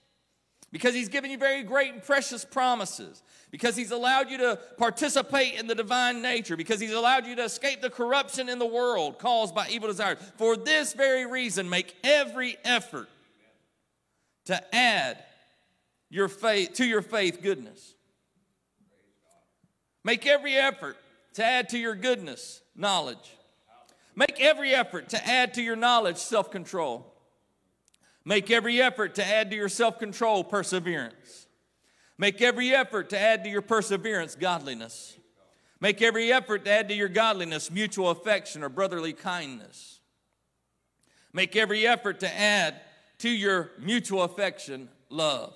Because 0.70 0.94
He's 0.94 1.08
given 1.08 1.30
you 1.30 1.38
very 1.38 1.62
great 1.62 1.92
and 1.92 2.02
precious 2.02 2.44
promises. 2.44 3.22
Because 3.50 3.76
He's 3.76 3.92
allowed 3.92 4.30
you 4.30 4.38
to 4.38 4.58
participate 4.76 5.54
in 5.54 5.66
the 5.66 5.74
divine 5.74 6.20
nature. 6.20 6.56
Because 6.56 6.80
He's 6.80 6.92
allowed 6.92 7.26
you 7.26 7.34
to 7.36 7.44
escape 7.44 7.80
the 7.80 7.90
corruption 7.90 8.48
in 8.48 8.58
the 8.58 8.66
world 8.66 9.18
caused 9.18 9.54
by 9.54 9.68
evil 9.68 9.88
desires. 9.88 10.18
For 10.36 10.56
this 10.56 10.92
very 10.92 11.26
reason, 11.26 11.68
make 11.70 11.96
every 12.04 12.58
effort 12.62 13.08
to 14.46 14.74
add 14.74 15.18
your 16.10 16.28
faith 16.28 16.74
to 16.74 16.84
your 16.84 17.00
faith 17.00 17.40
goodness 17.42 17.94
Make 20.04 20.26
every 20.26 20.54
effort 20.54 20.96
to 21.34 21.44
add 21.44 21.70
to 21.70 21.78
your 21.78 21.94
goodness 21.94 22.60
knowledge. 22.76 23.36
Make 24.14 24.40
every 24.40 24.74
effort 24.74 25.08
to 25.08 25.26
add 25.28 25.54
to 25.54 25.62
your 25.62 25.76
knowledge 25.76 26.18
self 26.18 26.50
control. 26.50 27.12
Make 28.24 28.50
every 28.50 28.80
effort 28.80 29.16
to 29.16 29.26
add 29.26 29.50
to 29.50 29.56
your 29.56 29.68
self 29.68 29.98
control 29.98 30.44
perseverance. 30.44 31.46
Make 32.16 32.40
every 32.40 32.72
effort 32.72 33.10
to 33.10 33.18
add 33.18 33.42
to 33.44 33.50
your 33.50 33.62
perseverance 33.62 34.36
godliness. 34.36 35.16
Make 35.80 36.00
every 36.00 36.32
effort 36.32 36.64
to 36.64 36.70
add 36.70 36.88
to 36.88 36.94
your 36.94 37.08
godliness 37.08 37.70
mutual 37.70 38.10
affection 38.10 38.62
or 38.62 38.68
brotherly 38.68 39.12
kindness. 39.12 40.00
Make 41.32 41.56
every 41.56 41.86
effort 41.86 42.20
to 42.20 42.40
add 42.40 42.80
to 43.18 43.28
your 43.28 43.72
mutual 43.80 44.22
affection 44.22 44.88
love. 45.10 45.52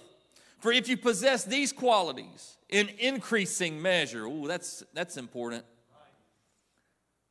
For 0.59 0.73
if 0.73 0.89
you 0.89 0.97
possess 0.97 1.45
these 1.45 1.73
qualities, 1.73 2.58
in 2.69 2.89
increasing 2.99 3.81
measure. 3.81 4.25
Ooh, 4.25 4.47
that's, 4.47 4.85
that's 4.93 5.17
important. 5.17 5.65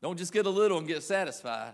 Don't 0.02 0.18
just 0.18 0.34
get 0.34 0.46
a 0.46 0.50
little 0.50 0.78
and 0.78 0.88
get 0.88 1.04
satisfied. 1.04 1.74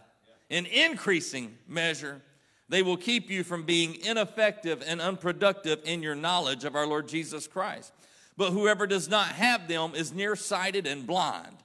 In 0.49 0.66
increasing 0.66 1.57
measure, 1.68 2.22
they 2.70 2.82
will 2.82 2.97
keep 2.97 3.30
you 3.30 3.43
from 3.43 3.64
being 3.64 3.95
ineffective 4.03 4.84
and 4.86 5.01
unproductive 5.01 5.80
in 5.84 6.01
your 6.01 6.16
knowledge 6.16 6.64
of 6.64 6.76
our 6.76 6.88
Lord 6.88 7.07
Jesus 7.07 7.47
Christ. 7.47 7.91
But 8.38 8.51
whoever 8.51 8.88
does 8.88 9.09
not 9.09 9.28
have 9.28 9.68
them 9.68 9.93
is 9.95 10.14
nearsighted 10.14 10.88
and 10.88 11.05
blind, 11.05 11.57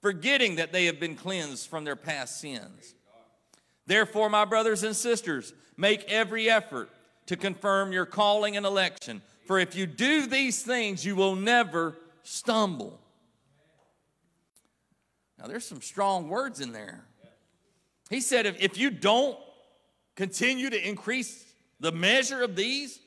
forgetting 0.00 0.56
that 0.56 0.72
they 0.72 0.86
have 0.86 0.98
been 0.98 1.16
cleansed 1.16 1.68
from 1.68 1.84
their 1.84 1.96
past 1.96 2.40
sins. 2.40 2.94
Therefore, 3.86 4.30
my 4.30 4.44
brothers 4.44 4.82
and 4.82 4.96
sisters, 4.96 5.52
make 5.76 6.04
every 6.04 6.48
effort 6.48 6.88
to 7.26 7.36
confirm 7.36 7.92
your 7.92 8.06
calling 8.06 8.56
and 8.56 8.64
election. 8.64 9.22
For 9.46 9.58
if 9.58 9.76
you 9.76 9.86
do 9.86 10.26
these 10.26 10.62
things, 10.62 11.04
you 11.04 11.16
will 11.16 11.36
never 11.36 11.96
stumble. 12.22 13.00
Now, 15.38 15.46
there's 15.46 15.64
some 15.64 15.80
strong 15.80 16.28
words 16.28 16.60
in 16.60 16.72
there. 16.72 17.04
He 18.10 18.20
said, 18.20 18.46
if, 18.46 18.60
if 18.60 18.78
you 18.78 18.90
don't 18.90 19.38
continue 20.16 20.70
to 20.70 20.88
increase 20.88 21.44
the 21.78 21.92
measure 21.92 22.42
of 22.42 22.56
these, 22.56 22.98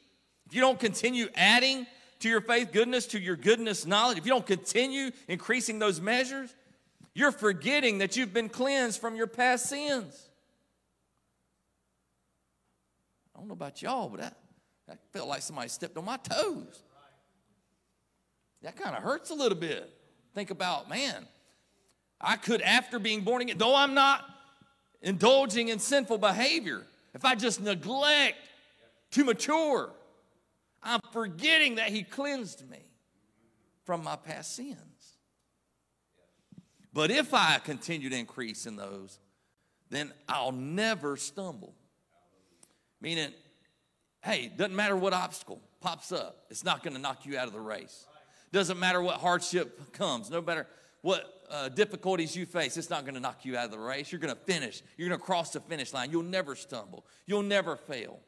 if 0.47 0.53
you 0.53 0.61
don't 0.61 0.79
continue 0.79 1.27
adding 1.35 1.85
to 2.19 2.29
your 2.29 2.41
faith 2.41 2.71
goodness, 2.71 3.07
to 3.07 3.19
your 3.19 3.35
goodness 3.35 3.85
knowledge, 3.85 4.17
if 4.17 4.25
you 4.25 4.31
don't 4.31 4.45
continue 4.45 5.11
increasing 5.27 5.79
those 5.79 5.99
measures, 5.99 6.53
you're 7.13 7.31
forgetting 7.31 7.97
that 7.97 8.15
you've 8.15 8.33
been 8.33 8.49
cleansed 8.49 8.99
from 9.01 9.15
your 9.15 9.27
past 9.27 9.67
sins. 9.67 10.29
I 13.35 13.39
don't 13.39 13.47
know 13.47 13.53
about 13.53 13.81
y'all, 13.81 14.09
but 14.09 14.21
that, 14.21 14.37
that 14.89 14.97
felt 15.13 15.27
like 15.27 15.43
somebody 15.43 15.69
stepped 15.69 15.95
on 15.97 16.05
my 16.05 16.17
toes. 16.17 16.83
That 18.63 18.75
kind 18.75 18.95
of 18.95 19.03
hurts 19.03 19.29
a 19.29 19.35
little 19.35 19.57
bit. 19.57 19.87
Think 20.33 20.49
about, 20.49 20.89
man, 20.89 21.27
I 22.19 22.35
could, 22.35 22.61
after 22.61 22.97
being 22.97 23.21
born 23.21 23.43
again, 23.43 23.57
though 23.59 23.75
I'm 23.75 23.93
not 23.93 24.25
indulging 25.01 25.69
in 25.69 25.77
sinful 25.77 26.17
behavior, 26.17 26.85
if 27.13 27.23
I 27.23 27.35
just 27.35 27.61
neglect 27.61 28.37
to 29.11 29.23
mature, 29.23 29.91
I'm 30.81 30.99
forgetting 31.11 31.75
that 31.75 31.89
He 31.89 32.01
cleansed 32.01 32.67
me 32.69 32.79
from 33.85 34.03
my 34.03 34.15
past 34.15 34.55
sins. 34.55 34.77
But 36.91 37.11
if 37.11 37.33
I 37.33 37.59
continue 37.63 38.09
to 38.09 38.17
increase 38.17 38.65
in 38.65 38.75
those, 38.75 39.19
then 39.91 40.11
I'll 40.27 40.51
never 40.51 41.15
stumble. 41.15 41.75
Meaning, 42.99 43.31
hey, 44.21 44.51
doesn't 44.55 44.75
matter 44.75 44.95
what 44.95 45.13
obstacle 45.13 45.61
pops 45.81 46.11
up, 46.11 46.45
it's 46.49 46.63
not 46.63 46.83
going 46.83 46.95
to 46.95 47.01
knock 47.01 47.25
you 47.25 47.37
out 47.37 47.47
of 47.47 47.53
the 47.53 47.59
race. 47.59 48.05
Doesn't 48.51 48.79
matter 48.79 49.01
what 49.01 49.17
hardship 49.17 49.93
comes, 49.93 50.29
no 50.29 50.41
matter 50.41 50.67
what 51.01 51.45
uh, 51.49 51.69
difficulties 51.69 52.35
you 52.35 52.45
face, 52.45 52.77
it's 52.77 52.89
not 52.89 53.03
going 53.03 53.13
to 53.15 53.19
knock 53.19 53.45
you 53.45 53.57
out 53.57 53.65
of 53.65 53.71
the 53.71 53.79
race. 53.79 54.11
You're 54.11 54.19
going 54.19 54.33
to 54.33 54.41
finish. 54.41 54.81
You're 54.97 55.07
going 55.07 55.19
to 55.19 55.25
cross 55.25 55.51
the 55.51 55.59
finish 55.61 55.93
line. 55.93 56.11
You'll 56.11 56.23
never 56.23 56.55
stumble. 56.55 57.05
You'll 57.25 57.43
never 57.43 57.75
fail. 57.75 58.19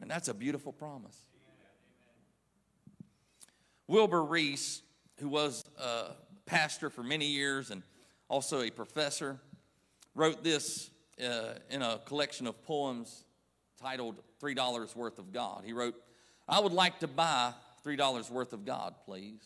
And 0.00 0.10
that's 0.10 0.28
a 0.28 0.34
beautiful 0.34 0.72
promise. 0.72 1.16
Wilbur 3.86 4.24
Rees, 4.24 4.82
who 5.18 5.28
was 5.28 5.64
a 5.78 6.12
pastor 6.46 6.90
for 6.90 7.02
many 7.02 7.26
years 7.26 7.70
and 7.70 7.82
also 8.28 8.62
a 8.62 8.70
professor, 8.70 9.40
wrote 10.14 10.42
this 10.42 10.90
uh, 11.22 11.54
in 11.70 11.82
a 11.82 12.00
collection 12.06 12.46
of 12.46 12.62
poems 12.64 13.23
titled 13.84 14.16
Three 14.40 14.54
Dollars 14.54 14.96
Worth 14.96 15.18
of 15.18 15.30
God. 15.30 15.62
He 15.62 15.74
wrote, 15.74 15.94
I 16.48 16.58
would 16.58 16.72
like 16.72 17.00
to 17.00 17.06
buy 17.06 17.52
$3 17.84 18.30
worth 18.30 18.54
of 18.54 18.64
God, 18.64 18.94
please. 19.04 19.42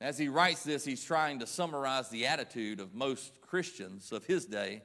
As 0.00 0.18
he 0.18 0.28
writes 0.28 0.64
this, 0.64 0.84
he's 0.84 1.04
trying 1.04 1.38
to 1.38 1.46
summarize 1.46 2.08
the 2.08 2.26
attitude 2.26 2.80
of 2.80 2.96
most 2.96 3.40
Christians 3.40 4.10
of 4.10 4.24
his 4.24 4.44
day. 4.44 4.82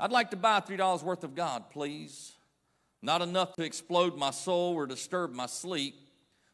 I'd 0.00 0.10
like 0.10 0.30
to 0.30 0.36
buy 0.36 0.60
$3 0.60 1.02
worth 1.02 1.22
of 1.22 1.34
God, 1.34 1.68
please. 1.68 2.32
Not 3.02 3.20
enough 3.20 3.54
to 3.56 3.62
explode 3.62 4.16
my 4.16 4.30
soul 4.30 4.72
or 4.74 4.86
disturb 4.86 5.34
my 5.34 5.46
sleep, 5.46 5.96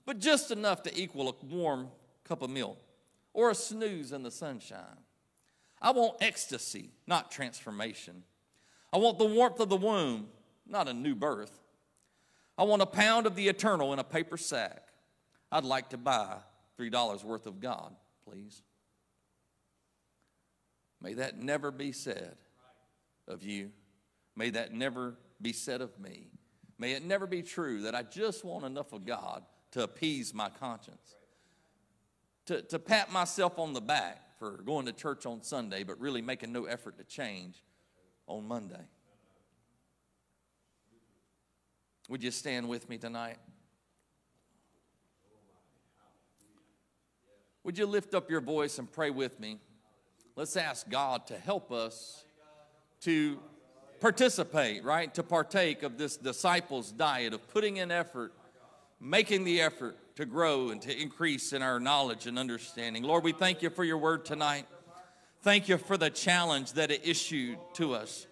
but 0.05 0.19
just 0.19 0.51
enough 0.51 0.83
to 0.83 1.01
equal 1.01 1.29
a 1.29 1.47
warm 1.47 1.87
cup 2.25 2.43
of 2.43 2.51
milk 2.51 2.81
or 3.33 3.51
a 3.51 3.55
snooze 3.55 4.11
in 4.11 4.25
the 4.25 4.31
sunshine. 4.33 4.99
I 5.81 5.93
want 5.93 6.17
ecstasy, 6.21 6.91
not 7.07 7.31
transformation. 7.31 8.25
I 8.93 8.99
want 8.99 9.19
the 9.19 9.25
warmth 9.25 9.61
of 9.61 9.69
the 9.69 9.77
womb, 9.77 10.27
not 10.67 10.89
a 10.89 10.93
new 10.93 11.15
birth. 11.15 11.61
I 12.57 12.65
want 12.65 12.83
a 12.83 12.87
pound 12.87 13.27
of 13.27 13.35
the 13.35 13.49
eternal 13.49 13.93
in 13.93 13.99
a 13.99 14.05
paper 14.05 14.37
sack. 14.37 14.89
I'd 15.51 15.65
like 15.65 15.91
to 15.91 15.99
buy 15.99 16.37
$3 16.79 17.25
worth 17.25 17.47
of 17.47 17.61
God, 17.61 17.95
please. 18.29 18.63
May 21.01 21.15
that 21.15 21.39
never 21.39 21.71
be 21.71 21.93
said 21.93 22.37
of 23.29 23.43
you. 23.43 23.71
May 24.37 24.51
that 24.51 24.73
never 24.73 25.17
be 25.41 25.53
said 25.53 25.81
of 25.81 25.99
me. 25.99 26.29
May 26.79 26.93
it 26.93 27.05
never 27.05 27.27
be 27.27 27.43
true 27.43 27.83
that 27.83 27.95
I 27.95 28.03
just 28.03 28.45
want 28.45 28.65
enough 28.65 28.93
of 28.93 29.05
God 29.05 29.45
to 29.73 29.83
appease 29.83 30.33
my 30.33 30.49
conscience, 30.49 31.17
to, 32.47 32.63
to 32.63 32.79
pat 32.79 33.13
myself 33.13 33.59
on 33.59 33.73
the 33.73 33.81
back 33.81 34.39
for 34.39 34.63
going 34.65 34.87
to 34.87 34.93
church 34.93 35.27
on 35.27 35.43
Sunday, 35.43 35.85
but 35.85 36.01
really 36.01 36.23
making 36.23 36.53
no 36.53 36.65
effort 36.65 36.99
to 36.99 37.05
change 37.05 37.63
on 38.27 38.47
Monday. 38.47 38.87
Would 42.09 42.23
you 42.23 42.31
stand 42.31 42.69
with 42.69 42.89
me 42.89 42.99
tonight? 42.99 43.39
Would 47.65 47.79
you 47.79 47.87
lift 47.87 48.15
up 48.15 48.31
your 48.31 48.43
voice 48.43 48.79
and 48.79 48.91
pray 48.91 49.09
with 49.09 49.41
me? 49.41 49.59
Let's 50.37 50.57
ask 50.57 50.89
God 50.91 51.27
to 51.29 51.39
help 51.39 51.73
us 51.73 52.25
to 53.03 53.39
participate, 54.01 54.85
right? 54.85 55.15
To 55.15 55.23
partake 55.23 55.83
of 55.83 55.97
this 55.97 56.19
disciples' 56.19 56.93
diet 56.93 57.33
of 57.33 57.49
putting 57.49 57.79
in 57.79 57.91
effort, 57.91 58.35
making 59.01 59.45
the 59.45 59.63
effort 59.63 59.97
to 60.17 60.27
grow 60.27 60.69
and 60.69 60.83
to 60.83 61.01
increase 61.01 61.55
in 61.55 61.63
our 61.63 61.81
knowledge 61.81 62.27
and 62.27 62.39
understanding. 62.39 63.03
Lord, 63.03 63.25
we 63.25 63.33
thank 63.33 63.63
you 63.63 63.71
for 63.71 63.83
your 63.83 63.99
word 63.99 64.27
tonight. 64.27 64.67
Thank 65.41 65.69
you 65.69 65.79
for 65.79 65.97
the 65.97 66.11
challenge 66.11 66.75
that 66.75 66.91
it 66.91 67.01
issued 67.05 67.59
to 67.75 67.95
us 67.95 68.27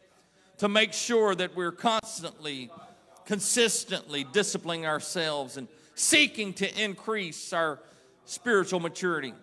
to 0.58 0.68
make 0.68 0.92
sure 0.92 1.34
that 1.34 1.56
we're 1.56 1.72
constantly 1.72 2.70
consistently 3.26 4.24
disciplining 4.32 4.86
ourselves 4.86 5.56
and 5.56 5.68
seeking 5.94 6.52
to 6.54 6.82
increase 6.82 7.52
our 7.52 7.78
spiritual 8.24 8.80
maturity, 8.80 9.34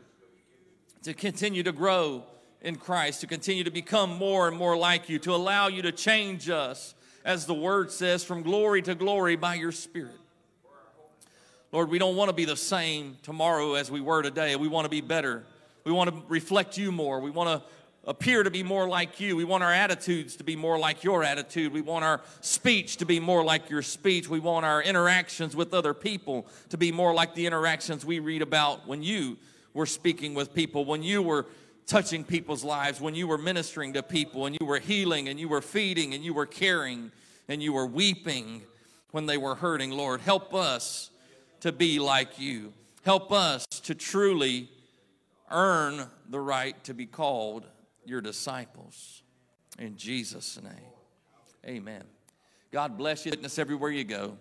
to 1.04 1.14
continue 1.14 1.64
to 1.64 1.72
grow 1.72 2.24
in 2.62 2.76
Christ, 2.76 3.22
to 3.22 3.28
continue 3.28 3.64
to 3.64 3.72
become 3.72 4.18
more 4.18 4.48
and 4.48 4.58
more 4.58 4.76
like 4.78 5.10
you, 5.10 5.20
to 5.20 5.34
allow 5.34 5.68
you 5.68 5.82
to 5.84 5.92
change 5.92 6.50
us, 6.50 6.94
as 7.24 7.46
the 7.46 7.54
word 7.54 7.92
says, 7.92 8.24
from 8.24 8.44
glory 8.44 8.82
to 8.82 8.96
glory 8.96 9.36
by 9.36 9.56
your 9.56 9.72
Spirit. 9.72 10.16
Lord, 11.72 11.90
we 11.90 12.00
don't 12.00 12.16
want 12.16 12.30
to 12.30 12.34
be 12.34 12.46
the 12.46 12.58
same 12.58 13.18
tomorrow 13.22 13.76
as 13.76 13.92
we 13.92 14.02
were 14.02 14.24
today. 14.24 14.56
We 14.56 14.68
want 14.68 14.86
to 14.86 14.90
be 14.90 15.02
better. 15.02 15.44
We 15.84 15.92
want 15.92 16.10
to 16.10 16.24
reflect 16.28 16.78
you 16.78 16.92
more. 16.92 17.20
We 17.20 17.30
want 17.30 17.62
to 17.62 17.70
appear 18.10 18.42
to 18.42 18.50
be 18.50 18.64
more 18.64 18.90
like 18.90 19.20
you. 19.20 19.36
We 19.36 19.44
want 19.44 19.64
our 19.64 19.72
attitudes 19.72 20.36
to 20.38 20.44
be 20.44 20.56
more 20.56 20.80
like 20.80 21.04
your 21.04 21.24
attitude. 21.24 21.72
We 21.72 21.82
want 21.82 22.04
our 22.04 22.22
speech 22.42 22.98
to 22.98 23.06
be 23.06 23.20
more 23.20 23.44
like 23.44 23.70
your 23.70 23.84
speech. 23.84 24.28
We 24.28 24.40
want 24.40 24.66
our 24.66 24.82
interactions 24.82 25.56
with 25.56 25.76
other 25.76 25.94
people 25.94 26.48
to 26.70 26.78
be 26.78 26.92
more 26.92 27.14
like 27.14 27.36
the 27.36 27.46
interactions 27.46 28.04
we 28.04 28.18
read 28.18 28.42
about 28.42 28.88
when 28.88 29.04
you 29.04 29.38
were 29.76 29.86
speaking 29.86 30.34
with 30.34 30.56
people, 30.56 30.86
when 30.86 31.04
you 31.04 31.22
were 31.22 31.46
touching 31.86 32.24
people's 32.24 32.64
lives, 32.64 33.00
when 33.00 33.14
you 33.14 33.28
were 33.28 33.38
ministering 33.38 33.94
to 33.94 34.02
people, 34.02 34.48
and 34.48 34.58
you 34.60 34.66
were 34.66 34.80
healing, 34.80 35.30
and 35.30 35.40
you 35.40 35.48
were 35.48 35.62
feeding, 35.62 36.16
and 36.16 36.24
you 36.24 36.34
were 36.34 36.48
caring, 36.48 37.12
and 37.48 37.62
you 37.62 37.74
were 37.74 37.86
weeping 37.86 38.64
when 39.12 39.28
they 39.28 39.38
were 39.38 39.54
hurting. 39.54 39.92
Lord, 39.92 40.22
help 40.22 40.56
us 40.56 41.12
to 41.60 41.72
be 41.72 42.00
like 42.00 42.40
you. 42.40 42.74
Help 43.04 43.32
us 43.32 43.68
to 43.84 43.94
truly 43.94 44.68
earn 45.52 46.08
the 46.28 46.40
right 46.40 46.84
to 46.84 46.96
be 46.96 47.06
called 47.06 47.66
your 48.06 48.22
disciples. 48.22 49.24
In 49.78 49.98
Jesus' 49.98 50.60
name. 50.62 50.74
Amen. 51.66 52.04
God 52.72 52.98
bless 52.98 53.26
you. 53.26 53.32
Witness 53.32 53.60
everywhere 53.60 53.92
you 53.92 54.04
go. 54.04 54.38